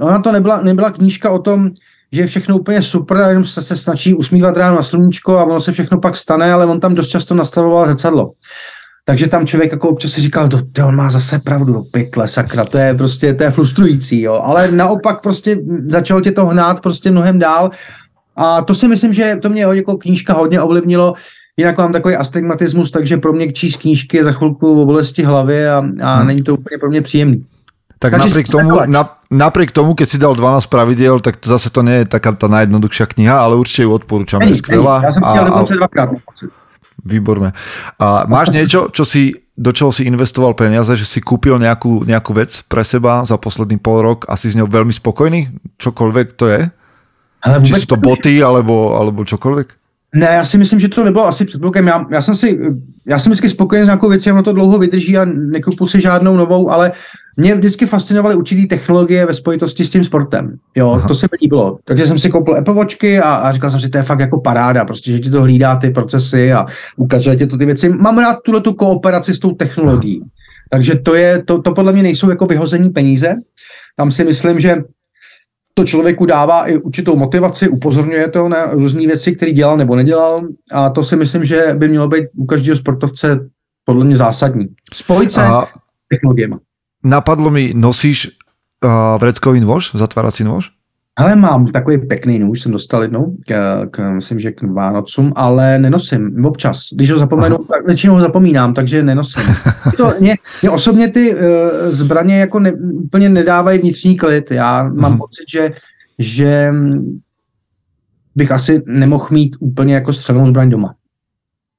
ona 0.00 0.18
to 0.18 0.32
nebyla, 0.32 0.62
nebyla 0.62 0.90
knížka 0.90 1.30
o 1.30 1.38
tom, 1.38 1.70
že 2.12 2.20
je 2.20 2.26
všechno 2.26 2.58
úplně 2.58 2.82
super 2.82 3.16
jenom 3.28 3.44
se, 3.44 3.62
se 3.62 3.76
snaží 3.76 4.14
usmívat 4.14 4.56
ráno 4.56 4.76
na 4.76 4.82
sluníčko 4.82 5.38
a 5.38 5.44
ono 5.44 5.60
se 5.60 5.72
všechno 5.72 5.98
pak 6.00 6.16
stane, 6.16 6.52
ale 6.52 6.66
on 6.66 6.80
tam 6.80 6.94
dost 6.94 7.08
často 7.08 7.34
nastavoval 7.34 7.86
zrcadlo. 7.86 8.32
Takže 9.08 9.28
tam 9.28 9.46
člověk 9.46 9.72
jako 9.72 9.88
občas 9.88 10.10
si 10.10 10.20
říkal, 10.20 10.48
to, 10.48 10.60
to 10.72 10.86
on 10.86 10.96
má 10.96 11.10
zase 11.10 11.38
pravdu 11.38 11.72
do 11.72 11.82
pytle, 11.82 12.28
sakra, 12.28 12.64
to 12.64 12.78
je 12.78 12.94
prostě, 12.94 13.34
to 13.34 13.44
je 13.44 13.50
frustrující, 13.50 14.20
jo. 14.20 14.40
Ale 14.44 14.68
naopak 14.70 15.20
prostě 15.20 15.56
začalo 15.88 16.20
tě 16.20 16.32
to 16.32 16.46
hnát 16.46 16.80
prostě 16.80 17.10
mnohem 17.10 17.38
dál 17.38 17.70
a 18.36 18.62
to 18.62 18.74
si 18.74 18.88
myslím, 18.88 19.12
že 19.12 19.36
to 19.42 19.48
mě 19.48 19.62
jako 19.62 19.96
knížka 19.96 20.32
hodně 20.34 20.60
ovlivnilo, 20.60 21.14
Jinak 21.56 21.78
mám 21.78 21.92
takový 21.92 22.16
astigmatismus, 22.16 22.90
takže 22.90 23.16
pro 23.16 23.32
mě 23.32 23.52
číst 23.52 23.76
knížky 23.76 24.16
je 24.16 24.24
za 24.24 24.32
chvilku 24.32 24.82
o 24.82 24.86
bolesti 24.86 25.22
hlavy 25.22 25.68
a, 25.68 25.82
a 26.02 26.14
hmm. 26.16 26.26
není 26.26 26.42
to 26.42 26.54
úplně 26.54 26.78
pro 26.78 26.90
mě 26.90 27.02
příjemný. 27.02 27.44
Tak 27.98 28.12
takže 28.12 28.28
napriek 28.28 28.48
tomu, 28.48 28.70
na, 28.86 29.02
napriek 29.30 29.70
tomu, 29.74 29.94
keď 29.94 30.08
si 30.08 30.18
dal 30.18 30.34
12 30.34 30.66
pravidel, 30.66 31.20
tak 31.20 31.36
to 31.36 31.50
zase 31.50 31.70
to 31.70 31.82
nie 31.82 32.06
je 32.06 32.06
taká 32.06 32.30
tá 32.30 32.46
najjednoduchšia 32.46 33.10
kniha, 33.10 33.42
ale 33.42 33.58
určite 33.58 33.82
ju 33.82 33.90
odporúčam, 33.90 34.38
je 34.46 34.54
skvelá. 34.54 35.02
Ja 35.02 35.10
som 35.10 35.26
si 35.26 35.34
dokonce 35.34 35.74
dvakrát 35.74 36.08
Výborné. 37.04 37.54
A 37.98 38.26
máš 38.26 38.50
niečo, 38.50 38.90
čo 38.90 39.06
si, 39.06 39.30
do 39.54 39.70
čoho 39.70 39.94
si 39.94 40.04
investoval 40.04 40.58
peniaze, 40.58 40.90
že 40.98 41.06
si 41.06 41.22
kúpil 41.22 41.58
nejakú, 41.58 42.02
nejakú 42.02 42.34
vec 42.34 42.62
pre 42.66 42.82
seba 42.82 43.22
za 43.22 43.38
posledný 43.38 43.78
pol 43.78 44.02
rok 44.02 44.26
a 44.26 44.34
si 44.34 44.50
s 44.50 44.58
ňou 44.58 44.66
veľmi 44.66 44.90
spokojný? 44.90 45.48
Čokoľvek 45.78 46.26
to 46.34 46.44
je? 46.50 46.60
Ale 47.38 47.62
Či 47.62 47.86
to 47.86 47.94
boty, 47.94 48.42
alebo, 48.42 48.98
alebo 48.98 49.22
čokoľvek? 49.22 49.78
Ne, 50.14 50.26
já 50.26 50.44
si 50.44 50.58
myslím, 50.58 50.80
že 50.80 50.88
to 50.88 51.04
nebylo 51.04 51.26
asi 51.26 51.44
před 51.44 51.60
blokem. 51.60 51.86
Já, 51.86 52.06
já 52.10 52.22
jsem 52.22 52.34
si, 52.34 52.58
já 53.06 53.18
jsem 53.18 53.32
vždycky 53.32 53.48
spokojený 53.48 53.84
s 53.84 53.86
nějakou 53.86 54.08
věcí, 54.08 54.32
ono 54.32 54.42
to 54.42 54.52
dlouho 54.52 54.78
vydrží 54.78 55.18
a 55.18 55.24
nekupu 55.24 55.86
si 55.86 56.00
žádnou 56.00 56.36
novou, 56.36 56.70
ale 56.70 56.92
mě 57.40 57.54
vždycky 57.54 57.86
fascinovaly 57.86 58.34
určitý 58.34 58.66
technologie 58.66 59.26
ve 59.26 59.34
spojitosti 59.34 59.84
s 59.84 59.90
tím 59.90 60.04
sportem. 60.04 60.58
Jo, 60.76 60.90
Aha. 60.90 61.08
to 61.08 61.14
se 61.14 61.26
mi 61.32 61.38
líbilo. 61.42 61.78
Takže 61.84 62.06
jsem 62.06 62.18
si 62.18 62.30
koupil 62.30 62.56
Apple 62.56 62.74
Watchky 62.74 63.20
a, 63.20 63.34
a 63.34 63.52
říkal 63.52 63.70
jsem 63.70 63.80
si, 63.80 63.88
to 63.88 63.98
je 63.98 64.02
fakt 64.02 64.20
jako 64.20 64.40
paráda, 64.40 64.84
prostě, 64.84 65.12
že 65.12 65.18
ti 65.18 65.30
to 65.30 65.42
hlídá 65.42 65.76
ty 65.76 65.90
procesy 65.90 66.52
a 66.52 66.66
ukazuje 66.96 67.36
ti 67.36 67.46
to 67.46 67.58
ty 67.58 67.66
věci. 67.66 67.88
Mám 67.88 68.18
rád 68.18 68.36
tuhle 68.44 68.60
tu 68.60 68.74
kooperaci 68.74 69.34
s 69.34 69.38
tou 69.38 69.52
technologií. 69.52 70.20
Aha. 70.20 70.30
Takže 70.70 70.94
to 70.94 71.14
je, 71.14 71.42
to, 71.42 71.62
to 71.62 71.74
podle 71.74 71.92
mě 71.92 72.02
nejsou 72.02 72.30
jako 72.30 72.46
vyhození 72.46 72.90
peníze. 72.90 73.34
Tam 73.96 74.10
si 74.10 74.24
myslím, 74.24 74.60
že 74.60 74.76
to 75.74 75.84
člověku 75.84 76.26
dává 76.26 76.68
i 76.68 76.76
určitou 76.76 77.16
motivaci, 77.16 77.68
upozorňuje 77.68 78.28
to 78.28 78.48
na 78.48 78.66
různé 78.72 79.06
věci, 79.06 79.32
které 79.32 79.52
dělal 79.52 79.76
nebo 79.76 79.96
nedělal 79.96 80.48
a 80.72 80.90
to 80.90 81.02
si 81.02 81.16
myslím, 81.16 81.44
že 81.44 81.74
by 81.74 81.88
mělo 81.88 82.08
být 82.08 82.24
u 82.36 82.46
každého 82.46 82.76
sportovce 82.76 83.48
podle 83.84 84.04
mě 84.04 84.16
zásadní. 84.16 84.66
Spojit 84.92 85.32
se 85.32 85.42
a... 85.42 85.66
technologiemi. 86.10 86.54
Napadlo 87.08 87.50
mi, 87.50 87.72
nosíš 87.72 88.28
uh, 88.84 89.16
vreckový 89.16 89.64
nôž, 89.64 89.96
zatvárací 89.96 90.44
nôž? 90.44 90.68
Ale 91.16 91.36
mám 91.36 91.66
takový 91.66 91.98
pekný 91.98 92.38
nůž, 92.38 92.60
jsem 92.60 92.72
dostal 92.72 93.02
jednou, 93.02 93.36
k, 93.46 93.86
k, 93.90 94.10
myslím, 94.10 94.38
že 94.38 94.52
k 94.52 94.62
Vánocům, 94.62 95.32
ale 95.36 95.78
nenosím 95.78 96.44
občas. 96.44 96.80
Když 96.92 97.10
ho 97.10 97.18
zapomenu, 97.18 97.56
Aha. 97.56 97.64
tak 97.70 97.86
většinou 97.86 98.14
ho 98.14 98.20
zapomínám, 98.20 98.74
takže 98.74 99.02
nenosím. 99.02 99.42
To, 99.96 100.12
mě, 100.20 100.36
mě 100.62 100.70
osobně 100.70 101.08
ty 101.08 101.34
uh, 101.34 101.40
zbraně 101.88 102.38
jako 102.40 102.58
ne, 102.58 102.72
úplně 103.04 103.28
nedávají 103.28 103.78
vnitřní 103.78 104.16
klid. 104.16 104.50
Já 104.50 104.82
mám 104.82 104.98
Aha. 104.98 105.08
Mhm. 105.08 105.18
pocit, 105.18 105.44
že, 105.48 105.72
že 106.18 106.72
bych 108.36 108.52
asi 108.52 108.82
nemohl 108.86 109.28
mít 109.30 109.56
úplně 109.60 109.94
jako 109.94 110.12
střelnou 110.12 110.46
zbraň 110.46 110.70
doma. 110.70 110.94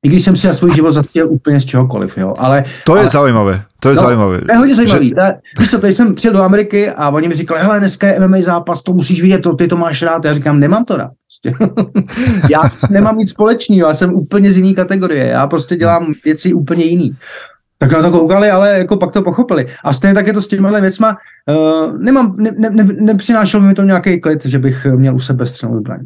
I 0.03 0.09
když 0.09 0.23
jsem 0.23 0.35
si 0.35 0.47
na 0.47 0.53
svůj 0.53 0.73
život 0.73 0.91
zatěl 0.91 1.29
úplně 1.29 1.59
z 1.59 1.65
čehokoliv, 1.65 2.17
jo. 2.17 2.33
Ale, 2.37 2.63
to 2.85 2.95
je 2.95 3.01
ale, 3.01 3.09
zajímavé, 3.09 3.63
to 3.79 3.89
je 3.89 3.95
no, 3.95 4.01
zajímavé. 4.01 4.41
To 4.41 4.51
je 4.51 4.57
hodně 4.57 4.75
zajímavý. 4.75 5.09
Že... 5.09 5.33
Víš 5.59 5.69
co, 5.69 5.79
tady 5.79 5.93
jsem 5.93 6.15
přijel 6.15 6.33
do 6.33 6.43
Ameriky 6.43 6.89
a 6.89 7.09
oni 7.09 7.27
mi 7.27 7.33
říkali, 7.35 7.61
hele, 7.61 7.79
dneska 7.79 8.07
je 8.07 8.19
MMA 8.19 8.37
zápas, 8.41 8.83
to 8.83 8.93
musíš 8.93 9.21
vidět, 9.21 9.39
to, 9.39 9.55
ty 9.55 9.67
to 9.67 9.77
máš 9.77 10.01
rád. 10.01 10.25
Já 10.25 10.33
říkám, 10.33 10.59
nemám 10.59 10.85
to 10.85 10.97
rád. 10.97 11.11
Prostě. 11.27 11.65
já 12.49 12.61
nemám 12.89 13.17
nic 13.17 13.29
společného, 13.29 13.87
já 13.87 13.93
jsem 13.93 14.13
úplně 14.13 14.51
z 14.51 14.55
jiný 14.55 14.75
kategorie, 14.75 15.25
já 15.25 15.47
prostě 15.47 15.75
dělám 15.75 16.13
věci 16.25 16.53
úplně 16.53 16.85
jiný. 16.85 17.11
Tak 17.77 17.91
na 17.91 18.01
to 18.01 18.11
koukali, 18.11 18.49
ale 18.49 18.77
jako 18.77 18.97
pak 18.97 19.11
to 19.11 19.21
pochopili. 19.21 19.65
A 19.83 19.93
stejně 19.93 20.13
tak 20.13 20.27
je 20.27 20.33
to 20.33 20.41
s 20.41 20.47
těmihle 20.47 20.81
věcma. 20.81 21.17
Uh, 21.49 21.97
nemám, 21.97 22.35
ne, 22.37 22.51
ne, 22.57 22.69
ne, 22.69 22.87
nepřinášel 22.99 23.61
mi 23.61 23.73
to 23.73 23.83
nějaký 23.83 24.21
klid, 24.21 24.45
že 24.45 24.59
bych 24.59 24.85
měl 24.85 25.15
u 25.15 25.19
sebe 25.19 25.45
střelnou 25.45 25.79
zbraň. 25.79 25.99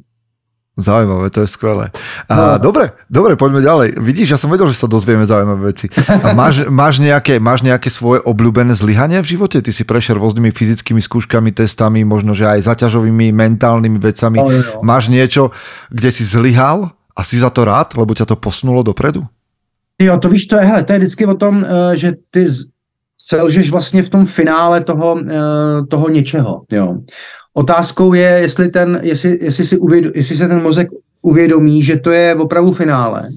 Zaujímavé, 0.74 1.30
to 1.30 1.46
je 1.46 1.50
skvelé. 1.54 1.94
A, 2.26 2.58
no. 2.58 2.74
Dobre, 2.74 2.98
dobre, 3.06 3.38
poďme 3.38 3.62
ďalej. 3.62 3.94
Vidíš, 4.02 4.34
ja 4.34 4.40
som 4.42 4.50
vedel, 4.50 4.66
že 4.74 4.82
sa 4.82 4.90
dozvieme 4.90 5.22
zaujímavé 5.22 5.70
veci. 5.70 5.86
A 6.10 6.34
máš, 6.34 6.66
máš, 6.82 6.98
nejaké, 6.98 7.38
máš 7.38 7.62
nejaké 7.62 7.94
svoje 7.94 8.26
obľúbené 8.26 8.74
zlyhanie 8.74 9.22
v 9.22 9.38
živote? 9.38 9.62
Ty 9.62 9.70
si 9.70 9.86
prešiel 9.86 10.18
rôznymi 10.18 10.50
fyzickými 10.50 10.98
skúškami, 10.98 11.54
testami, 11.54 12.02
možno, 12.02 12.34
že 12.34 12.50
aj 12.50 12.74
zaťažovými, 12.74 13.30
mentálnymi 13.30 14.02
vecami. 14.02 14.42
No, 14.42 14.50
no. 14.50 14.82
Máš 14.82 15.14
niečo, 15.14 15.54
kde 15.94 16.10
si 16.10 16.26
zlyhal 16.26 16.90
a 17.14 17.22
si 17.22 17.38
za 17.38 17.54
to 17.54 17.70
rád, 17.70 17.94
lebo 17.94 18.18
ťa 18.18 18.34
to 18.34 18.42
posunulo 18.42 18.82
dopredu? 18.82 19.30
Jo, 20.02 20.18
to 20.18 20.26
víš, 20.26 20.50
to 20.50 20.58
je, 20.58 20.66
hele, 20.66 20.82
to 20.82 20.98
je 20.98 21.00
vždycky 21.06 21.24
o 21.30 21.38
tom, 21.38 21.62
eh, 21.62 21.94
že 21.94 22.18
ty 22.34 22.50
selžeš 23.28 23.72
vlastně 23.72 24.04
v 24.04 24.10
tom 24.10 24.26
finále 24.26 24.82
toho, 24.82 25.20
eh, 25.30 25.86
toho 25.90 26.10
něčeho. 26.10 26.62
Jo. 26.72 26.98
Otázkou 27.54 28.14
je, 28.14 28.30
jestli, 28.42 28.70
ten, 28.70 29.00
jestli, 29.04 29.38
jestli, 29.42 29.66
si 29.66 29.78
uvěd, 29.78 30.16
jestli 30.16 30.38
se 30.38 30.48
ten 30.48 30.62
mozek 30.62 30.88
uvědomí, 31.22 31.84
že 31.84 32.00
to 32.00 32.12
je 32.12 32.36
opravdu 32.36 32.74
finále, 32.74 33.30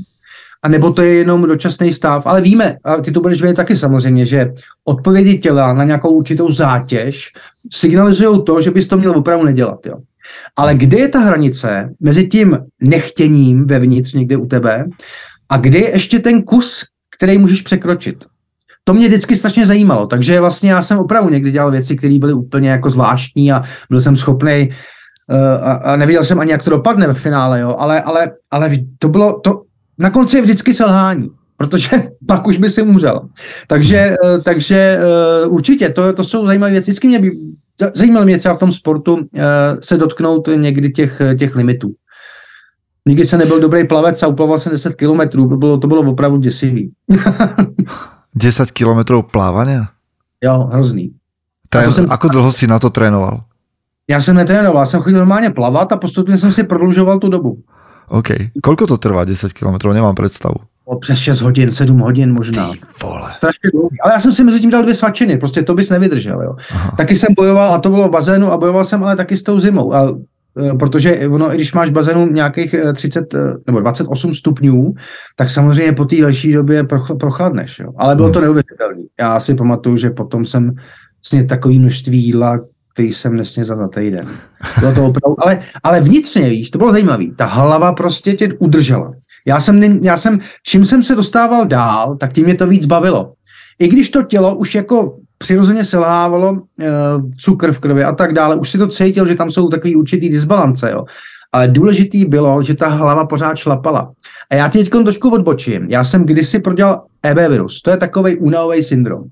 a 0.62 0.68
nebo 0.68 0.90
to 0.90 1.02
je 1.02 1.14
jenom 1.14 1.42
dočasný 1.42 1.92
stav. 1.92 2.26
Ale 2.26 2.40
víme, 2.40 2.76
a 2.84 2.96
ty 2.96 3.12
to 3.12 3.20
budeš 3.20 3.42
vědět 3.42 3.56
taky 3.56 3.76
samozřejmě, 3.76 4.26
že 4.26 4.52
odpovědi 4.84 5.38
těla 5.38 5.72
na 5.72 5.84
nějakou 5.84 6.10
určitou 6.10 6.52
zátěž 6.52 7.32
signalizují 7.72 8.42
to, 8.44 8.62
že 8.62 8.70
bys 8.70 8.86
to 8.86 8.96
měl 8.96 9.18
opravdu 9.18 9.44
nedělat. 9.44 9.86
Jo. 9.86 9.94
Ale 10.56 10.74
kde 10.74 10.98
je 10.98 11.08
ta 11.08 11.18
hranice 11.18 11.94
mezi 12.00 12.28
tím 12.28 12.58
nechtěním 12.80 13.66
vevnitř 13.66 14.12
někde 14.12 14.36
u 14.36 14.46
tebe 14.46 14.84
a 15.48 15.56
kde 15.56 15.78
je 15.78 15.90
ještě 15.90 16.18
ten 16.18 16.42
kus, 16.42 16.84
který 17.16 17.38
můžeš 17.38 17.62
překročit? 17.62 18.24
To 18.88 18.94
mě 18.94 19.08
vždycky 19.08 19.36
strašně 19.36 19.66
zajímalo, 19.66 20.06
takže 20.06 20.40
vlastně 20.40 20.70
já 20.70 20.82
jsem 20.82 20.98
opravdu 20.98 21.30
někdy 21.30 21.50
dělal 21.50 21.70
věci, 21.70 21.96
které 21.96 22.18
byly 22.18 22.32
úplně 22.32 22.70
jako 22.70 22.90
zvláštní 22.90 23.52
a 23.52 23.62
byl 23.90 24.00
jsem 24.00 24.16
schopný 24.16 24.68
uh, 25.32 25.64
a, 25.68 25.72
a 25.72 25.96
nevěděl 25.96 26.24
jsem 26.24 26.40
ani, 26.40 26.50
jak 26.50 26.62
to 26.62 26.70
dopadne 26.70 27.06
ve 27.06 27.14
finále, 27.14 27.60
jo, 27.60 27.76
ale, 27.78 28.00
ale, 28.00 28.30
ale 28.50 28.70
to 28.98 29.08
bylo, 29.08 29.40
to, 29.40 29.62
na 29.98 30.10
konci 30.10 30.36
je 30.36 30.42
vždycky 30.42 30.74
selhání, 30.74 31.28
protože 31.56 31.88
pak 32.28 32.46
už 32.46 32.58
by 32.58 32.70
si 32.70 32.82
umřel. 32.82 33.20
Takže, 33.66 34.16
uh, 34.24 34.42
takže 34.42 34.98
uh, 35.46 35.54
určitě, 35.54 35.88
to, 35.88 36.12
to 36.12 36.24
jsou 36.24 36.46
zajímavé 36.46 36.72
věci. 36.72 36.90
Vždycky 36.90 37.08
mě 37.08 37.18
by, 37.18 37.30
zajímalo 37.94 38.26
mě 38.26 38.38
třeba 38.38 38.54
v 38.54 38.58
tom 38.58 38.72
sportu 38.72 39.28
se 39.80 39.96
dotknout 39.96 40.48
někdy 40.56 40.90
těch, 40.90 41.22
těch 41.38 41.56
limitů. 41.56 41.92
Nikdy 43.08 43.24
jsem 43.24 43.38
nebyl 43.38 43.60
dobrý 43.60 43.86
plavec 43.86 44.22
a 44.22 44.26
uplaval 44.26 44.58
jsem 44.58 44.72
10 44.72 44.94
kilometrů, 44.94 45.48
to 45.48 45.56
bylo, 45.56 45.78
to 45.78 45.88
bylo 45.88 46.02
opravdu 46.02 46.38
děsivý. 46.38 46.92
10 48.36 48.70
kilometrů 48.70 49.22
plávania? 49.22 49.88
Jo, 50.44 50.68
hrozný. 50.72 51.10
Trén, 51.70 51.92
jsem... 51.92 52.06
Ako 52.10 52.28
dlouho 52.28 52.52
si 52.52 52.66
na 52.66 52.78
to 52.78 52.90
trénoval? 52.90 53.40
Já 54.10 54.20
jsem 54.20 54.36
netrénoval, 54.36 54.82
já 54.82 54.86
jsem 54.86 55.00
chodil 55.00 55.18
normálně 55.18 55.50
plavat 55.50 55.92
a 55.92 55.96
postupně 55.96 56.38
jsem 56.38 56.52
si 56.52 56.64
prodlužoval 56.64 57.18
tu 57.18 57.28
dobu. 57.28 57.58
OK. 58.08 58.28
Kolko 58.62 58.86
to 58.86 58.98
trvá 58.98 59.24
10 59.24 59.52
kilometrů? 59.52 59.92
Nemám 59.92 60.14
představu. 60.14 60.54
O, 60.84 60.98
přes 60.98 61.18
6 61.18 61.40
hodin, 61.40 61.70
7 61.70 61.98
hodin 61.98 62.32
možná. 62.32 62.72
Ty 62.72 62.78
vole. 63.02 63.32
Strašně 63.32 63.70
dlouhý. 63.72 64.00
Ale 64.00 64.12
já 64.12 64.20
jsem 64.20 64.32
si 64.32 64.44
mezi 64.44 64.60
tím 64.60 64.70
dal 64.70 64.82
dvě 64.82 64.94
svačiny, 64.94 65.36
prostě 65.38 65.62
to 65.62 65.74
bys 65.74 65.90
nevydržel. 65.90 66.42
Jo. 66.42 66.56
Taky 66.96 67.16
jsem 67.16 67.34
bojoval, 67.36 67.74
a 67.74 67.78
to 67.78 67.90
bylo 67.90 68.08
v 68.08 68.10
bazénu, 68.10 68.52
a 68.52 68.56
bojoval 68.56 68.84
jsem 68.84 69.04
ale 69.04 69.16
taky 69.16 69.36
s 69.36 69.42
tou 69.42 69.60
zimou. 69.60 69.94
A 69.94 70.14
protože 70.78 71.28
ono, 71.28 71.48
když 71.48 71.72
máš 71.72 71.90
bazénu 71.90 72.26
nějakých 72.26 72.74
30 72.94 73.34
eh, 73.34 73.38
eh, 73.38 73.54
nebo 73.66 73.80
28 73.80 74.34
stupňů, 74.34 74.94
tak 75.36 75.50
samozřejmě 75.50 75.92
po 75.92 76.04
té 76.04 76.16
další 76.16 76.52
době 76.52 76.84
prochladneš. 77.20 77.78
Jo. 77.78 77.92
Ale 77.96 78.16
bylo 78.16 78.30
to 78.30 78.38
hmm. 78.38 78.44
neuvěřitelné. 78.44 79.02
Já 79.20 79.40
si 79.40 79.54
pamatuju, 79.54 79.96
že 79.96 80.10
potom 80.10 80.44
jsem 80.44 80.74
sněd 81.22 81.48
takový 81.48 81.78
množství 81.78 82.24
jídla, 82.24 82.58
který 82.92 83.12
jsem 83.12 83.34
nesnězal 83.34 83.76
za 83.76 83.88
týden. 83.88 84.28
Bylo 84.80 84.92
to 84.92 85.04
opravdu, 85.04 85.42
ale, 85.42 85.60
ale 85.82 86.00
vnitřně, 86.00 86.48
víš, 86.48 86.70
to 86.70 86.78
bylo 86.78 86.92
zajímavé. 86.92 87.24
Ta 87.36 87.44
hlava 87.44 87.92
prostě 87.92 88.32
tě 88.32 88.48
udržela. 88.58 89.12
Já 89.46 89.60
jsem, 89.60 89.82
já 89.82 90.16
jsem, 90.16 90.38
čím 90.66 90.84
jsem 90.84 91.02
se 91.02 91.14
dostával 91.14 91.66
dál, 91.66 92.16
tak 92.16 92.32
tím 92.32 92.44
mě 92.44 92.54
to 92.54 92.66
víc 92.66 92.86
bavilo. 92.86 93.32
I 93.78 93.88
když 93.88 94.10
to 94.10 94.22
tělo 94.22 94.56
už 94.56 94.74
jako 94.74 95.18
přirozeně 95.38 95.84
selhávalo 95.84 96.62
e, 96.80 96.86
cukr 97.38 97.72
v 97.72 97.78
krvi 97.78 98.04
a 98.04 98.12
tak 98.12 98.32
dále. 98.32 98.56
Už 98.56 98.70
si 98.70 98.78
to 98.78 98.88
cítil, 98.88 99.26
že 99.26 99.34
tam 99.34 99.50
jsou 99.50 99.68
takový 99.68 99.96
určitý 99.96 100.28
disbalance, 100.28 100.90
jo. 100.90 101.04
Ale 101.52 101.68
důležitý 101.68 102.24
bylo, 102.24 102.62
že 102.62 102.74
ta 102.74 102.88
hlava 102.88 103.26
pořád 103.26 103.56
šlapala. 103.56 104.12
A 104.50 104.54
já 104.54 104.68
teď 104.68 104.90
trošku 104.90 105.30
odbočím. 105.30 105.86
Já 105.88 106.04
jsem 106.04 106.24
kdysi 106.24 106.58
prodělal 106.58 107.04
EB 107.26 107.38
virus. 107.48 107.82
To 107.82 107.90
je 107.90 107.96
takový 107.96 108.36
únavový 108.36 108.82
syndrom. 108.82 109.22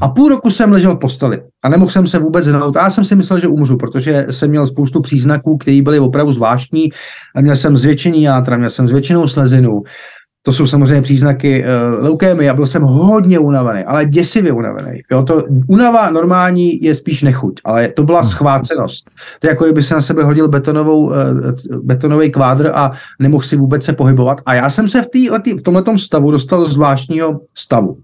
A 0.00 0.08
půl 0.08 0.28
roku 0.28 0.50
jsem 0.50 0.72
ležel 0.72 0.94
v 0.94 0.98
posteli 0.98 1.42
a 1.64 1.68
nemohl 1.68 1.90
jsem 1.90 2.06
se 2.06 2.18
vůbec 2.18 2.46
hnout. 2.46 2.76
Já 2.76 2.90
jsem 2.90 3.04
si 3.04 3.16
myslel, 3.16 3.38
že 3.38 3.48
umřu, 3.48 3.76
protože 3.76 4.26
jsem 4.30 4.50
měl 4.50 4.66
spoustu 4.66 5.00
příznaků, 5.00 5.56
které 5.56 5.82
byly 5.82 5.98
opravdu 5.98 6.32
zvláštní. 6.32 6.88
Měl 7.40 7.56
jsem 7.56 7.76
zvětšený 7.76 8.22
játra, 8.22 8.56
měl 8.56 8.70
jsem 8.70 8.88
zvětšenou 8.88 9.28
slezinu, 9.28 9.82
to 10.42 10.52
jsou 10.52 10.66
samozřejmě 10.66 11.02
příznaky 11.02 11.64
uh, 11.64 12.04
leukémie 12.04 12.50
a 12.50 12.54
byl 12.54 12.66
jsem 12.66 12.82
hodně 12.82 13.38
unavený, 13.38 13.84
ale 13.84 14.06
děsivě 14.06 14.52
unavený. 14.52 15.02
Jo, 15.10 15.22
to, 15.22 15.42
unava 15.68 16.10
normální 16.10 16.82
je 16.82 16.94
spíš 16.94 17.22
nechuť, 17.22 17.60
ale 17.64 17.88
to 17.88 18.04
byla 18.04 18.20
hmm. 18.20 18.28
schvácenost. 18.28 19.10
To 19.40 19.46
je 19.46 19.48
jako 19.48 19.64
kdyby 19.64 19.82
se 19.82 19.94
na 19.94 20.00
sebe 20.00 20.24
hodil 20.24 20.48
betonovou, 20.48 21.06
uh, 21.06 21.14
betonový 21.82 22.30
kvádr 22.30 22.70
a 22.74 22.90
nemohl 23.18 23.42
si 23.42 23.56
vůbec 23.56 23.84
se 23.84 23.92
pohybovat. 23.92 24.40
A 24.46 24.54
já 24.54 24.70
jsem 24.70 24.88
se 24.88 25.02
v, 25.02 25.06
tý, 25.06 25.28
v 25.58 25.62
tomhle 25.62 25.98
stavu 25.98 26.30
dostal 26.30 26.60
do 26.60 26.68
zvláštního 26.68 27.40
stavu. 27.54 27.96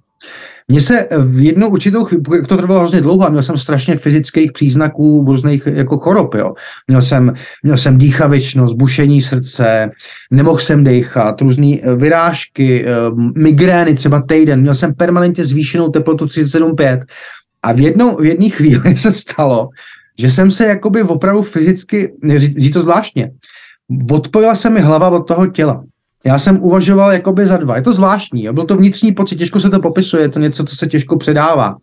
Mně 0.71 0.81
se 0.81 1.09
v 1.25 1.39
jednu 1.45 1.69
určitou 1.69 2.05
chvíli, 2.05 2.23
to 2.49 2.57
trvalo 2.57 2.81
hrozně 2.81 3.01
dlouho, 3.01 3.31
měl 3.31 3.43
jsem 3.43 3.57
strašně 3.57 3.97
fyzických 3.97 4.53
příznaků 4.53 5.25
různých 5.27 5.67
jako 5.67 5.99
chorob, 5.99 6.35
jo. 6.35 6.55
Měl 6.89 7.03
jsem, 7.03 7.35
měl 7.63 7.77
jsem 7.77 7.99
dýchavičnost, 7.99 8.77
bušení 8.77 9.23
srdce, 9.23 9.91
nemohl 10.31 10.59
jsem 10.59 10.85
dechat, 10.85 11.41
různé 11.41 11.77
eh, 11.83 11.97
vyrážky, 11.97 12.85
eh, 12.87 12.91
migrény 13.37 13.95
třeba 13.95 14.23
týden, 14.23 14.61
měl 14.61 14.75
jsem 14.75 14.95
permanentně 14.95 15.45
zvýšenou 15.45 15.89
teplotu 15.89 16.25
37,5 16.25 17.03
a 17.63 17.73
v, 17.73 17.81
jednou, 17.81 18.17
v 18.17 18.25
jedné 18.25 18.49
chvíli 18.49 18.97
se 18.97 19.15
stalo, 19.15 19.69
že 20.19 20.31
jsem 20.31 20.51
se 20.51 20.67
jakoby 20.67 21.03
opravdu 21.03 21.43
fyzicky, 21.43 22.13
říct 22.37 22.73
to 22.73 22.83
zvláštně, 22.83 23.31
odpojila 24.11 24.55
se 24.55 24.71
mi 24.71 24.81
hlava 24.81 25.09
od 25.09 25.29
toho 25.29 25.47
těla. 25.47 25.85
Já 26.25 26.39
jsem 26.39 26.63
uvažoval 26.63 27.13
jakoby 27.13 27.47
za 27.47 27.57
dva. 27.57 27.77
Je 27.77 27.83
to 27.83 27.93
zvláštní, 27.93 28.49
byl 28.53 28.65
to 28.65 28.77
vnitřní 28.77 29.13
pocit, 29.13 29.37
těžko 29.37 29.61
se 29.61 29.71
to 29.71 29.81
popisuje, 29.81 30.23
je 30.23 30.29
to 30.29 30.39
něco, 30.39 30.65
co 30.65 30.77
se 30.77 30.87
těžko 30.87 31.17
předává. 31.17 31.77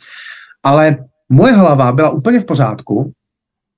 Ale 0.63 0.97
moje 1.29 1.53
hlava 1.53 1.91
byla 1.91 2.09
úplně 2.09 2.39
v 2.39 2.45
pořádku 2.45 3.11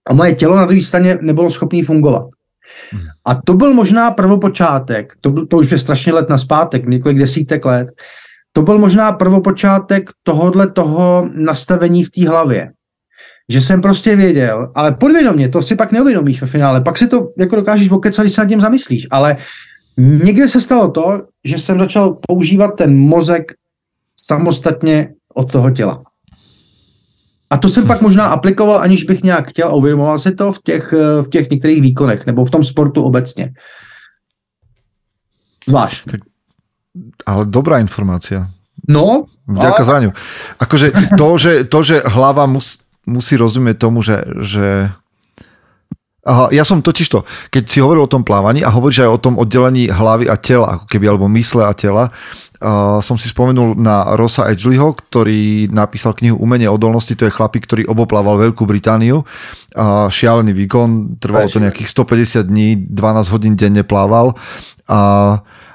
a 0.10 0.14
moje 0.14 0.36
tělo 0.36 0.56
na 0.56 0.66
druhé 0.66 0.84
straně 0.84 1.18
nebylo 1.22 1.52
schopné 1.52 1.84
fungovat. 1.84 2.28
A 3.26 3.36
to 3.36 3.54
byl 3.54 3.74
možná 3.74 4.12
prvopočátek, 4.12 5.14
to, 5.22 5.30
byl, 5.30 5.46
to 5.46 5.58
už 5.58 5.72
je 5.72 5.78
strašně 5.78 6.14
let 6.14 6.30
na 6.30 6.38
zpátek, 6.38 6.86
několik 6.86 7.20
desítek 7.20 7.66
let, 7.66 7.88
to 8.54 8.62
byl 8.62 8.78
možná 8.78 9.12
prvopočátek 9.12 10.10
tohohle 10.24 10.72
toho 10.72 11.30
nastavení 11.34 12.04
v 12.04 12.10
té 12.10 12.30
hlavě. 12.30 12.72
Že 13.50 13.62
jsem 13.62 13.82
prostě 13.82 14.16
věděl, 14.16 14.72
ale 14.76 14.92
podvědomě, 14.92 15.50
to 15.50 15.62
si 15.62 15.76
pak 15.76 15.92
neuvědomíš 15.92 16.42
ve 16.42 16.48
finále, 16.48 16.82
pak 16.82 16.98
si 16.98 17.08
to 17.08 17.30
jako 17.38 17.56
dokážeš 17.56 17.92
okecat, 17.92 18.24
když 18.24 18.36
se 18.36 18.42
nad 18.42 18.48
tím 18.48 18.62
zamyslíš, 18.62 19.08
ale 19.12 19.36
Někde 19.98 20.48
se 20.48 20.62
stalo 20.62 20.92
to, 20.92 21.22
že 21.44 21.58
jsem 21.58 21.80
začal 21.80 22.18
používat 22.28 22.76
ten 22.78 22.98
mozek 22.98 23.54
samostatně 24.20 25.14
od 25.34 25.52
toho 25.52 25.72
těla. 25.72 26.04
A 27.50 27.58
to 27.58 27.70
jsem 27.70 27.88
pak 27.88 28.02
možná 28.02 28.26
aplikoval, 28.26 28.80
aniž 28.80 29.04
bych 29.04 29.24
nějak 29.24 29.48
chtěl 29.48 29.68
a 29.68 29.74
uvědomoval 29.74 30.20
si 30.20 30.36
to 30.36 30.52
v 30.54 30.60
těch, 30.64 30.94
v 31.22 31.30
těch 31.30 31.50
některých 31.50 31.82
výkonech 31.82 32.26
nebo 32.26 32.46
v 32.46 32.52
tom 32.52 32.64
sportu 32.64 33.04
obecně. 33.04 33.54
Zvlášť. 35.68 36.12
Tak, 36.12 36.22
ale 37.26 37.46
dobrá 37.46 37.80
informácia. 37.80 38.48
No. 38.88 39.26
Vďaka 39.48 39.84
ale... 39.84 39.86
za 39.86 39.98
ňu. 40.00 40.12
Akože 40.60 40.88
to, 41.18 41.28
že, 41.38 41.52
to, 41.64 41.80
že 41.84 41.96
hlava 42.08 42.46
mus, 42.46 42.80
musí 43.08 43.40
rozumieť 43.40 43.78
tomu, 43.80 44.04
že, 44.04 44.24
že 44.44 44.92
Aha, 46.28 46.52
ja 46.52 46.68
som 46.68 46.84
totiž 46.84 47.08
to, 47.08 47.24
keď 47.48 47.64
si 47.72 47.80
hovoril 47.80 48.04
o 48.04 48.12
tom 48.12 48.28
plávaní 48.28 48.60
a 48.60 48.68
hovoríš 48.68 49.08
aj 49.08 49.12
o 49.16 49.22
tom 49.24 49.40
oddelení 49.40 49.88
hlavy 49.88 50.28
a 50.28 50.36
tela, 50.36 50.76
ako 50.76 50.86
keby, 50.92 51.08
alebo 51.08 51.32
mysle 51.32 51.64
a 51.64 51.72
tela, 51.72 52.12
uh, 52.60 53.00
som 53.00 53.16
si 53.16 53.32
spomenul 53.32 53.80
na 53.80 54.12
Rosa 54.20 54.52
Edgleyho, 54.52 54.92
ktorý 54.92 55.72
napísal 55.72 56.12
knihu 56.20 56.36
Umenie 56.36 56.68
odolnosti, 56.68 57.16
to 57.16 57.24
je 57.24 57.32
chlapík, 57.32 57.64
ktorý 57.64 57.88
oboplával 57.88 58.44
Veľkú 58.44 58.68
Britániu. 58.68 59.24
Uh, 59.72 60.12
šialený 60.12 60.52
výkon, 60.52 61.16
trvalo 61.22 61.48
to 61.48 61.64
nejakých 61.64 61.88
150 61.96 62.44
dní, 62.44 62.92
12 62.92 63.32
hodín 63.32 63.56
denne 63.56 63.88
plával. 63.88 64.36
A, 64.88 65.00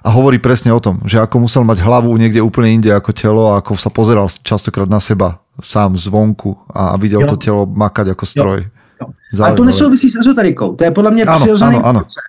a 0.05 0.09
hovorí 0.13 0.37
presne 0.37 0.69
o 0.73 0.81
tom, 0.85 1.01
že 1.09 1.17
ako 1.17 1.49
musel 1.49 1.65
mať 1.65 1.81
hlavu 1.81 2.13
niekde 2.17 2.45
úplne 2.45 2.77
inde 2.77 2.93
ako 2.93 3.11
telo 3.17 3.57
a 3.57 3.65
ako 3.65 3.77
sa 3.81 3.89
pozeral 3.89 4.29
častokrát 4.29 4.89
na 4.89 5.01
seba 5.01 5.41
sám 5.61 6.01
zvonku 6.01 6.57
a 6.73 6.97
videl 6.97 7.25
jo. 7.25 7.29
to 7.33 7.37
telo 7.37 7.63
makať 7.69 8.17
ako 8.17 8.25
stroj. 8.25 8.61
Jo. 8.65 8.82
Jo. 9.03 9.45
Ale 9.45 9.57
to 9.57 9.65
nesouvisí 9.65 10.11
s 10.11 10.17
ezoterikou. 10.17 10.75
To 10.75 10.85
je 10.85 10.91
podle 10.91 11.11
mě 11.11 11.25
ano, 11.25 11.41
přirozený 11.41 11.77
ano, 11.77 11.87
ano. 11.87 12.01
proces 12.01 12.23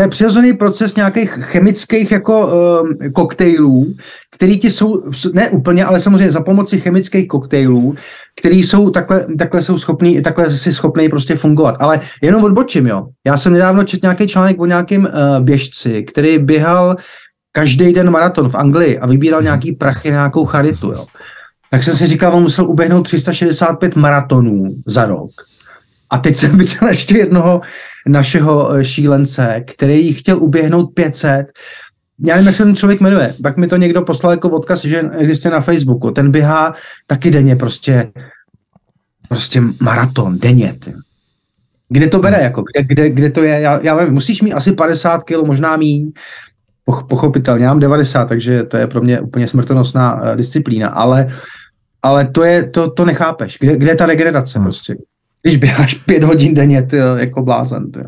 to 0.00 0.04
je 0.04 0.08
přirozený 0.08 0.52
proces 0.52 0.96
nějakých 0.96 1.30
chemických 1.30 2.10
jako 2.10 2.46
um, 2.46 3.12
koktejlů, 3.12 3.94
který 4.30 4.58
ti 4.58 4.70
jsou, 4.70 5.02
ne 5.32 5.48
úplně, 5.48 5.84
ale 5.84 6.00
samozřejmě 6.00 6.30
za 6.30 6.40
pomoci 6.40 6.80
chemických 6.80 7.28
koktejlů, 7.28 7.94
který 8.36 8.62
jsou 8.62 8.90
takhle, 8.90 9.26
takhle 9.38 9.62
jsou 9.62 9.78
schopný, 9.78 10.22
takhle 10.22 10.50
si 10.50 10.72
schopný 10.72 11.08
prostě 11.08 11.36
fungovat. 11.36 11.76
Ale 11.80 12.00
jenom 12.22 12.44
odbočím, 12.44 12.86
jo. 12.86 13.06
Já 13.26 13.36
jsem 13.36 13.52
nedávno 13.52 13.84
četl 13.84 14.06
nějaký 14.06 14.26
článek 14.26 14.60
o 14.60 14.66
nějakém 14.66 15.04
uh, 15.04 15.44
běžci, 15.44 16.02
který 16.02 16.38
běhal 16.38 16.96
každý 17.52 17.92
den 17.92 18.10
maraton 18.10 18.48
v 18.48 18.54
Anglii 18.54 18.98
a 18.98 19.06
vybíral 19.06 19.42
nějaký 19.42 19.72
prachy 19.72 20.10
na 20.10 20.16
nějakou 20.16 20.44
charitu, 20.44 20.92
jo. 20.92 21.06
Tak 21.70 21.82
jsem 21.82 21.94
si 21.94 22.06
říkal, 22.06 22.34
on 22.34 22.42
musel 22.42 22.70
uběhnout 22.70 23.02
365 23.02 23.96
maratonů 23.96 24.74
za 24.86 25.06
rok. 25.06 25.30
A 26.10 26.18
teď 26.18 26.36
jsem 26.36 26.58
viděl 26.58 26.88
ještě 26.88 27.18
jednoho 27.18 27.60
našeho 28.06 28.74
eh, 28.74 28.84
šílence, 28.84 29.64
který 29.66 30.12
chtěl 30.12 30.42
uběhnout 30.42 30.94
500. 30.94 31.46
Já 32.24 32.34
nevím, 32.34 32.46
jak 32.46 32.56
se 32.56 32.64
ten 32.64 32.76
člověk 32.76 33.00
jmenuje. 33.00 33.34
Pak 33.42 33.56
mi 33.56 33.66
to 33.66 33.76
někdo 33.76 34.02
poslal 34.02 34.32
jako 34.32 34.50
odkaz, 34.50 34.84
že 34.84 35.10
existuje 35.18 35.52
na 35.52 35.60
Facebooku. 35.60 36.10
Ten 36.10 36.30
běhá 36.30 36.74
taky 37.06 37.30
denně 37.30 37.56
prostě 37.56 38.12
prostě 39.30 39.62
maraton, 39.80 40.38
denně. 40.38 40.74
Ty. 40.78 40.92
Kde 41.88 42.06
to 42.06 42.18
bere, 42.18 42.42
jako, 42.42 42.62
kde, 42.62 42.84
kde, 42.84 43.10
kde 43.10 43.30
to 43.30 43.42
je? 43.42 43.60
Já, 43.60 43.80
já 43.82 43.96
nevím, 43.96 44.14
musíš 44.14 44.42
mít 44.42 44.52
asi 44.52 44.72
50 44.72 45.24
kg, 45.24 45.46
možná 45.46 45.76
míň, 45.76 46.12
pochopitelně, 47.08 47.64
já 47.64 47.70
mám 47.70 47.80
90, 47.80 48.24
takže 48.24 48.62
to 48.62 48.76
je 48.76 48.86
pro 48.86 49.00
mě 49.00 49.20
úplně 49.20 49.46
smrtonosná 49.46 50.22
uh, 50.22 50.36
disciplína, 50.36 50.88
ale, 50.88 51.26
ale 52.02 52.26
to 52.26 52.44
je, 52.44 52.68
to, 52.68 52.90
to 52.90 53.04
nechápeš. 53.04 53.58
Kde, 53.60 53.76
kde 53.76 53.90
je 53.90 53.96
ta 53.96 54.06
regenerace 54.06 54.58
hmm. 54.58 54.66
prostě? 54.66 54.94
Když 55.42 55.56
běháš 55.56 55.94
pět 55.94 56.24
hodin 56.24 56.54
denně, 56.54 56.82
ty, 56.82 56.96
jako 56.96 57.42
blázen. 57.42 57.90
Ty. 57.90 58.00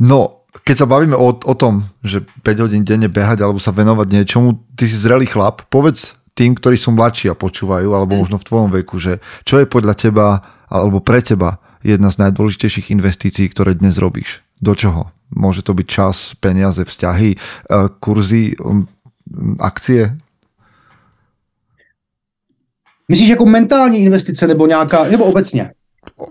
No, 0.00 0.42
keď 0.64 0.84
sa 0.84 0.86
bavíme 0.86 1.16
o, 1.16 1.32
o 1.32 1.54
tom, 1.56 1.88
že 2.04 2.20
5 2.44 2.64
hodín 2.68 2.84
denne 2.84 3.08
behať 3.08 3.40
alebo 3.40 3.56
sa 3.56 3.72
venovať 3.72 4.08
niečomu, 4.12 4.60
ty 4.76 4.84
si 4.84 4.94
zrelý 5.00 5.24
chlap, 5.24 5.64
povedz 5.72 6.12
tým, 6.36 6.52
ktorí 6.52 6.76
sú 6.76 6.92
mladší 6.92 7.32
a 7.32 7.38
počúvajú, 7.38 7.88
alebo 7.92 8.20
možno 8.20 8.36
v 8.36 8.46
tvojom 8.46 8.70
veku, 8.72 8.96
že 9.00 9.20
čo 9.48 9.60
je 9.60 9.66
podľa 9.66 9.96
teba 9.96 10.26
alebo 10.68 11.00
pre 11.00 11.20
teba 11.20 11.60
jedna 11.84 12.08
z 12.08 12.24
najdôležitejších 12.28 12.92
investícií, 12.92 13.48
ktoré 13.52 13.76
dnes 13.76 13.96
robíš? 14.00 14.40
Do 14.60 14.72
čoho? 14.76 15.12
Môže 15.32 15.64
to 15.64 15.72
byť 15.72 15.86
čas, 15.88 16.36
peniaze, 16.36 16.84
vzťahy, 16.84 17.30
e, 17.32 17.38
kurzy, 18.00 18.52
akcie? 19.58 20.16
Myslíš 23.08 23.28
jako 23.28 23.46
mentální 23.46 23.98
investice 23.98 24.46
nebo 24.46 24.66
nějaká, 24.66 25.04
nebo 25.04 25.24
obecně? 25.24 25.72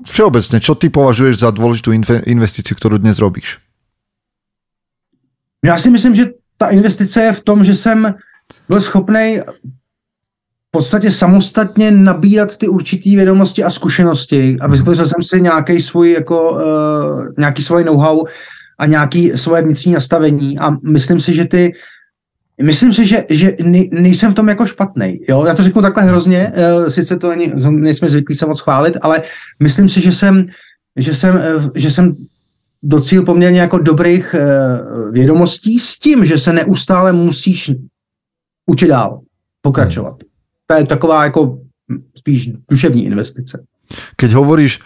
Všeobecne, 0.06 0.58
čo 0.60 0.76
ty 0.76 0.92
považuješ 0.92 1.42
za 1.42 1.50
dôležitú 1.52 1.96
investíciu, 2.28 2.76
ktorú 2.76 3.00
dnes 3.00 3.20
robíš? 3.20 3.60
Já 5.66 5.78
si 5.78 5.90
myslím, 5.90 6.16
že 6.16 6.26
ta 6.58 6.70
investice 6.70 7.22
je 7.22 7.34
v 7.34 7.44
tom, 7.44 7.64
že 7.64 7.76
jsem 7.76 8.14
byl 8.70 8.82
schopný 8.82 9.40
v 10.68 10.72
podstatě 10.72 11.12
samostatně 11.12 11.92
nabírat 11.92 12.58
ty 12.58 12.68
určitý 12.68 13.16
vědomosti 13.16 13.64
a 13.64 13.70
zkušenosti 13.70 14.58
a 14.62 14.68
vytvořil 14.68 15.08
jsem 15.08 15.24
si 15.24 15.42
nějaký 15.42 15.82
svůj, 15.82 16.12
jako, 16.12 16.52
uh, 16.52 17.28
nějaký 17.38 17.62
svůj 17.62 17.84
know-how 17.84 18.26
a 18.80 18.86
nějaký 18.86 19.32
svoje 19.36 19.62
vnitřní 19.62 19.94
nastavení 19.94 20.60
a 20.60 20.70
myslím 20.84 21.20
si, 21.20 21.34
že 21.34 21.46
ty 21.46 21.74
Myslím 22.62 22.94
si, 22.94 23.06
že, 23.06 23.26
že 23.30 23.56
nejsem 23.92 24.32
v 24.32 24.36
tom 24.36 24.50
jako 24.50 24.66
špatný. 24.66 25.20
Jo? 25.30 25.46
Já 25.46 25.56
to 25.56 25.64
řeknu 25.64 25.82
takhle 25.82 26.04
hrozně, 26.04 26.52
eh, 26.56 26.92
sice 26.92 27.18
to 27.18 27.30
není, 27.30 27.54
nejsme 27.70 28.10
zvyklí 28.10 28.36
se 28.36 28.46
moc 28.46 28.60
chválit, 28.60 28.98
ale 29.02 29.22
myslím 29.60 29.90
si, 29.90 30.02
že 30.02 30.12
jsem, 30.12 30.46
že 30.96 31.14
jsem, 31.14 31.38
eh, 31.38 31.70
že 31.76 31.92
jsem 31.92 32.16
docíl 32.84 33.24
poměrně 33.24 33.60
jako 33.60 33.78
dobrých 33.78 34.34
eh, 34.34 34.42
vědomostí 35.12 35.80
s 35.80 36.00
tím, 36.00 36.26
že 36.26 36.38
se 36.38 36.54
neustále 36.54 37.14
musíš 37.14 37.72
učit 38.66 38.88
dál, 38.88 39.22
pokračovat. 39.62 40.16
To 40.68 40.76
je 40.76 40.86
taková 40.86 41.24
jako 41.24 41.60
spíš 42.18 42.50
duševní 42.70 43.06
investice. 43.06 43.64
Keď 44.16 44.32
hovoríš, 44.34 44.80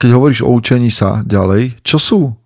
keď 0.00 0.10
hovoríš 0.14 0.40
o 0.46 0.54
učení 0.54 0.90
sa 0.90 1.26
ďalej, 1.26 1.82
čo 1.82 1.98
sú 1.98 2.39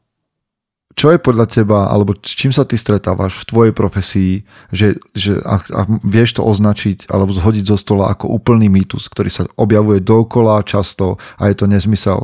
čo 0.95 1.11
je 1.11 1.19
podľa 1.19 1.47
teba, 1.51 1.91
alebo 1.91 2.15
s 2.15 2.33
čím 2.39 2.55
sa 2.55 2.63
ty 2.63 2.79
stretávaš 2.79 3.43
v 3.43 3.49
tvojej 3.51 3.73
profesii, 3.75 4.33
že, 4.71 4.95
že 5.15 5.43
a, 5.43 5.59
a 5.59 5.81
vieš 6.07 6.39
to 6.39 6.47
označiť 6.47 7.11
alebo 7.11 7.35
zhodiť 7.35 7.65
zo 7.67 7.77
stola 7.79 8.15
ako 8.15 8.31
úplný 8.31 8.71
mýtus, 8.71 9.11
ktorý 9.11 9.31
sa 9.31 9.43
objavuje 9.59 9.99
dokola 9.99 10.63
často 10.63 11.19
a 11.39 11.51
je 11.51 11.55
to 11.59 11.67
nezmysel? 11.67 12.23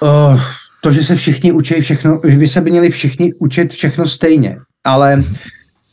Uh, 0.00 0.40
to, 0.80 0.92
že 0.92 1.04
se 1.04 1.16
všichni 1.16 1.52
učí 1.52 1.80
všechno, 1.80 2.20
že 2.24 2.36
by 2.38 2.46
se 2.46 2.60
měli 2.60 2.90
všichni 2.90 3.34
učit 3.38 3.72
všechno 3.72 4.06
stejně, 4.06 4.58
ale 4.84 5.24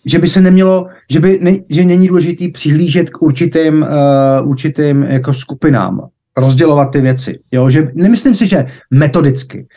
že 0.06 0.20
by 0.20 0.28
se 0.28 0.42
nemělo, 0.42 0.88
že, 1.10 1.20
by 1.20 1.40
ne, 1.42 1.54
že 1.70 1.86
není 1.86 2.08
důležitý 2.08 2.52
přihlížet 2.52 3.10
k 3.10 3.22
určitým, 3.22 3.82
uh, 3.82 4.50
určitým 4.50 5.04
jako 5.04 5.34
skupinám, 5.34 6.00
rozdělovat 6.38 6.92
ty 6.92 7.02
věci. 7.02 7.40
Jo? 7.52 7.70
Že, 7.70 7.88
nemyslím 7.94 8.36
si, 8.36 8.48
že 8.48 8.66
metodicky, 8.92 9.68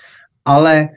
ale 0.45 0.89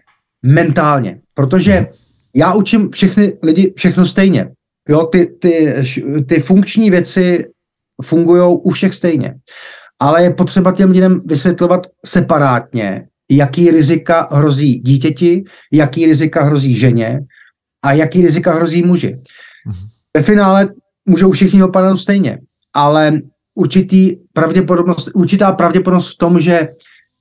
mentálně, 0.46 1.20
protože 1.34 1.88
já 2.36 2.54
učím 2.54 2.90
všechny 2.92 3.34
lidi 3.44 3.74
všechno 3.76 4.06
stejně. 4.06 4.50
Jo, 4.90 5.04
ty, 5.04 5.26
ty, 5.26 5.74
ty 6.28 6.40
funkční 6.40 6.90
věci 6.90 7.46
fungují 8.04 8.58
u 8.62 8.70
všech 8.70 8.94
stejně. 8.94 9.36
Ale 10.00 10.24
je 10.24 10.34
potřeba 10.34 10.72
těm 10.72 10.92
lidem 10.92 11.22
vysvětlovat 11.26 11.88
separátně, 12.06 13.08
jaký 13.32 13.72
rizika 13.72 14.28
hrozí 14.32 14.80
dítěti, 14.80 15.44
jaký 15.72 16.06
rizika 16.06 16.44
hrozí 16.44 16.76
ženě 16.76 17.20
a 17.84 17.94
jaký 17.94 18.22
rizika 18.22 18.54
hrozí 18.54 18.84
muži. 18.84 19.18
Mhm. 19.66 19.88
Ve 20.18 20.24
finále 20.24 20.70
můžou 21.06 21.32
všichni 21.32 21.60
dopadnout 21.60 21.98
stejně, 21.98 22.40
ale 22.74 23.22
určitý 23.56 24.16
pravděpodobnost, 24.34 25.10
určitá 25.14 25.52
pravděpodobnost 25.52 26.14
v 26.14 26.18
tom, 26.18 26.40
že 26.40 26.68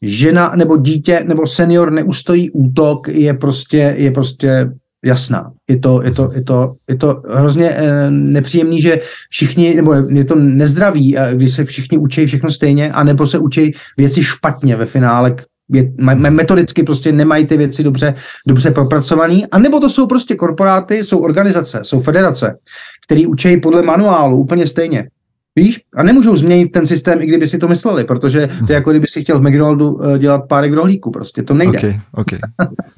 žena 0.03 0.53
nebo 0.57 0.76
dítě 0.76 1.24
nebo 1.26 1.47
senior 1.47 1.92
neustojí 1.92 2.51
útok, 2.51 3.09
je 3.09 3.34
prostě, 3.34 3.94
je 3.99 4.11
prostě 4.11 4.68
jasná. 5.05 5.53
Je 5.68 5.78
to, 5.78 6.03
je 6.03 6.11
to, 6.11 6.30
je 6.34 6.42
to, 6.42 6.74
je 6.88 6.97
to 6.97 7.22
hrozně 7.30 7.70
eh, 7.70 8.11
nepříjemný, 8.11 8.82
že 8.82 8.99
všichni, 9.30 9.74
nebo 9.74 9.94
je 9.94 10.24
to 10.24 10.34
nezdravý, 10.34 11.16
když 11.32 11.55
se 11.55 11.64
všichni 11.64 11.99
učí 11.99 12.26
všechno 12.26 12.51
stejně, 12.51 12.92
anebo 12.92 13.26
se 13.26 13.38
učí 13.38 13.72
věci 13.97 14.24
špatně 14.24 14.76
ve 14.76 14.86
finále, 14.86 15.36
je, 15.72 15.92
metodicky 16.30 16.82
prostě 16.82 17.12
nemají 17.12 17.47
ty 17.47 17.57
věci 17.57 17.82
dobře, 17.82 18.14
dobře 18.47 18.70
propracovaný, 18.70 19.47
a 19.47 19.59
nebo 19.59 19.80
to 19.80 19.88
jsou 19.88 20.07
prostě 20.07 20.34
korporáty, 20.34 21.05
jsou 21.05 21.18
organizace, 21.18 21.80
jsou 21.82 22.01
federace, 22.01 22.59
který 23.07 23.26
učí 23.26 23.57
podle 23.57 23.82
manuálu 23.82 24.36
úplně 24.36 24.66
stejně. 24.66 25.09
Víš? 25.57 25.81
A 25.97 26.03
nemůžou 26.03 26.37
změnit 26.37 26.69
ten 26.69 26.87
systém, 26.87 27.23
i 27.23 27.27
kdyby 27.27 27.47
si 27.47 27.59
to 27.59 27.69
mysleli, 27.69 28.05
protože 28.05 28.47
to 28.67 28.73
je 28.73 28.75
jako 28.75 28.91
kdyby 28.91 29.07
si 29.09 29.23
chtěl 29.23 29.39
v 29.39 29.43
McDonaldu 29.43 30.01
eh, 30.05 30.19
dělat 30.19 30.43
párek 30.49 30.73
rohlíku, 30.73 31.11
prostě 31.11 31.43
to 31.43 31.55
nejde. 31.55 31.79
Okay, 31.79 32.01
okay. 32.13 32.39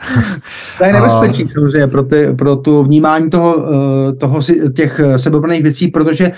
to 0.79 0.85
je 0.85 0.93
nebezpečí 0.93 1.45
a... 1.45 1.49
samozřejmě 1.49 1.87
pro, 1.87 2.03
ty, 2.03 2.27
pro 2.39 2.57
tu 2.57 2.85
vnímání 2.85 3.31
toho, 3.31 3.67
eh, 3.69 4.13
toho 4.13 4.41
těch 4.75 5.01
eh, 5.01 5.19
sebebrných 5.19 5.63
věcí, 5.63 5.89
protože 5.89 6.33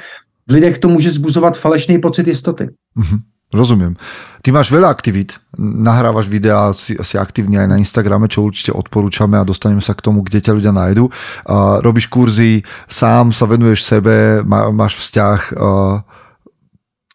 v 0.49 0.53
lidech 0.53 0.79
to 0.79 0.89
může 0.89 1.11
zbuzovat 1.11 1.59
falešný 1.59 1.99
pocit 1.99 2.27
jistoty. 2.27 2.69
Mm-hmm. 2.99 3.19
Rozumiem. 3.51 3.99
Ty 4.47 4.55
máš 4.55 4.71
veľa 4.71 4.87
aktivít, 4.87 5.43
nahrávaš 5.59 6.31
videá, 6.31 6.71
si, 6.71 6.95
si 6.95 7.19
aktívne 7.19 7.59
aj 7.59 7.69
na 7.69 7.77
Instagrame, 7.83 8.31
čo 8.31 8.47
určite 8.47 8.71
odporúčame 8.71 9.35
a 9.35 9.43
dostaneme 9.43 9.83
sa 9.83 9.91
k 9.91 10.07
tomu, 10.07 10.23
kde 10.23 10.39
ťa 10.39 10.55
ľudia 10.55 10.71
nájdu. 10.71 11.11
Uh, 11.11 11.83
robíš 11.83 12.07
kurzy, 12.07 12.63
sám 12.87 13.35
sa 13.35 13.51
venuješ 13.51 13.83
sebe, 13.83 14.47
má, 14.47 14.71
máš 14.71 15.03
vzťah. 15.03 15.41
Uh, 15.59 16.07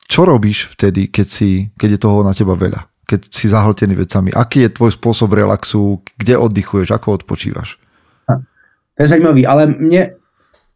čo 0.06 0.26
robíš 0.26 0.70
vtedy, 0.72 1.08
keď, 1.10 1.28
si, 1.28 1.50
keď 1.78 1.90
je 1.92 2.00
toho 2.00 2.24
na 2.24 2.34
teba 2.34 2.54
veľa? 2.56 2.88
Keď 3.06 3.22
si 3.30 3.46
zahltený 3.50 3.98
vecami? 3.98 4.34
Aký 4.34 4.66
je 4.66 4.74
tvoj 4.74 4.94
spôsob 4.98 5.34
relaxu? 5.34 6.02
Kde 6.18 6.38
oddychuješ? 6.38 6.94
Ako 6.94 7.22
odpočívaš? 7.22 7.78
To 8.96 9.04
je 9.04 9.08
zajímavý, 9.08 9.46
ale 9.48 9.66
mě, 9.68 10.12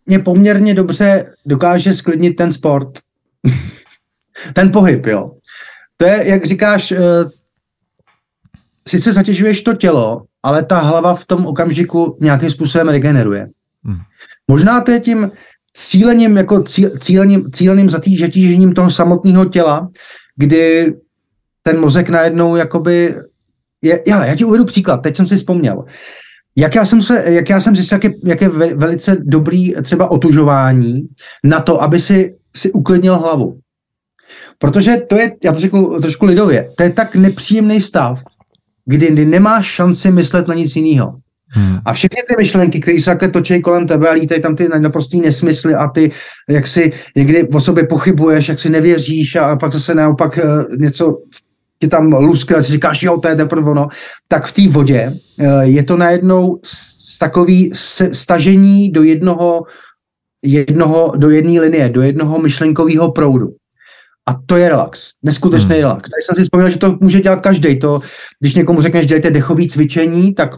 mě 0.05 0.19
poměrně 0.19 0.73
dobře 0.73 1.33
dokáže 1.45 1.93
sklidnit 1.93 2.35
ten 2.35 2.51
sport. 2.51 2.99
ten 4.53 4.71
pohyb, 4.71 5.05
jo. 5.05 5.31
To 5.97 6.05
je, 6.05 6.27
jak 6.27 6.45
říkáš, 6.45 6.91
uh, 6.91 6.97
sice 8.87 9.13
zatěžuješ 9.13 9.61
to 9.61 9.73
tělo, 9.73 10.25
ale 10.43 10.63
ta 10.63 10.79
hlava 10.79 11.15
v 11.15 11.25
tom 11.25 11.45
okamžiku 11.45 12.17
nějakým 12.21 12.51
způsobem 12.51 12.87
regeneruje. 12.87 13.47
Hmm. 13.85 13.99
Možná 14.47 14.81
to 14.81 14.91
je 14.91 14.99
tím, 14.99 15.31
cílením, 15.73 16.37
jako 16.37 16.63
cíl, 16.63 16.89
cílením, 16.99 17.51
cíleným 17.51 17.89
zatížením 17.89 18.73
toho 18.73 18.91
samotného 18.91 19.45
těla, 19.45 19.89
kdy 20.35 20.93
ten 21.63 21.79
mozek 21.79 22.09
najednou 22.09 22.55
jakoby 22.55 23.15
je, 23.81 24.03
já, 24.07 24.25
já 24.25 24.35
ti 24.35 24.45
uvedu 24.45 24.65
příklad, 24.65 24.97
teď 24.97 25.15
jsem 25.15 25.27
si 25.27 25.35
vzpomněl. 25.35 25.85
Jak 26.55 26.75
já 26.75 26.85
jsem, 26.85 27.01
se, 27.01 27.23
jak 27.27 27.49
já 27.49 27.59
jsem 27.59 27.75
zjistil, 27.75 27.95
jak 27.95 28.03
je, 28.03 28.11
jak 28.25 28.41
je 28.41 28.49
velice 28.75 29.17
dobrý 29.19 29.73
třeba 29.81 30.11
otužování 30.11 31.07
na 31.43 31.59
to, 31.59 31.81
aby 31.81 31.99
si, 31.99 32.35
si 32.55 32.71
uklidnil 32.71 33.17
hlavu. 33.17 33.59
Protože 34.57 34.97
to 34.97 35.15
je, 35.15 35.35
já 35.43 35.53
to 35.53 35.59
řeknu 35.59 36.01
trošku 36.01 36.25
lidově, 36.25 36.69
to 36.77 36.83
je 36.83 36.89
tak 36.89 37.15
nepříjemný 37.15 37.81
stav, 37.81 38.23
kdy 38.85 39.25
nemáš 39.25 39.65
šanci 39.65 40.11
myslet 40.11 40.47
na 40.47 40.55
nic 40.55 40.75
jiného. 40.75 41.19
Hmm. 41.51 41.77
A 41.85 41.93
všechny 41.93 42.21
ty 42.29 42.35
myšlenky, 42.37 42.79
které 42.79 42.99
se 42.99 43.05
takhle 43.05 43.29
točí 43.29 43.61
kolem 43.61 43.87
tebe 43.87 44.09
a 44.09 44.13
lítají 44.13 44.41
tam 44.41 44.55
ty 44.55 44.67
naprostý 44.79 45.21
nesmysly 45.21 45.75
a 45.75 45.87
ty, 45.87 46.11
jak 46.49 46.67
si 46.67 46.91
někdy 47.15 47.47
o 47.47 47.59
sobě 47.59 47.87
pochybuješ, 47.87 48.49
jak 48.49 48.59
si 48.59 48.69
nevěříš 48.69 49.35
a 49.35 49.55
pak 49.55 49.73
zase 49.73 49.95
naopak 49.95 50.39
uh, 50.43 50.77
něco 50.77 51.17
tě 51.79 51.87
tam 51.87 52.13
luskne 52.13 52.57
a 52.57 52.61
si 52.61 52.71
říkáš, 52.71 53.03
jo, 53.03 53.17
to 53.17 53.27
je 53.27 53.35
teprve 53.35 53.71
ono, 53.71 53.87
tak 54.27 54.45
v 54.45 54.51
té 54.51 54.67
vodě 54.67 55.13
uh, 55.39 55.59
je 55.61 55.83
to 55.83 55.97
najednou 55.97 56.59
takový 57.19 57.71
stažení 58.11 58.91
do 58.91 59.03
jednoho, 59.03 59.63
jednoho, 60.43 61.13
do 61.15 61.29
jedné 61.29 61.59
linie, 61.59 61.89
do 61.89 62.01
jednoho 62.01 62.39
myšlenkového 62.39 63.11
proudu. 63.11 63.49
A 64.29 64.33
to 64.45 64.57
je 64.57 64.69
relax, 64.69 65.11
neskutečný 65.23 65.75
hmm. 65.75 65.81
relax. 65.81 66.09
Tady 66.09 66.21
jsem 66.21 66.35
si 66.35 66.43
vzpomněl, 66.43 66.69
že 66.69 66.77
to 66.77 66.97
může 67.01 67.21
dělat 67.21 67.41
každý. 67.41 67.79
To, 67.79 67.99
když 68.39 68.53
někomu 68.53 68.81
řekneš, 68.81 69.05
dělejte 69.05 69.31
dechové 69.31 69.65
cvičení, 69.65 70.33
tak 70.33 70.49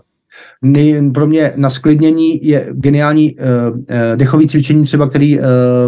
pro 1.14 1.28
mě 1.28 1.54
na 1.56 1.70
sklidnění 1.70 2.46
je 2.48 2.68
geniální 2.72 3.36
uh, 3.36 3.46
uh, 3.78 3.84
dechový 4.16 4.48
cvičení 4.48 4.84
třeba, 4.84 5.10
který 5.10 5.40
uh, 5.40 5.46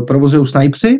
provozují 0.08 0.48
snajpři. 0.48 1.00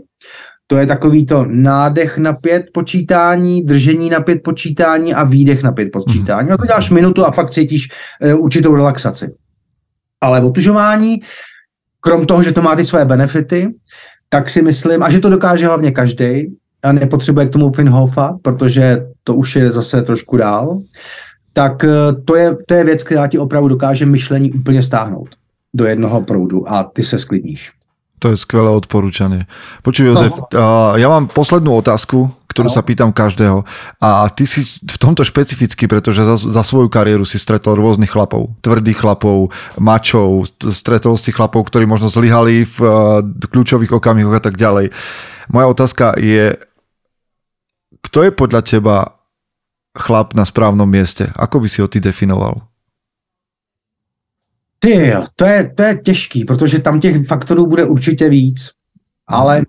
To 0.68 0.78
je 0.78 0.88
takový 0.88 1.26
to 1.26 1.46
nádech 1.50 2.18
na 2.18 2.34
pět 2.34 2.66
počítání, 2.74 3.64
držení 3.64 4.10
na 4.10 4.20
pět 4.20 4.44
počítání 4.44 5.14
a 5.14 5.24
výdech 5.24 5.64
na 5.64 5.72
pět 5.72 5.90
počítání. 5.92 6.50
A 6.50 6.58
to 6.58 6.66
děláš 6.66 6.92
minutu 6.92 7.26
a 7.26 7.32
fakt 7.32 7.52
cítíš 7.52 7.90
uh, 8.34 8.44
určitou 8.44 8.76
relaxaci. 8.76 9.32
Ale 10.22 10.42
otužování, 10.42 11.20
krom 12.00 12.26
toho, 12.26 12.44
že 12.44 12.52
to 12.52 12.62
má 12.62 12.76
ty 12.76 12.86
své 12.86 13.06
benefity, 13.06 13.74
tak 14.30 14.50
si 14.50 14.62
myslím, 14.62 15.04
a 15.04 15.10
že 15.10 15.20
to 15.20 15.30
dokáže 15.30 15.66
hlavně 15.66 15.92
každý, 15.92 16.46
a 16.84 16.92
nepotřebuje 16.92 17.46
k 17.46 17.50
tomu 17.50 17.72
Finhofa, 17.72 18.38
protože 18.42 19.06
to 19.24 19.36
už 19.36 19.56
je 19.56 19.72
zase 19.72 20.02
trošku 20.02 20.38
dál, 20.38 20.82
tak 21.54 21.84
eh, 21.84 21.90
to 22.26 22.36
je, 22.36 22.58
to 22.68 22.74
je 22.74 22.84
věc, 22.84 23.04
která 23.04 23.28
ti 23.28 23.40
opravdu 23.40 23.68
dokáže 23.68 24.06
myšlení 24.06 24.52
úplně 24.52 24.82
stáhnout 24.82 25.30
do 25.74 25.86
jednoho 25.86 26.22
proudu 26.22 26.72
a 26.72 26.84
ty 26.84 27.04
se 27.04 27.18
sklidníš. 27.18 27.72
To 28.24 28.32
je 28.32 28.40
skvelé 28.40 28.72
odporúčanie. 28.72 29.52
Počuj, 29.84 30.08
Jozef, 30.08 30.32
no. 30.40 30.48
ja 30.96 31.12
mám 31.12 31.28
poslednú 31.28 31.76
otázku, 31.84 32.32
ktorú 32.48 32.72
no. 32.72 32.76
sa 32.78 32.80
pýtam 32.80 33.12
každého. 33.12 33.68
A 34.00 34.32
ty 34.32 34.48
si 34.48 34.64
v 34.80 34.96
tomto 34.96 35.28
špecificky, 35.28 35.92
pretože 35.92 36.24
za, 36.24 36.40
za 36.40 36.64
svoju 36.64 36.88
kariéru 36.88 37.28
si 37.28 37.36
stretol 37.36 37.76
rôznych 37.76 38.08
chlapov. 38.08 38.56
Tvrdých 38.64 38.96
chlapov, 38.96 39.52
mačov, 39.76 40.48
stretol 40.72 41.20
si 41.20 41.36
chlapov, 41.36 41.68
ktorí 41.68 41.84
možno 41.84 42.08
zlyhali 42.08 42.64
v 42.64 42.80
kľúčových 43.52 43.92
okamihoch 43.92 44.40
a 44.40 44.44
tak 44.46 44.56
ďalej. 44.56 44.96
Moja 45.52 45.68
otázka 45.68 46.16
je, 46.16 46.56
kto 48.08 48.24
je 48.24 48.32
podľa 48.32 48.62
teba 48.64 49.13
chlap 49.98 50.34
na 50.34 50.46
správnom 50.46 50.90
mieste? 50.90 51.30
Ako 51.36 51.60
by 51.60 51.70
si 51.70 51.82
ho 51.82 51.88
ty 51.88 52.00
definoval? 52.00 52.62
Ty 54.80 55.14
to 55.36 55.46
je, 55.46 55.74
to 55.76 55.84
je 55.84 55.98
těžký, 56.04 56.46
protože 56.46 56.80
tam 56.80 57.00
těch 57.00 57.28
faktorů 57.28 57.68
bude 57.68 57.86
určitě 57.86 58.30
víc, 58.30 58.72
ale 59.28 59.66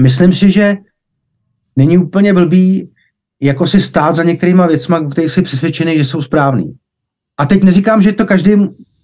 myslím 0.00 0.32
si, 0.32 0.50
že 0.50 0.76
není 1.76 1.98
úplně 1.98 2.34
blbý 2.34 2.90
jako 3.42 3.66
si 3.66 3.80
stát 3.80 4.14
za 4.14 4.22
některýma 4.22 4.66
věcma, 4.66 5.00
o 5.00 5.08
kterých 5.08 5.32
jsi 5.32 5.42
přesvědčený, 5.42 5.98
že 5.98 6.04
jsou 6.04 6.22
správný. 6.22 6.74
A 7.38 7.46
teď 7.46 7.62
neříkám, 7.62 8.02
že 8.02 8.12
to 8.12 8.24
každý, 8.24 8.52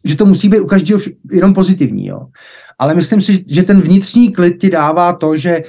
že 0.04 0.16
to 0.16 0.26
musí 0.26 0.48
být 0.48 0.60
u 0.60 0.66
každého 0.66 1.00
jenom 1.32 1.54
pozitivní, 1.54 2.06
jo. 2.06 2.26
Ale 2.78 2.94
myslím 2.94 3.20
si, 3.20 3.44
že 3.48 3.62
ten 3.62 3.80
vnitřní 3.80 4.32
klid 4.32 4.60
ti 4.60 4.70
dává 4.70 5.12
to, 5.12 5.36
že 5.36 5.62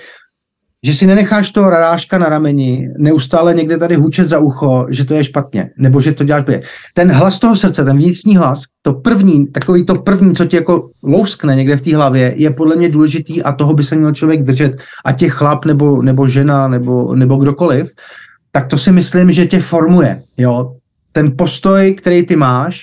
že 0.85 0.93
si 0.93 1.07
nenecháš 1.07 1.51
toho 1.51 1.69
radáška 1.69 2.17
na 2.17 2.29
rameni, 2.29 2.89
neustále 2.97 3.53
někde 3.53 3.77
tady 3.77 3.95
hučet 3.95 4.27
za 4.27 4.39
ucho, 4.39 4.85
že 4.89 5.05
to 5.05 5.13
je 5.13 5.23
špatně, 5.23 5.69
nebo 5.77 6.01
že 6.01 6.11
to 6.11 6.23
děláš 6.23 6.43
blbě. 6.43 6.61
Ten 6.93 7.11
hlas 7.11 7.39
toho 7.39 7.55
srdce, 7.55 7.85
ten 7.85 7.97
vnitřní 7.97 8.37
hlas, 8.37 8.63
to 8.81 8.93
první, 8.93 9.47
takový 9.47 9.85
to 9.85 9.95
první, 9.95 10.35
co 10.35 10.45
ti 10.45 10.55
jako 10.55 10.89
louskne 11.03 11.55
někde 11.55 11.77
v 11.77 11.81
té 11.81 11.95
hlavě, 11.95 12.33
je 12.35 12.49
podle 12.49 12.75
mě 12.75 12.89
důležitý 12.89 13.43
a 13.43 13.51
toho 13.51 13.73
by 13.73 13.83
se 13.83 13.95
měl 13.95 14.11
člověk 14.11 14.43
držet, 14.43 14.81
a 15.05 15.11
těch 15.11 15.33
chlap, 15.33 15.65
nebo, 15.65 16.01
nebo 16.01 16.27
žena, 16.27 16.67
nebo, 16.67 17.15
nebo 17.15 17.35
kdokoliv, 17.35 17.91
tak 18.51 18.67
to 18.67 18.77
si 18.77 18.91
myslím, 18.91 19.31
že 19.31 19.45
tě 19.45 19.59
formuje. 19.59 20.23
Jo? 20.37 20.75
Ten 21.11 21.31
postoj, 21.37 21.93
který 21.93 22.25
ty 22.25 22.35
máš, 22.35 22.81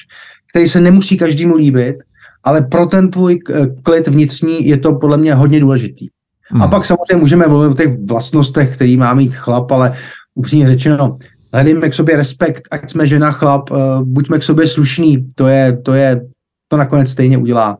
který 0.50 0.68
se 0.68 0.80
nemusí 0.80 1.16
každému 1.16 1.56
líbit, 1.56 1.96
ale 2.44 2.60
pro 2.60 2.86
ten 2.86 3.10
tvůj 3.10 3.38
klid 3.82 4.08
vnitřní 4.08 4.68
je 4.68 4.76
to 4.76 4.94
podle 4.94 5.16
mě 5.16 5.34
hodně 5.34 5.60
důležitý. 5.60 6.08
Hmm. 6.50 6.62
A 6.62 6.68
pak 6.68 6.84
samozřejmě 6.84 7.16
můžeme 7.16 7.46
mluvit 7.46 7.68
o 7.68 7.74
těch 7.74 7.98
vlastnostech, 8.08 8.74
který 8.74 8.96
má 8.96 9.14
mít 9.14 9.34
chlap, 9.34 9.70
ale 9.70 9.92
upřímně 10.34 10.68
řečeno, 10.68 11.18
hledejme 11.52 11.88
k 11.88 11.94
sobě 11.94 12.16
respekt, 12.16 12.68
ať 12.70 12.90
jsme 12.90 13.06
žena, 13.06 13.32
chlap, 13.32 13.70
uh, 13.70 13.78
buďme 14.02 14.38
k 14.38 14.42
sobě 14.42 14.66
slušní, 14.66 15.28
to 15.34 15.46
je, 15.46 15.76
to 15.76 15.94
je, 15.94 16.20
to 16.68 16.76
nakonec 16.76 17.10
stejně 17.10 17.38
udělá. 17.38 17.76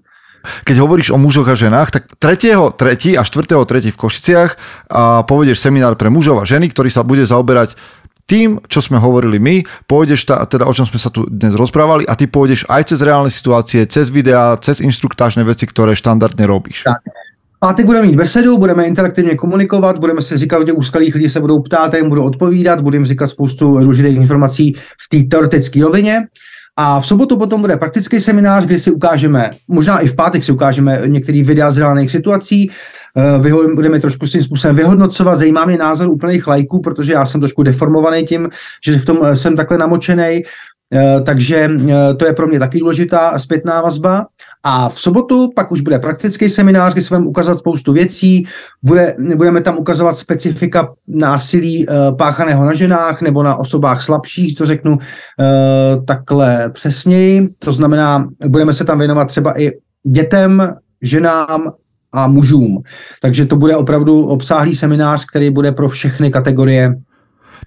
Keď 0.64 0.77
hovoríš 0.79 1.11
o 1.11 1.19
mužoch 1.19 1.49
a 1.51 1.55
ženách, 1.59 1.91
tak 1.91 2.03
3. 2.19 2.55
3. 2.77 3.19
a 3.19 3.23
4. 3.25 3.47
3. 3.66 3.91
v 3.91 3.97
Košiciach 3.97 4.57
a 4.91 5.23
povedieš 5.27 5.59
seminár 5.59 5.99
pre 5.99 6.09
mužov 6.09 6.41
a 6.41 6.49
ženy, 6.49 6.71
ktorý 6.71 6.89
sa 6.89 7.03
bude 7.03 7.27
zaoberať 7.27 7.75
tým, 8.29 8.61
čo 8.69 8.85
sme 8.85 9.01
hovorili 9.01 9.41
my, 9.41 9.64
pôjdeš 9.89 10.29
ta, 10.29 10.45
teda 10.45 10.69
o 10.69 10.73
čom 10.73 10.85
sme 10.85 11.01
sa 11.01 11.09
tu 11.09 11.25
dnes 11.27 11.57
rozprávali 11.57 12.05
a 12.05 12.12
ty 12.12 12.29
pôjdeš 12.29 12.69
aj 12.69 12.93
cez 12.93 13.01
reálne 13.01 13.33
situácie, 13.33 13.89
cez 13.89 14.12
videá, 14.12 14.53
cez 14.61 14.85
inštruktážne 14.85 15.43
veci, 15.49 15.64
ktoré 15.64 15.97
štandardne 15.97 16.45
robíš. 16.45 16.85
Tak. 16.85 17.03
Pátek 17.61 17.87
budeme 17.87 18.07
mít 18.07 18.17
besedu, 18.17 18.59
budeme 18.59 18.85
interaktivně 18.85 19.35
komunikovat, 19.35 19.99
budeme 19.99 20.23
se 20.23 20.39
říkat, 20.39 20.67
že 20.67 20.73
úskalých 20.73 21.15
lidí 21.15 21.29
se 21.29 21.41
budou 21.41 21.61
ptát, 21.61 21.95
jim 21.95 22.09
budou 22.09 22.25
odpovídat, 22.25 22.81
budeme 22.81 23.07
říkat 23.07 23.27
spoustu 23.27 23.79
důležitých 23.79 24.17
informací 24.17 24.73
v 24.73 25.09
té 25.09 25.29
teoretické 25.31 25.83
rovině. 25.83 26.27
A 26.77 27.01
v 27.01 27.07
sobotu 27.07 27.37
potom 27.37 27.61
bude 27.61 27.77
praktický 27.77 28.21
seminář, 28.21 28.65
kde 28.65 28.79
si 28.79 28.91
ukážeme, 28.91 29.51
možná 29.69 29.99
i 29.99 30.09
v 30.09 30.17
pátek 30.17 30.45
si 30.45 30.53
ukážeme 30.53 31.03
některé 31.07 31.43
videa 31.43 31.71
z 31.71 31.79
reálných 31.79 32.11
situací, 32.11 32.71
eh, 33.17 33.75
budeme 33.75 34.01
trošku 34.01 34.27
svým 34.27 34.43
způsobem 34.43 34.77
vyhodnocovat, 34.77 35.39
zajímá 35.39 35.65
mě 35.65 35.77
názor 35.77 36.09
úplných 36.09 36.47
lajků, 36.47 36.81
protože 36.81 37.13
já 37.13 37.27
jsem 37.27 37.41
trošku 37.41 37.63
deformovaný 37.63 38.25
tím, 38.25 38.49
že 38.87 38.99
v 38.99 39.05
tom 39.05 39.19
eh, 39.23 39.37
jsem 39.37 39.57
takhle 39.57 39.79
namočený, 39.79 40.43
takže 41.24 41.70
eh, 41.89 42.14
to 42.14 42.26
je 42.26 42.32
pro 42.32 42.47
mě 42.47 42.59
taky 42.59 42.78
důležitá 42.78 43.39
zpětná 43.39 43.80
vazba. 43.80 44.26
A 44.62 44.89
v 44.89 45.01
sobotu 45.01 45.51
pak 45.57 45.72
už 45.72 45.80
bude 45.80 45.99
praktický 45.99 46.49
seminář, 46.49 46.93
kde 46.93 47.03
se 47.03 47.09
budeme 47.09 47.26
ukazovat 47.26 47.59
spoustu 47.59 47.93
věcí. 47.93 48.47
Bude, 48.82 49.16
budeme 49.36 49.61
tam 49.61 49.78
ukazovat 49.78 50.16
specifika 50.16 50.89
násilí 51.09 51.86
eh, 51.89 51.93
páchaného 52.18 52.64
na 52.64 52.74
ženách 52.74 53.22
nebo 53.22 53.43
na 53.43 53.57
osobách 53.57 54.03
slabších, 54.03 54.57
to 54.57 54.66
řeknu 54.66 54.99
takhle 56.07 56.70
přesněji. 56.70 57.49
To 57.59 57.72
znamená, 57.72 58.28
budeme 58.47 58.72
se 58.72 58.84
tam 58.84 58.99
věnovat 58.99 59.24
třeba 59.24 59.61
i 59.61 59.70
dětem, 60.07 60.74
ženám 61.03 61.72
a 62.12 62.26
mužům. 62.26 62.82
Takže 63.22 63.47
to 63.47 63.57
bude 63.57 63.76
opravdu 63.76 64.26
obsáhlý 64.26 64.74
seminář, 64.74 65.24
který 65.24 65.51
bude 65.51 65.72
pro 65.72 65.89
všechny 65.89 66.30
kategorie 66.30 66.95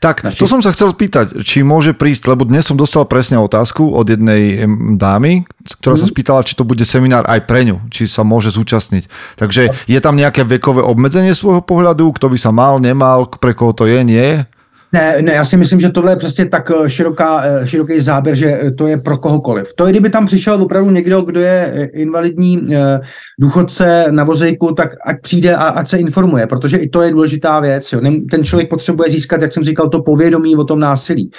tak, 0.01 0.25
naši... 0.25 0.41
to 0.41 0.49
som 0.49 0.65
sa 0.65 0.73
chcel 0.73 0.89
spýtať, 0.97 1.45
či 1.45 1.61
môže 1.61 1.93
prísť, 1.93 2.33
lebo 2.33 2.41
dnes 2.41 2.65
som 2.65 2.73
dostal 2.73 3.05
presne 3.05 3.37
otázku 3.37 3.93
od 3.93 4.09
jednej 4.09 4.65
dámy, 4.97 5.45
ktorá 5.77 5.93
mm. 5.93 6.01
sa 6.01 6.07
mhm. 6.09 6.13
spýtala, 6.17 6.41
či 6.41 6.57
to 6.57 6.65
bude 6.65 6.81
seminár 6.81 7.29
aj 7.29 7.45
pre 7.45 7.61
ňu, 7.69 7.85
či 7.93 8.09
sa 8.09 8.25
môže 8.25 8.49
zúčastniť. 8.49 9.05
Takže 9.37 9.61
je 9.85 9.99
tam 10.01 10.17
nejaké 10.17 10.41
vekové 10.41 10.81
obmedzenie 10.81 11.37
svojho 11.37 11.61
pohľadu, 11.61 12.17
kto 12.17 12.33
by 12.33 12.37
sa 12.41 12.49
mal, 12.49 12.81
nemal, 12.81 13.29
pre 13.29 13.53
koho 13.53 13.77
to 13.77 13.85
je, 13.85 14.01
nie? 14.01 14.41
Ne, 14.93 15.21
ne, 15.21 15.33
já 15.33 15.45
si 15.45 15.57
myslím, 15.57 15.79
že 15.79 15.89
tohle 15.89 16.11
je 16.11 16.15
prostě 16.15 16.45
tak 16.45 16.71
eh, 16.71 16.89
široká, 16.89 17.43
eh, 17.45 17.67
široký 17.67 18.01
záběr, 18.01 18.35
že 18.35 18.59
eh, 18.61 18.71
to 18.71 18.87
je 18.87 18.97
pro 18.97 19.17
kohokoliv. 19.17 19.73
To 19.73 19.85
je, 19.85 19.91
kdyby 19.91 20.09
tam 20.09 20.25
přišel 20.25 20.61
opravdu 20.61 20.91
někdo, 20.91 21.21
kdo 21.21 21.39
je 21.39 21.89
invalidní 21.93 22.61
důchodce 23.39 24.05
na 24.09 24.23
vozejku, 24.23 24.71
tak 24.71 24.95
ať 25.05 25.21
přijde 25.21 25.55
a 25.55 25.63
ať 25.63 25.87
se 25.87 25.97
informuje, 25.97 26.47
protože 26.47 26.77
i 26.77 26.89
to 26.89 27.01
je 27.01 27.11
důležitá 27.11 27.59
věc. 27.59 27.93
Jo. 27.93 28.01
Ten 28.31 28.43
člověk 28.43 28.69
potřebuje 28.69 29.09
získat, 29.09 29.41
jak 29.41 29.53
jsem 29.53 29.63
říkal, 29.63 29.89
to 29.89 30.03
povědomí 30.03 30.55
o 30.55 30.63
tom 30.63 30.79
násilí. 30.79 31.31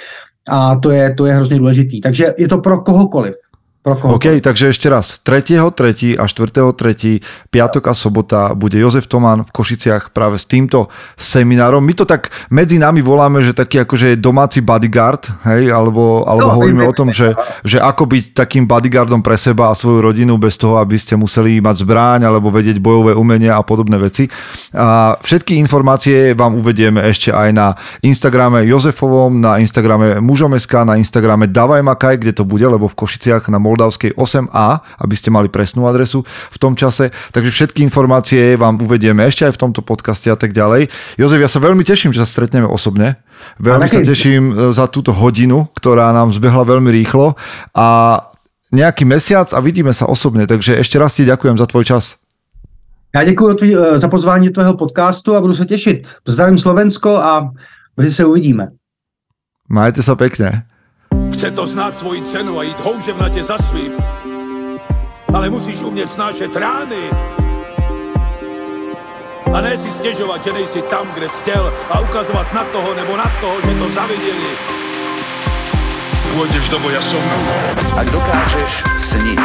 A 0.49 0.75
to 0.75 0.91
je, 0.91 1.13
to 1.13 1.25
je 1.25 1.33
hrozně 1.33 1.57
důležitý. 1.57 2.01
Takže 2.01 2.33
je 2.37 2.47
to 2.47 2.57
pro 2.57 2.81
kohokoliv. 2.81 3.35
Pro 3.83 3.99
koho? 3.99 4.15
OK, 4.15 4.39
takže 4.39 4.71
ešte 4.71 4.87
raz. 4.87 5.19
3.3. 5.27 6.15
a 6.15 6.23
4.3. 6.23 7.19
piatok 7.51 7.83
a 7.91 7.93
sobota 7.93 8.55
bude 8.55 8.79
Jozef 8.79 9.11
Toman 9.11 9.43
v 9.43 9.51
Košiciach 9.51 10.15
práve 10.15 10.39
s 10.39 10.47
týmto 10.47 10.87
seminárom. 11.19 11.83
My 11.83 11.91
to 11.91 12.07
tak 12.07 12.31
medzi 12.47 12.79
nami 12.79 13.03
voláme, 13.03 13.43
že 13.43 13.51
taký 13.51 13.83
akože 13.83 14.15
domáci 14.15 14.63
bodyguard, 14.63 15.27
hej, 15.51 15.67
alebo, 15.67 16.23
alebo 16.23 16.47
no, 16.47 16.55
hovoríme 16.55 16.87
o 16.87 16.95
tom, 16.95 17.11
že, 17.11 17.35
že 17.67 17.83
ako 17.83 18.07
byť 18.07 18.23
takým 18.31 18.63
bodyguardom 18.63 19.19
pre 19.19 19.35
seba 19.35 19.67
a 19.67 19.75
svoju 19.75 19.99
rodinu 19.99 20.39
bez 20.39 20.55
toho, 20.55 20.79
aby 20.79 20.95
ste 20.95 21.19
museli 21.19 21.59
mať 21.59 21.83
zbráň 21.83 22.23
alebo 22.23 22.55
vedieť 22.55 22.79
bojové 22.79 23.11
umenie 23.11 23.51
a 23.51 23.59
podobné 23.67 23.99
veci. 23.99 24.31
A 24.71 25.19
všetky 25.19 25.59
informácie 25.59 26.31
vám 26.31 26.55
uvedieme 26.55 27.03
ešte 27.03 27.35
aj 27.35 27.49
na 27.51 27.75
Instagrame 27.99 28.63
Jozefovom, 28.63 29.43
na 29.43 29.59
Instagrame 29.59 30.23
Mužom.sk, 30.23 30.87
na 30.87 30.95
Instagrame 30.95 31.51
Davaj 31.51 31.83
Makaj, 31.83 32.23
kde 32.23 32.31
to 32.31 32.47
bude, 32.47 32.63
lebo 32.63 32.87
v 32.87 32.95
Košiciach 32.95 33.51
na 33.51 33.59
Moldavskej 33.73 34.13
8A, 34.13 35.01
aby 35.01 35.15
ste 35.17 35.33
mali 35.33 35.49
presnú 35.49 35.89
adresu 35.89 36.21
v 36.25 36.57
tom 36.61 36.77
čase. 36.77 37.09
Takže 37.33 37.49
všetky 37.49 37.81
informácie 37.81 38.53
vám 38.53 38.77
uvedieme 38.77 39.25
ešte 39.25 39.49
aj 39.49 39.57
v 39.57 39.61
tomto 39.65 39.81
podcaste 39.81 40.29
a 40.29 40.37
tak 40.37 40.53
ďalej. 40.53 40.93
Jozef, 41.17 41.41
ja 41.41 41.49
sa 41.49 41.57
veľmi 41.57 41.81
teším, 41.81 42.13
že 42.13 42.21
sa 42.21 42.29
stretneme 42.29 42.69
osobne. 42.69 43.17
Veľmi 43.57 43.89
sa 43.89 44.05
teším 44.05 44.53
e, 44.53 44.53
za 44.69 44.85
túto 44.85 45.09
hodinu, 45.09 45.65
ktorá 45.73 46.13
nám 46.13 46.29
zbehla 46.29 46.61
veľmi 46.61 46.93
rýchlo 46.93 47.33
a 47.73 47.87
nejaký 48.69 49.09
mesiac 49.09 49.49
a 49.51 49.59
vidíme 49.59 49.89
sa 49.91 50.05
osobne. 50.05 50.45
Takže 50.45 50.77
ešte 50.77 51.01
raz 51.01 51.17
ti 51.17 51.25
ďakujem 51.25 51.57
za 51.57 51.65
tvoj 51.65 51.85
čas. 51.89 52.05
Já 53.15 53.23
děkuji 53.23 53.57
e, 53.61 53.99
za 53.99 54.07
pozvání 54.07 54.47
do 54.47 54.53
tvého 54.53 54.77
podcastu 54.77 55.35
a 55.35 55.41
budu 55.41 55.53
se 55.53 55.65
těšit. 55.65 56.13
Zdravím 56.27 56.59
Slovensko 56.59 57.17
a 57.17 57.51
brzy 57.97 58.13
se 58.13 58.25
uvidíme. 58.25 58.67
Majte 59.69 60.03
sa 60.03 60.19
pekne. 60.19 60.67
Chce 61.33 61.51
to 61.51 61.67
znát 61.67 61.97
svoji 61.97 62.21
cenu 62.21 62.59
a 62.59 62.63
jít 62.63 62.79
houževnatě 62.79 63.43
za 63.43 63.57
svým. 63.57 63.91
Ale 65.33 65.49
musíš 65.49 65.83
umět 65.83 66.11
snášet 66.11 66.55
rány. 66.55 67.09
A 69.53 69.61
ne 69.61 69.77
si 69.77 69.91
stěžovat, 69.91 70.43
že 70.43 70.53
nejsi 70.53 70.81
tam, 70.81 71.07
kde 71.13 71.29
jsi 71.29 71.39
chtěl 71.39 71.73
a 71.89 71.99
ukazovat 71.99 72.53
na 72.53 72.63
toho 72.63 72.93
nebo 72.93 73.17
na 73.17 73.31
toho, 73.41 73.55
že 73.61 73.79
to 73.79 73.89
zaviděli. 73.89 74.51
Pôjdeš 76.33 76.65
do 76.73 76.81
boja 76.81 76.97
som. 76.97 77.21
Ak 77.93 78.09
dokážeš 78.09 78.81
sniť, 78.97 79.41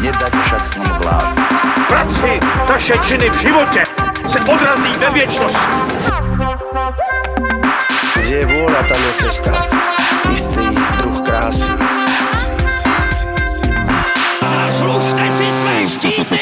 nedať 0.00 0.32
však 0.32 0.62
sním 0.64 0.94
vlád. 1.04 1.36
Práci, 1.84 2.40
taše 2.64 2.96
činy 3.04 3.28
v 3.28 3.36
životě 3.44 3.82
se 4.24 4.40
odrazí 4.40 4.92
ve 4.98 5.10
věčnosti 5.10 5.76
je 8.34 8.46
vůle, 8.46 8.84
tam 8.88 9.02
je 9.06 9.12
cesta. 9.14 9.66
Jistý 10.30 10.68
druh 10.98 11.20
krásy. 11.20 11.68
Zaslužte 14.40 15.30
si 15.30 15.50
své 15.50 15.88
štíty! 15.88 16.40